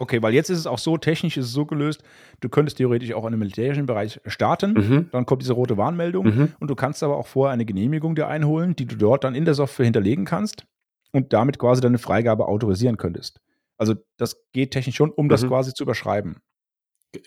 Okay, 0.00 0.20
weil 0.22 0.34
jetzt 0.34 0.50
ist 0.50 0.58
es 0.58 0.66
auch 0.66 0.78
so, 0.78 0.98
technisch 0.98 1.36
ist 1.36 1.46
es 1.46 1.52
so 1.52 1.66
gelöst, 1.66 2.02
du 2.40 2.48
könntest 2.48 2.78
theoretisch 2.78 3.12
auch 3.12 3.22
in 3.22 3.28
einem 3.28 3.38
militärischen 3.38 3.86
Bereich 3.86 4.20
starten, 4.26 4.72
mhm. 4.72 5.08
dann 5.12 5.26
kommt 5.26 5.42
diese 5.42 5.52
rote 5.52 5.76
Warnmeldung 5.76 6.24
mhm. 6.24 6.52
und 6.58 6.68
du 6.68 6.74
kannst 6.74 7.04
aber 7.04 7.16
auch 7.16 7.28
vorher 7.28 7.52
eine 7.52 7.64
Genehmigung 7.64 8.16
dir 8.16 8.26
einholen, 8.26 8.74
die 8.74 8.86
du 8.86 8.96
dort 8.96 9.22
dann 9.22 9.36
in 9.36 9.44
der 9.44 9.54
Software 9.54 9.84
hinterlegen 9.84 10.24
kannst 10.24 10.66
und 11.12 11.32
damit 11.32 11.58
quasi 11.58 11.80
deine 11.80 11.98
Freigabe 11.98 12.46
autorisieren 12.46 12.96
könntest. 12.96 13.40
Also 13.76 13.94
das 14.16 14.44
geht 14.52 14.72
technisch 14.72 14.96
schon, 14.96 15.10
um 15.10 15.26
mhm. 15.26 15.30
das 15.30 15.46
quasi 15.46 15.74
zu 15.74 15.84
überschreiben. 15.84 16.40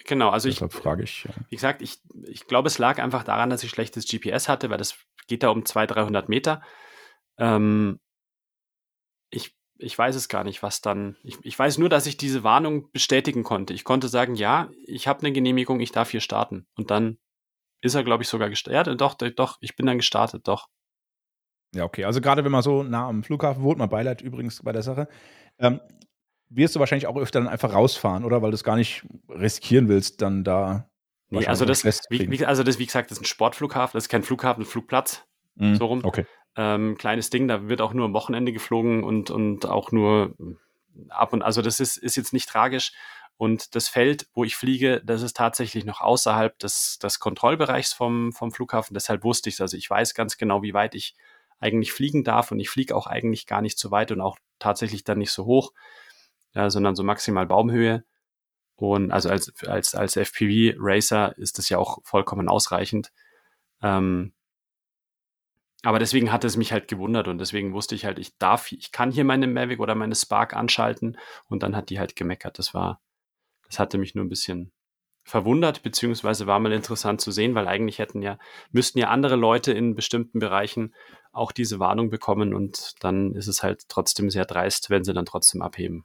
Genau, 0.05 0.29
also 0.29 0.49
Deshalb 0.49 0.73
ich, 0.73 0.79
frage 0.79 1.03
ich. 1.03 1.23
Ja. 1.23 1.31
Wie 1.49 1.55
gesagt, 1.55 1.81
ich, 1.81 2.01
ich 2.27 2.47
glaube, 2.47 2.67
es 2.67 2.79
lag 2.79 3.01
einfach 3.01 3.23
daran, 3.23 3.49
dass 3.49 3.63
ich 3.63 3.69
schlechtes 3.69 4.05
GPS 4.05 4.49
hatte, 4.49 4.69
weil 4.69 4.77
das 4.77 4.97
geht 5.27 5.43
da 5.43 5.49
um 5.49 5.65
200, 5.65 5.95
300 5.95 6.29
Meter. 6.29 6.61
Ähm, 7.37 7.99
ich, 9.29 9.55
ich 9.77 9.97
weiß 9.97 10.15
es 10.15 10.29
gar 10.29 10.43
nicht, 10.43 10.63
was 10.63 10.81
dann. 10.81 11.17
Ich, 11.23 11.37
ich 11.43 11.57
weiß 11.57 11.77
nur, 11.77 11.89
dass 11.89 12.05
ich 12.05 12.17
diese 12.17 12.43
Warnung 12.43 12.91
bestätigen 12.91 13.43
konnte. 13.43 13.73
Ich 13.73 13.83
konnte 13.83 14.07
sagen, 14.07 14.35
ja, 14.35 14.69
ich 14.85 15.07
habe 15.07 15.19
eine 15.19 15.31
Genehmigung, 15.31 15.79
ich 15.79 15.91
darf 15.91 16.11
hier 16.11 16.21
starten. 16.21 16.67
Und 16.75 16.91
dann 16.91 17.17
ist 17.81 17.95
er, 17.95 18.03
glaube 18.03 18.23
ich, 18.23 18.29
sogar 18.29 18.49
gestartet. 18.49 18.87
Ja, 18.87 18.95
doch, 18.95 19.15
doch, 19.15 19.57
ich 19.59 19.75
bin 19.75 19.85
dann 19.85 19.97
gestartet, 19.97 20.47
doch. 20.47 20.67
Ja, 21.75 21.83
okay. 21.83 22.05
Also 22.05 22.21
gerade 22.21 22.43
wenn 22.43 22.51
man 22.51 22.61
so 22.61 22.83
nah 22.83 23.07
am 23.07 23.23
Flughafen 23.23 23.63
wohnt, 23.63 23.79
man 23.79 23.89
Beileid 23.89 24.21
übrigens 24.21 24.61
bei 24.61 24.71
der 24.71 24.83
Sache, 24.83 25.07
ähm, 25.57 25.81
wirst 26.49 26.75
du 26.75 26.79
wahrscheinlich 26.79 27.07
auch 27.07 27.17
öfter 27.17 27.39
dann 27.39 27.49
einfach 27.49 27.73
rausfahren, 27.73 28.23
oder? 28.23 28.41
Weil 28.41 28.51
du 28.51 28.55
es 28.55 28.63
gar 28.63 28.75
nicht 28.75 29.05
riskieren 29.27 29.89
willst, 29.89 30.21
dann 30.21 30.43
da. 30.43 30.89
Nee, 31.29 31.47
also 31.47 31.65
das, 31.65 31.83
wie, 31.83 32.29
wie, 32.29 32.45
also 32.45 32.61
das, 32.61 32.77
wie 32.77 32.85
gesagt, 32.85 33.09
das 33.09 33.17
ist 33.17 33.23
ein 33.23 33.25
Sportflughafen, 33.25 33.97
das 33.97 34.03
ist 34.03 34.09
kein 34.09 34.21
Flughafen, 34.21 34.63
ein 34.63 34.67
Flugplatz. 34.67 35.25
Mhm, 35.55 35.75
so 35.75 35.85
rum. 35.87 36.01
Okay. 36.03 36.25
Ähm, 36.55 36.97
kleines 36.97 37.29
Ding, 37.29 37.47
da 37.47 37.67
wird 37.67 37.81
auch 37.81 37.93
nur 37.93 38.05
am 38.05 38.13
Wochenende 38.13 38.53
geflogen 38.53 39.03
und, 39.03 39.31
und 39.31 39.65
auch 39.65 39.91
nur 39.91 40.35
ab 41.09 41.33
und 41.33 41.41
also 41.41 41.61
das 41.61 41.79
ist, 41.79 41.97
ist 41.97 42.15
jetzt 42.15 42.33
nicht 42.33 42.49
tragisch. 42.49 42.91
Und 43.37 43.75
das 43.75 43.87
Feld, 43.87 44.27
wo 44.33 44.43
ich 44.43 44.55
fliege, 44.55 45.01
das 45.03 45.23
ist 45.23 45.35
tatsächlich 45.35 45.85
noch 45.85 46.01
außerhalb 46.01 46.57
des, 46.59 46.99
des 46.99 47.19
Kontrollbereichs 47.19 47.91
vom, 47.91 48.31
vom 48.31 48.51
Flughafen. 48.51 48.93
Deshalb 48.93 49.23
wusste 49.23 49.49
ich 49.49 49.55
es. 49.55 49.61
Also 49.61 49.75
ich 49.75 49.89
weiß 49.89 50.13
ganz 50.13 50.37
genau, 50.37 50.61
wie 50.61 50.73
weit 50.75 50.93
ich 50.93 51.15
eigentlich 51.59 51.91
fliegen 51.93 52.23
darf 52.23 52.51
und 52.51 52.59
ich 52.59 52.69
fliege 52.69 52.95
auch 52.95 53.07
eigentlich 53.07 53.47
gar 53.47 53.61
nicht 53.61 53.79
so 53.79 53.89
weit 53.89 54.11
und 54.11 54.21
auch 54.21 54.37
tatsächlich 54.59 55.03
dann 55.03 55.17
nicht 55.17 55.31
so 55.31 55.45
hoch, 55.45 55.73
ja, 56.53 56.69
sondern 56.69 56.95
so 56.95 57.03
maximal 57.03 57.47
Baumhöhe. 57.47 58.03
Und 58.75 59.11
also 59.11 59.29
als, 59.29 59.51
als, 59.65 59.95
als 59.95 60.15
FPV-Racer 60.15 61.37
ist 61.37 61.57
das 61.57 61.69
ja 61.69 61.77
auch 61.77 61.99
vollkommen 62.03 62.49
ausreichend. 62.49 63.11
Ähm, 63.81 64.33
aber 65.83 65.99
deswegen 65.99 66.31
hat 66.31 66.45
es 66.45 66.55
mich 66.55 66.71
halt 66.71 66.87
gewundert 66.87 67.27
und 67.27 67.37
deswegen 67.37 67.73
wusste 67.73 67.93
ich 67.93 68.05
halt, 68.05 68.17
ich 68.17 68.37
darf, 68.37 68.71
ich 68.71 68.91
kann 68.91 69.11
hier 69.11 69.25
meine 69.25 69.47
Mavic 69.47 69.79
oder 69.79 69.95
meine 69.95 70.15
Spark 70.15 70.55
anschalten 70.55 71.17
und 71.47 71.61
dann 71.61 71.75
hat 71.75 71.89
die 71.89 71.99
halt 71.99 72.15
gemeckert. 72.15 72.57
Das 72.57 72.73
war, 72.73 73.01
das 73.67 73.79
hatte 73.79 73.97
mich 73.97 74.15
nur 74.15 74.23
ein 74.23 74.29
bisschen 74.29 74.71
verwundert, 75.25 75.83
beziehungsweise 75.83 76.47
war 76.47 76.59
mal 76.59 76.71
interessant 76.71 77.19
zu 77.21 77.31
sehen, 77.31 77.53
weil 77.53 77.67
eigentlich 77.67 77.99
hätten 77.99 78.21
ja, 78.21 78.37
müssten 78.71 78.99
ja 78.99 79.09
andere 79.09 79.35
Leute 79.35 79.73
in 79.73 79.93
bestimmten 79.93 80.39
Bereichen 80.39 80.93
auch 81.33 81.51
diese 81.51 81.79
Warnung 81.79 82.09
bekommen 82.09 82.53
und 82.53 82.93
dann 83.01 83.33
ist 83.33 83.47
es 83.47 83.61
halt 83.61 83.83
trotzdem 83.89 84.29
sehr 84.29 84.45
dreist, 84.45 84.89
wenn 84.89 85.03
sie 85.03 85.13
dann 85.13 85.25
trotzdem 85.25 85.61
abheben. 85.61 86.03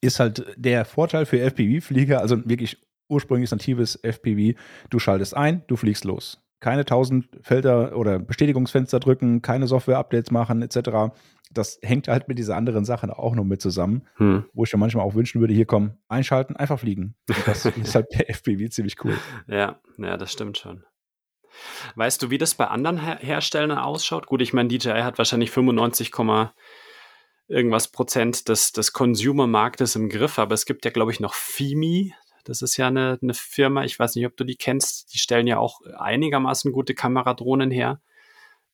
Ist 0.00 0.18
halt 0.18 0.52
der 0.56 0.84
Vorteil 0.84 1.26
für 1.26 1.40
FPV-Flieger, 1.40 2.20
also 2.20 2.44
wirklich 2.44 2.78
ursprünglich 3.08 3.50
natives 3.50 3.96
FPV, 4.02 4.58
du 4.90 4.98
schaltest 4.98 5.34
ein, 5.36 5.64
du 5.66 5.76
fliegst 5.76 6.04
los. 6.04 6.43
Keine 6.64 6.86
tausend 6.86 7.28
Felder 7.42 7.94
oder 7.94 8.18
Bestätigungsfenster 8.18 8.98
drücken, 8.98 9.42
keine 9.42 9.66
Software-Updates 9.66 10.30
machen, 10.30 10.62
etc. 10.62 11.14
Das 11.52 11.78
hängt 11.82 12.08
halt 12.08 12.26
mit 12.26 12.38
dieser 12.38 12.56
anderen 12.56 12.86
Sachen 12.86 13.10
auch 13.10 13.34
noch 13.34 13.44
mit 13.44 13.60
zusammen, 13.60 14.06
hm. 14.14 14.46
wo 14.54 14.64
ich 14.64 14.72
mir 14.72 14.78
manchmal 14.78 15.04
auch 15.04 15.14
wünschen 15.14 15.42
würde, 15.42 15.52
hier 15.52 15.66
kommen, 15.66 15.98
einschalten, 16.08 16.56
einfach 16.56 16.80
fliegen. 16.80 17.16
Und 17.28 17.46
das 17.46 17.66
ist 17.76 17.94
halt 17.94 18.08
per 18.08 18.30
FPV 18.30 18.70
ziemlich 18.70 18.96
cool. 19.04 19.12
Ja, 19.46 19.78
ja, 19.98 20.16
das 20.16 20.32
stimmt 20.32 20.56
schon. 20.56 20.84
Weißt 21.96 22.22
du, 22.22 22.30
wie 22.30 22.38
das 22.38 22.54
bei 22.54 22.68
anderen 22.68 22.96
Her 22.96 23.18
Herstellern 23.20 23.76
ausschaut? 23.76 24.26
Gut, 24.26 24.40
ich 24.40 24.54
meine, 24.54 24.70
DJI 24.70 25.02
hat 25.02 25.18
wahrscheinlich 25.18 25.50
95, 25.50 26.12
irgendwas 27.46 27.88
Prozent 27.88 28.48
des, 28.48 28.72
des 28.72 28.94
Consumer-Marktes 28.94 29.96
im 29.96 30.08
Griff, 30.08 30.38
aber 30.38 30.54
es 30.54 30.64
gibt 30.64 30.86
ja, 30.86 30.90
glaube 30.90 31.12
ich, 31.12 31.20
noch 31.20 31.34
FIMI. 31.34 32.14
Das 32.44 32.62
ist 32.62 32.76
ja 32.76 32.88
eine, 32.88 33.18
eine 33.20 33.34
Firma, 33.34 33.84
ich 33.84 33.98
weiß 33.98 34.14
nicht, 34.16 34.26
ob 34.26 34.36
du 34.36 34.44
die 34.44 34.56
kennst, 34.56 35.12
die 35.14 35.18
stellen 35.18 35.46
ja 35.46 35.58
auch 35.58 35.80
einigermaßen 35.98 36.72
gute 36.72 36.94
Kameradrohnen 36.94 37.70
her. 37.70 38.00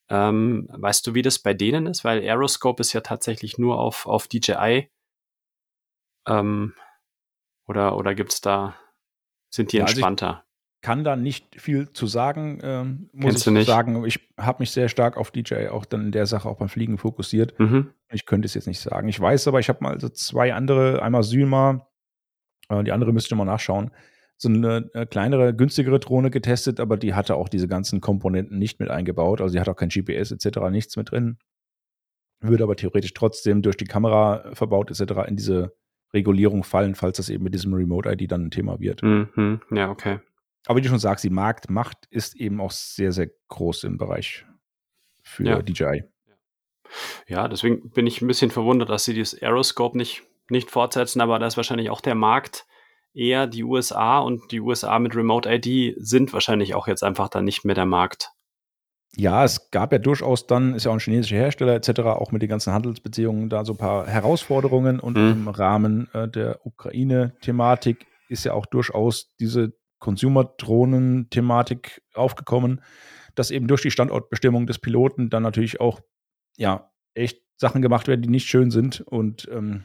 Ähm, 0.09 0.69
weißt 0.73 1.07
du, 1.07 1.15
wie 1.15 1.23
das 1.23 1.39
bei 1.39 1.55
denen 1.55 1.87
ist? 1.87 2.05
Weil 2.05 2.21
Aeroscope 2.21 2.81
ist 2.81 2.93
ja 2.93 3.01
tatsächlich 3.01 3.59
nur 3.59 3.79
auf, 3.79 4.07
auf 4.07 4.27
DJI. 4.27 4.91
Ähm, 6.27 6.75
oder 7.67 7.97
oder 7.97 8.17
gibt 8.17 8.33
es 8.33 8.41
da, 8.41 8.75
sind 9.49 9.73
die 9.73 9.77
ja, 9.77 9.85
entspannter? 9.85 10.29
Also 10.29 10.51
kann 10.83 11.05
da 11.05 11.15
nicht 11.15 11.61
viel 11.61 11.93
zu 11.93 12.07
sagen, 12.07 12.59
ähm, 12.63 13.11
muss 13.13 13.33
Kennst 13.33 13.47
ich 13.47 13.53
nicht? 13.53 13.67
sagen. 13.67 14.05
Ich 14.07 14.19
habe 14.39 14.63
mich 14.63 14.71
sehr 14.71 14.89
stark 14.89 15.17
auf 15.17 15.31
DJ 15.31 15.69
auch 15.69 15.85
dann 15.85 16.07
in 16.07 16.13
der 16.13 16.27
Sache 16.27 16.49
auch 16.49 16.57
beim 16.57 16.71
Fliegen 16.71 16.97
fokussiert. 16.97 17.59
Mhm. 17.59 17.93
Ich 18.11 18.25
könnte 18.25 18.47
es 18.47 18.55
jetzt 18.55 18.67
nicht 18.67 18.81
sagen. 18.81 19.09
Ich 19.09 19.21
weiß 19.21 19.47
aber, 19.49 19.61
ich 19.61 19.69
habe 19.69 19.83
mal 19.83 20.01
so 20.01 20.09
zwei 20.09 20.55
andere, 20.55 21.03
einmal 21.03 21.23
Syma, 21.23 21.87
äh, 22.71 22.83
die 22.85 22.93
andere 22.93 23.13
müsste 23.13 23.35
ich 23.35 23.39
mal 23.39 23.45
nachschauen, 23.45 23.91
so 24.37 24.49
eine 24.49 24.91
äh, 24.95 25.05
kleinere, 25.05 25.55
günstigere 25.55 26.01
Drohne 26.01 26.31
getestet, 26.31 26.81
aber 26.81 26.97
die 26.97 27.13
hatte 27.13 27.35
auch 27.37 27.49
diese 27.49 27.69
ganzen 27.69 28.01
Komponenten 28.01 28.59
nicht 28.59 28.81
mit 28.81 28.89
eingebaut. 28.89 29.43
Also 29.43 29.53
die 29.53 29.61
hat 29.61 29.69
auch 29.69 29.77
kein 29.77 29.91
GPS 29.91 30.31
etc., 30.31 30.61
nichts 30.71 30.97
mit 30.97 31.11
drin. 31.11 31.37
Würde 32.41 32.65
aber 32.65 32.75
theoretisch 32.75 33.13
trotzdem 33.13 33.61
durch 33.61 33.77
die 33.77 33.85
Kamera 33.85 34.55
verbaut 34.55 34.91
etc. 34.91 35.29
in 35.29 35.37
diese 35.37 35.77
Regulierung 36.15 36.65
fallen, 36.65 36.95
falls 36.95 37.19
das 37.19 37.29
eben 37.29 37.45
mit 37.45 37.55
diesem 37.55 37.75
Remote-ID 37.75 38.33
dann 38.33 38.47
ein 38.47 38.51
Thema 38.51 38.81
wird. 38.81 39.03
Mhm. 39.03 39.61
Ja, 39.71 39.91
okay. 39.91 40.21
Aber 40.67 40.79
wie 40.79 40.83
du 40.83 40.89
schon 40.89 40.99
sagst, 40.99 41.25
die 41.25 41.31
Marktmacht 41.31 42.07
ist 42.11 42.35
eben 42.37 42.61
auch 42.61 42.71
sehr, 42.71 43.13
sehr 43.13 43.31
groß 43.49 43.85
im 43.85 43.99
Bereich 43.99 44.47
für 45.23 45.45
ja. 45.45 45.63
DJI. 45.63 46.05
Ja, 47.29 47.47
deswegen 47.47 47.91
bin 47.91 48.07
ich 48.07 48.21
ein 48.21 48.27
bisschen 48.27 48.51
verwundert, 48.51 48.89
dass 48.91 49.05
sie 49.05 49.15
dieses 49.15 49.41
Aeroscope 49.41 49.97
nicht, 49.97 50.23
nicht 50.51 50.71
fortsetzen, 50.71 51.21
aber 51.21 51.39
da 51.39 51.47
ist 51.47 51.57
wahrscheinlich 51.57 51.91
auch 51.91 52.01
der 52.01 52.15
Markt 52.15 52.67
eher 53.13 53.47
die 53.47 53.65
USA 53.65 54.19
und 54.19 54.53
die 54.53 54.61
USA 54.61 54.99
mit 54.99 55.17
Remote 55.17 55.49
ID 55.51 55.97
sind 55.99 56.33
wahrscheinlich 56.33 56.75
auch 56.75 56.87
jetzt 56.87 57.03
einfach 57.03 57.29
dann 57.29 57.45
nicht 57.45 57.65
mehr 57.65 57.75
der 57.75 57.87
Markt. 57.87 58.31
Ja, 59.17 59.45
es 59.45 59.73
gab 59.73 59.93
ja 59.93 59.99
durchaus 59.99 60.47
dann, 60.47 60.75
ist 60.75 60.85
ja 60.85 60.93
auch 60.93 60.97
ein 60.97 61.01
chinesischer 61.01 61.37
Hersteller 61.37 61.75
etc., 61.75 62.01
auch 62.01 62.31
mit 62.31 62.43
den 62.43 62.49
ganzen 62.49 62.73
Handelsbeziehungen 62.73 63.49
da 63.49 63.65
so 63.65 63.73
ein 63.73 63.79
paar 63.79 64.07
Herausforderungen 64.07 65.01
und 65.01 65.17
mhm. 65.17 65.33
im 65.33 65.49
Rahmen 65.49 66.09
äh, 66.15 66.29
der 66.29 66.65
Ukraine-Thematik 66.65 68.07
ist 68.29 68.45
ja 68.45 68.53
auch 68.53 68.67
durchaus 68.67 69.35
diese 69.41 69.73
Consumer-Drohnen-Thematik 69.99 72.03
aufgekommen, 72.15 72.83
dass 73.35 73.51
eben 73.51 73.67
durch 73.67 73.83
die 73.83 73.91
Standortbestimmung 73.91 74.67
des 74.67 74.79
Piloten 74.79 75.29
dann 75.29 75.43
natürlich 75.43 75.81
auch, 75.81 76.01
ja, 76.57 76.91
echt 77.15 77.43
Sachen 77.57 77.83
gemacht 77.83 78.09
werden, 78.09 78.23
die 78.23 78.29
nicht 78.29 78.47
schön 78.47 78.71
sind. 78.71 79.01
Und 79.01 79.49
ähm, 79.53 79.85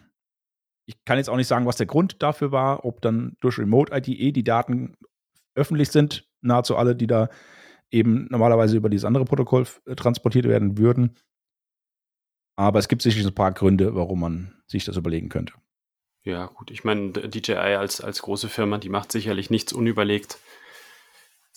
ich 0.85 1.03
kann 1.05 1.17
jetzt 1.17 1.29
auch 1.29 1.37
nicht 1.37 1.47
sagen, 1.47 1.65
was 1.65 1.77
der 1.77 1.87
Grund 1.87 2.21
dafür 2.21 2.51
war, 2.51 2.85
ob 2.85 3.01
dann 3.01 3.37
durch 3.39 3.57
Remote-ID 3.57 4.09
eh 4.09 4.31
die 4.31 4.43
Daten 4.43 4.95
öffentlich 5.55 5.89
sind, 5.89 6.27
nahezu 6.41 6.75
alle, 6.75 6.95
die 6.95 7.07
da 7.07 7.29
eben 7.89 8.27
normalerweise 8.29 8.77
über 8.77 8.89
dieses 8.89 9.05
andere 9.05 9.25
Protokoll 9.25 9.65
äh, 9.85 9.95
transportiert 9.95 10.45
werden 10.45 10.77
würden. 10.77 11.17
Aber 12.55 12.79
es 12.79 12.87
gibt 12.87 13.01
sicherlich 13.01 13.27
ein 13.27 13.35
paar 13.35 13.51
Gründe, 13.51 13.95
warum 13.95 14.19
man 14.19 14.63
sich 14.67 14.85
das 14.85 14.97
überlegen 14.97 15.29
könnte. 15.29 15.53
Ja, 16.23 16.47
gut. 16.47 16.71
Ich 16.71 16.83
meine, 16.83 17.11
DJI 17.11 17.75
als, 17.75 18.01
als 18.01 18.21
große 18.21 18.49
Firma, 18.49 18.77
die 18.77 18.89
macht 18.89 19.11
sicherlich 19.11 19.49
nichts 19.49 19.73
unüberlegt. 19.73 20.39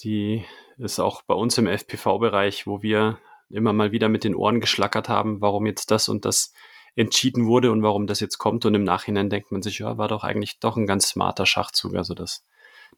Die 0.03 0.45
ist 0.77 1.01
auch 1.01 1.23
bei 1.23 1.35
uns 1.35 1.57
im 1.59 1.67
FPV-Bereich, 1.67 2.67
wo 2.67 2.83
wir 2.83 3.19
immer 3.49 3.73
mal 3.73 3.93
wieder 3.93 4.09
mit 4.09 4.25
den 4.25 4.35
Ohren 4.35 4.61
geschlackert 4.61 5.09
haben, 5.09 5.41
warum 5.41 5.67
jetzt 5.67 5.91
das 5.91 6.09
und 6.09 6.25
das 6.25 6.53
entschieden 6.97 7.47
wurde 7.47 7.71
und 7.73 7.83
warum 7.83 8.07
das 8.07 8.21
jetzt 8.21 8.39
kommt. 8.39 8.65
Und 8.65 8.75
im 8.75 8.85
Nachhinein 8.85 9.31
denkt 9.31 9.53
man 9.53 9.63
sich, 9.63 9.79
ja, 9.79 9.99
war 9.99 10.09
doch 10.09 10.25
eigentlich 10.25 10.59
doch 10.61 10.77
ein 10.77 10.87
ganz 10.87 11.09
smarter 11.09 11.47
Schachzug. 11.47 11.95
Also 11.95 12.15
das, 12.15 12.45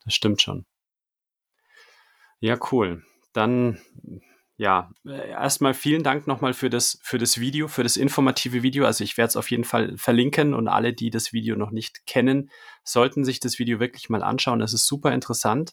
das 0.05 0.15
stimmt 0.15 0.43
schon. 0.43 0.65
Ja, 2.41 2.59
cool. 2.73 3.05
Dann, 3.33 3.81
ja, 4.57 4.91
erstmal 5.05 5.75
vielen 5.75 6.03
Dank 6.03 6.27
nochmal 6.27 6.55
für 6.55 6.71
das, 6.71 6.99
für 7.03 7.19
das 7.19 7.39
Video, 7.39 7.69
für 7.69 7.83
das 7.83 7.97
informative 7.97 8.63
Video. 8.63 8.87
Also 8.87 9.05
ich 9.05 9.17
werde 9.19 9.29
es 9.29 9.37
auf 9.37 9.51
jeden 9.51 9.65
Fall 9.65 9.97
verlinken 9.97 10.55
und 10.55 10.69
alle, 10.69 10.93
die 10.95 11.11
das 11.11 11.33
Video 11.33 11.57
noch 11.57 11.71
nicht 11.71 12.07
kennen, 12.07 12.51
sollten 12.83 13.25
sich 13.25 13.41
das 13.41 13.59
Video 13.59 13.79
wirklich 13.79 14.09
mal 14.09 14.23
anschauen. 14.23 14.63
Es 14.63 14.73
ist 14.73 14.87
super 14.87 15.13
interessant. 15.13 15.73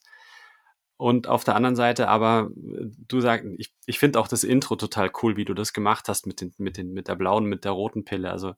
Und 0.97 1.27
auf 1.27 1.43
der 1.43 1.55
anderen 1.55 1.75
Seite 1.75 2.07
aber, 2.07 2.49
du 2.55 3.21
sagst, 3.21 3.45
ich, 3.57 3.71
ich 3.85 3.99
finde 3.99 4.19
auch 4.19 4.27
das 4.27 4.43
Intro 4.43 4.75
total 4.75 5.11
cool, 5.21 5.37
wie 5.37 5.45
du 5.45 5.53
das 5.53 5.71
gemacht 5.71 6.09
hast 6.09 6.25
mit, 6.25 6.41
den, 6.41 6.53
mit, 6.57 6.77
den, 6.77 6.91
mit 6.91 7.07
der 7.07 7.15
blauen, 7.15 7.45
mit 7.45 7.65
der 7.65 7.71
roten 7.71 8.03
Pille. 8.03 8.31
Also 8.31 8.55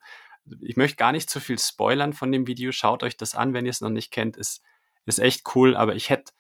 ich 0.61 0.77
möchte 0.77 0.95
gar 0.95 1.11
nicht 1.11 1.29
zu 1.29 1.41
viel 1.41 1.59
spoilern 1.59 2.13
von 2.13 2.31
dem 2.31 2.47
Video. 2.47 2.71
Schaut 2.71 3.03
euch 3.03 3.17
das 3.17 3.35
an, 3.35 3.53
wenn 3.53 3.65
ihr 3.65 3.71
es 3.71 3.81
noch 3.81 3.89
nicht 3.89 4.11
kennt. 4.11 4.37
Ist, 4.37 4.61
ist 5.05 5.19
echt 5.19 5.53
cool, 5.53 5.75
aber 5.75 5.95
ich 5.95 6.09
hätte, 6.09 6.31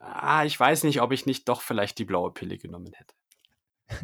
ah, 0.00 0.44
ich 0.44 0.58
weiß 0.58 0.84
nicht, 0.84 1.02
ob 1.02 1.12
ich 1.12 1.26
nicht 1.26 1.46
doch 1.48 1.60
vielleicht 1.60 1.98
die 1.98 2.06
blaue 2.06 2.32
Pille 2.32 2.56
genommen 2.56 2.92
hätte. 2.94 3.14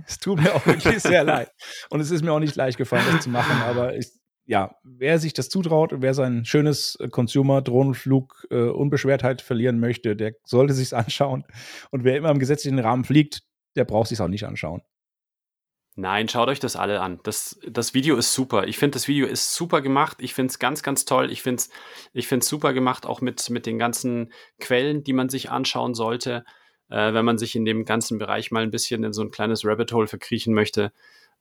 Es 0.07 0.19
tut 0.19 0.41
mir 0.41 0.55
auch 0.55 0.65
wirklich 0.67 1.01
sehr 1.01 1.25
leid. 1.25 1.51
Und 1.91 2.01
es 2.01 2.11
ist 2.11 2.23
mir 2.23 2.33
auch 2.33 2.39
nicht 2.39 2.55
leicht 2.55 2.79
gefallen, 2.79 3.05
das 3.11 3.25
zu 3.25 3.31
machen, 3.31 3.63
aber 3.63 3.97
ich, 3.97 4.13
ja, 4.53 4.77
wer 4.85 5.19
sich 5.19 5.33
das 5.33 5.49
zutraut 5.49 5.95
und 5.95 6.03
wer 6.03 6.13
sein 6.13 6.45
schönes 6.45 6.97
äh, 6.97 7.09
Consumer-Drohnenflug 7.09 8.49
äh, 8.51 8.65
Unbeschwertheit 8.69 9.41
verlieren 9.41 9.81
möchte, 9.81 10.15
der 10.15 10.35
sollte 10.45 10.75
sich's 10.75 10.93
anschauen. 10.93 11.47
Und 11.91 12.05
wer 12.05 12.19
immer 12.19 12.29
im 12.29 12.39
gesetzlichen 12.39 12.79
Rahmen 12.79 13.05
fliegt, 13.05 13.45
der 13.77 13.87
braucht 13.87 14.09
sich's 14.09 14.21
auch 14.21 14.29
nicht 14.29 14.45
anschauen. 14.45 14.83
Nein, 15.95 16.29
schaut 16.29 16.49
euch 16.49 16.61
das 16.61 16.77
alle 16.77 17.01
an. 17.01 17.21
Das, 17.23 17.61
das 17.67 17.95
Video 17.95 18.15
ist 18.17 18.35
super. 18.35 18.67
Ich 18.69 18.77
finde, 18.77 18.97
das 18.97 19.09
Video 19.09 19.27
ist 19.27 19.55
super 19.55 19.81
gemacht. 19.81 20.19
Ich 20.21 20.35
finde 20.35 20.51
es 20.51 20.59
ganz, 20.59 20.83
ganz 20.83 21.07
toll. 21.07 21.33
Ich 21.33 21.41
finde 21.41 21.63
es 21.63 21.71
ich 22.13 22.29
find's 22.29 22.47
super 22.47 22.75
gemacht, 22.75 23.07
auch 23.07 23.23
mit, 23.23 23.49
mit 23.49 23.65
den 23.65 23.79
ganzen 23.79 24.35
Quellen, 24.61 25.03
die 25.03 25.15
man 25.15 25.31
sich 25.31 25.51
anschauen 25.51 25.95
sollte, 25.95 26.45
äh, 26.91 27.15
wenn 27.15 27.25
man 27.25 27.39
sich 27.39 27.57
in 27.57 27.65
dem 27.65 27.87
ganzen 27.87 28.19
Bereich 28.19 28.51
mal 28.51 28.63
ein 28.63 28.71
bisschen 28.71 29.03
in 29.03 29.15
so 29.15 29.23
ein 29.23 29.31
kleines 29.31 29.65
Rabbit 29.65 29.93
Hole 29.93 30.09
verkriechen 30.09 30.53
möchte. 30.53 30.93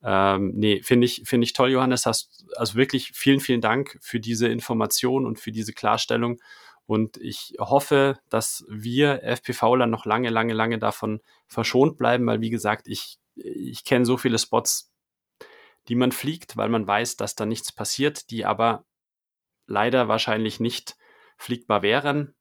Ähm, 0.04 0.54
nee, 0.56 0.82
finde 0.82 1.06
ich, 1.06 1.24
finde 1.26 1.46
ich 1.46 1.54
toll, 1.54 1.72
Johannes. 1.72 2.06
Hast, 2.06 2.46
also 2.56 2.76
wirklich 2.76 3.12
vielen, 3.14 3.40
vielen 3.40 3.62
Dank 3.62 3.98
für 4.02 4.20
diese 4.20 4.48
Information 4.48 5.26
und 5.26 5.40
für 5.40 5.52
diese 5.52 5.74
Klarstellung. 5.74 6.42
Und 6.86 7.18
ich 7.18 7.54
hoffe, 7.60 8.20
dass 8.30 8.66
wir 8.68 9.24
FPVler 9.24 9.88
noch 9.88 10.06
lange, 10.06 10.30
lange, 10.30 10.54
lange 10.54 10.80
davon 10.80 11.22
verschont 11.48 11.98
bleiben, 11.98 12.26
weil 12.26 12.42
wie 12.42 12.50
gesagt, 12.50 12.88
ich, 12.88 13.18
ich 13.36 13.86
kenne 13.86 14.06
so 14.06 14.18
viele 14.18 14.40
Spots, 14.40 14.92
die 15.88 15.96
man 15.96 16.12
fliegt, 16.12 16.58
weil 16.58 16.70
man 16.70 16.86
weiß, 16.86 17.18
dass 17.18 17.36
da 17.36 17.46
nichts 17.46 17.72
passiert, 17.72 18.30
die 18.30 18.46
aber 18.46 18.86
leider 19.68 20.08
wahrscheinlich 20.08 20.60
nicht 20.60 20.98
fliegbar 21.38 21.82
wären 21.82 22.36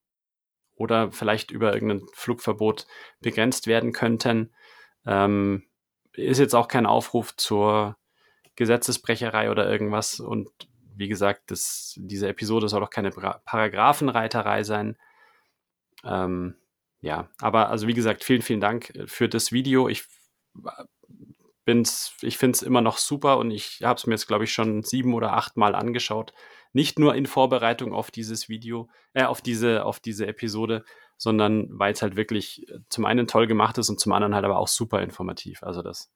oder 0.75 1.13
vielleicht 1.13 1.51
über 1.51 1.73
irgendein 1.73 2.07
Flugverbot 2.15 2.87
begrenzt 3.21 3.67
werden 3.67 3.93
könnten. 3.93 4.53
Ähm, 5.07 5.70
ist 6.15 6.39
jetzt 6.39 6.55
auch 6.55 6.69
kein 6.69 6.87
Aufruf 6.87 7.37
zur 7.37 7.97
Gesetzesbrecherei 8.57 9.51
oder 9.51 9.71
irgendwas. 9.71 10.21
Und 10.21 10.49
wie 10.97 11.09
gesagt, 11.09 11.51
das, 11.51 11.95
diese 11.97 12.29
Episode 12.29 12.69
soll 12.69 12.83
auch 12.83 12.91
keine 12.91 13.11
Paragraphenreiterei 13.11 14.65
sein. 14.65 14.97
Ähm, 16.05 16.57
ja, 17.01 17.29
aber 17.41 17.71
also 17.71 17.87
wie 17.87 17.95
gesagt, 17.95 18.25
vielen, 18.25 18.43
vielen 18.43 18.61
Dank 18.61 18.93
für 19.07 19.29
das 19.29 19.53
Video. 19.53 19.89
Ich 19.89 20.05
bin's, 21.65 22.13
ich 22.21 22.37
finde 22.37 22.57
es 22.57 22.63
immer 22.63 22.81
noch 22.81 22.99
super 22.99 23.39
und 23.39 23.51
ich 23.51 23.81
habe 23.83 23.97
es 23.97 24.07
mir 24.07 24.15
jetzt, 24.15 24.27
glaube 24.27 24.45
ich, 24.45 24.53
schon 24.53 24.83
sieben 24.83 25.15
oder 25.15 25.33
acht 25.35 25.57
Mal 25.57 25.75
angeschaut. 25.75 26.35
Nicht 26.73 26.99
nur 26.99 27.15
in 27.15 27.27
Vorbereitung 27.27 27.95
auf 27.95 28.11
dieses 28.11 28.49
Video, 28.49 28.89
äh, 29.15 29.25
auf 29.25 29.41
diese, 29.41 29.85
auf 29.85 30.01
diese 30.01 30.27
Episode, 30.27 30.85
sondern 31.21 31.67
weil 31.71 31.93
es 31.93 32.01
halt 32.01 32.17
wirklich 32.17 32.67
äh, 32.71 32.79
zum 32.89 33.05
einen 33.05 33.27
toll 33.27 33.47
gemacht 33.47 33.77
ist 33.77 33.91
und 33.91 34.01
zum 34.01 34.13
anderen 34.13 34.35
halt 34.35 34.47
aber 34.47 34.59
auch 34.59 34.69
super 34.69 35.03
informativ. 35.03 35.63
Also 35.63 35.83
das, 35.83 36.11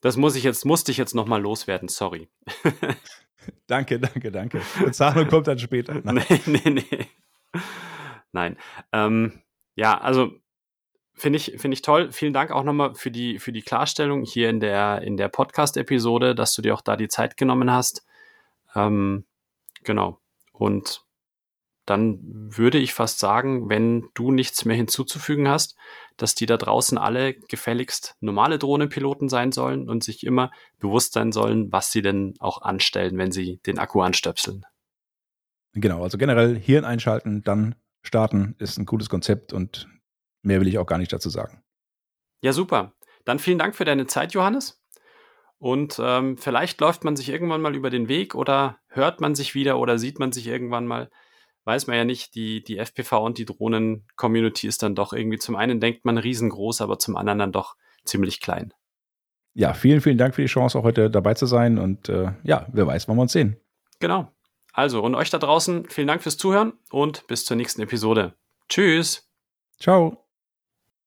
das 0.00 0.16
muss 0.16 0.36
ich 0.36 0.42
jetzt, 0.42 0.64
musste 0.64 0.90
ich 0.90 0.96
jetzt 0.96 1.14
nochmal 1.14 1.42
loswerden, 1.42 1.88
sorry. 1.88 2.30
danke, 3.66 4.00
danke, 4.00 4.32
danke. 4.32 4.62
Bezahlung 4.82 5.28
kommt 5.28 5.48
dann 5.48 5.58
später. 5.58 6.00
Nein, 6.02 6.24
nee, 6.46 6.60
nee, 6.64 6.82
nee. 6.90 7.08
Nein. 8.32 8.56
Ähm, 8.90 9.42
ja, 9.74 10.00
also 10.00 10.32
finde 11.12 11.36
ich, 11.36 11.56
finde 11.58 11.74
ich 11.74 11.82
toll. 11.82 12.10
Vielen 12.10 12.32
Dank 12.32 12.52
auch 12.52 12.64
nochmal 12.64 12.94
für 12.94 13.10
die, 13.10 13.38
für 13.38 13.52
die 13.52 13.60
Klarstellung 13.60 14.22
hier 14.22 14.48
in 14.48 14.60
der, 14.60 15.02
in 15.02 15.18
der 15.18 15.28
Podcast-Episode, 15.28 16.34
dass 16.34 16.54
du 16.54 16.62
dir 16.62 16.72
auch 16.72 16.80
da 16.80 16.96
die 16.96 17.08
Zeit 17.08 17.36
genommen 17.36 17.70
hast. 17.70 18.06
Ähm, 18.74 19.26
genau. 19.84 20.20
Und 20.52 21.04
dann 21.92 22.18
würde 22.22 22.78
ich 22.78 22.94
fast 22.94 23.18
sagen, 23.18 23.68
wenn 23.68 24.08
du 24.14 24.32
nichts 24.32 24.64
mehr 24.64 24.74
hinzuzufügen 24.74 25.46
hast, 25.46 25.76
dass 26.16 26.34
die 26.34 26.46
da 26.46 26.56
draußen 26.56 26.96
alle 26.96 27.34
gefälligst 27.34 28.16
normale 28.20 28.58
Drohnenpiloten 28.58 29.28
sein 29.28 29.52
sollen 29.52 29.90
und 29.90 30.02
sich 30.02 30.24
immer 30.24 30.50
bewusst 30.78 31.12
sein 31.12 31.32
sollen, 31.32 31.70
was 31.70 31.92
sie 31.92 32.00
denn 32.00 32.34
auch 32.38 32.62
anstellen, 32.62 33.18
wenn 33.18 33.30
sie 33.30 33.60
den 33.66 33.78
Akku 33.78 34.00
anstöpseln. 34.00 34.64
Genau, 35.74 36.02
also 36.02 36.16
generell 36.16 36.58
Hirn 36.58 36.86
einschalten, 36.86 37.42
dann 37.42 37.74
starten 38.02 38.56
ist 38.58 38.78
ein 38.78 38.86
cooles 38.86 39.10
Konzept 39.10 39.52
und 39.52 39.86
mehr 40.40 40.60
will 40.60 40.68
ich 40.68 40.78
auch 40.78 40.86
gar 40.86 40.98
nicht 40.98 41.12
dazu 41.12 41.28
sagen. 41.28 41.62
Ja, 42.40 42.54
super. 42.54 42.94
Dann 43.26 43.38
vielen 43.38 43.58
Dank 43.58 43.76
für 43.76 43.84
deine 43.84 44.06
Zeit, 44.06 44.32
Johannes. 44.32 44.82
Und 45.58 46.00
ähm, 46.02 46.38
vielleicht 46.38 46.80
läuft 46.80 47.04
man 47.04 47.16
sich 47.16 47.28
irgendwann 47.28 47.60
mal 47.60 47.76
über 47.76 47.90
den 47.90 48.08
Weg 48.08 48.34
oder 48.34 48.78
hört 48.88 49.20
man 49.20 49.34
sich 49.34 49.54
wieder 49.54 49.78
oder 49.78 49.98
sieht 49.98 50.18
man 50.18 50.32
sich 50.32 50.46
irgendwann 50.46 50.86
mal 50.86 51.10
weiß 51.64 51.86
man 51.86 51.96
ja 51.96 52.04
nicht, 52.04 52.34
die, 52.34 52.62
die 52.62 52.78
FPV 52.78 53.24
und 53.24 53.38
die 53.38 53.44
Drohnen-Community 53.44 54.66
ist 54.66 54.82
dann 54.82 54.94
doch 54.94 55.12
irgendwie, 55.12 55.38
zum 55.38 55.56
einen 55.56 55.80
denkt 55.80 56.04
man 56.04 56.18
riesengroß, 56.18 56.80
aber 56.80 56.98
zum 56.98 57.16
anderen 57.16 57.38
dann 57.38 57.52
doch 57.52 57.76
ziemlich 58.04 58.40
klein. 58.40 58.72
Ja, 59.54 59.74
vielen, 59.74 60.00
vielen 60.00 60.18
Dank 60.18 60.34
für 60.34 60.42
die 60.42 60.48
Chance, 60.48 60.78
auch 60.78 60.84
heute 60.84 61.10
dabei 61.10 61.34
zu 61.34 61.46
sein 61.46 61.78
und 61.78 62.08
äh, 62.08 62.32
ja, 62.42 62.66
wer 62.72 62.86
weiß, 62.86 63.08
wann 63.08 63.16
wir 63.16 63.22
uns 63.22 63.32
sehen. 63.32 63.56
Genau. 64.00 64.32
Also, 64.72 65.02
und 65.02 65.14
euch 65.14 65.30
da 65.30 65.38
draußen, 65.38 65.88
vielen 65.90 66.06
Dank 66.06 66.22
fürs 66.22 66.38
Zuhören 66.38 66.72
und 66.90 67.26
bis 67.26 67.44
zur 67.44 67.56
nächsten 67.56 67.82
Episode. 67.82 68.34
Tschüss. 68.68 69.28
Ciao. 69.78 70.21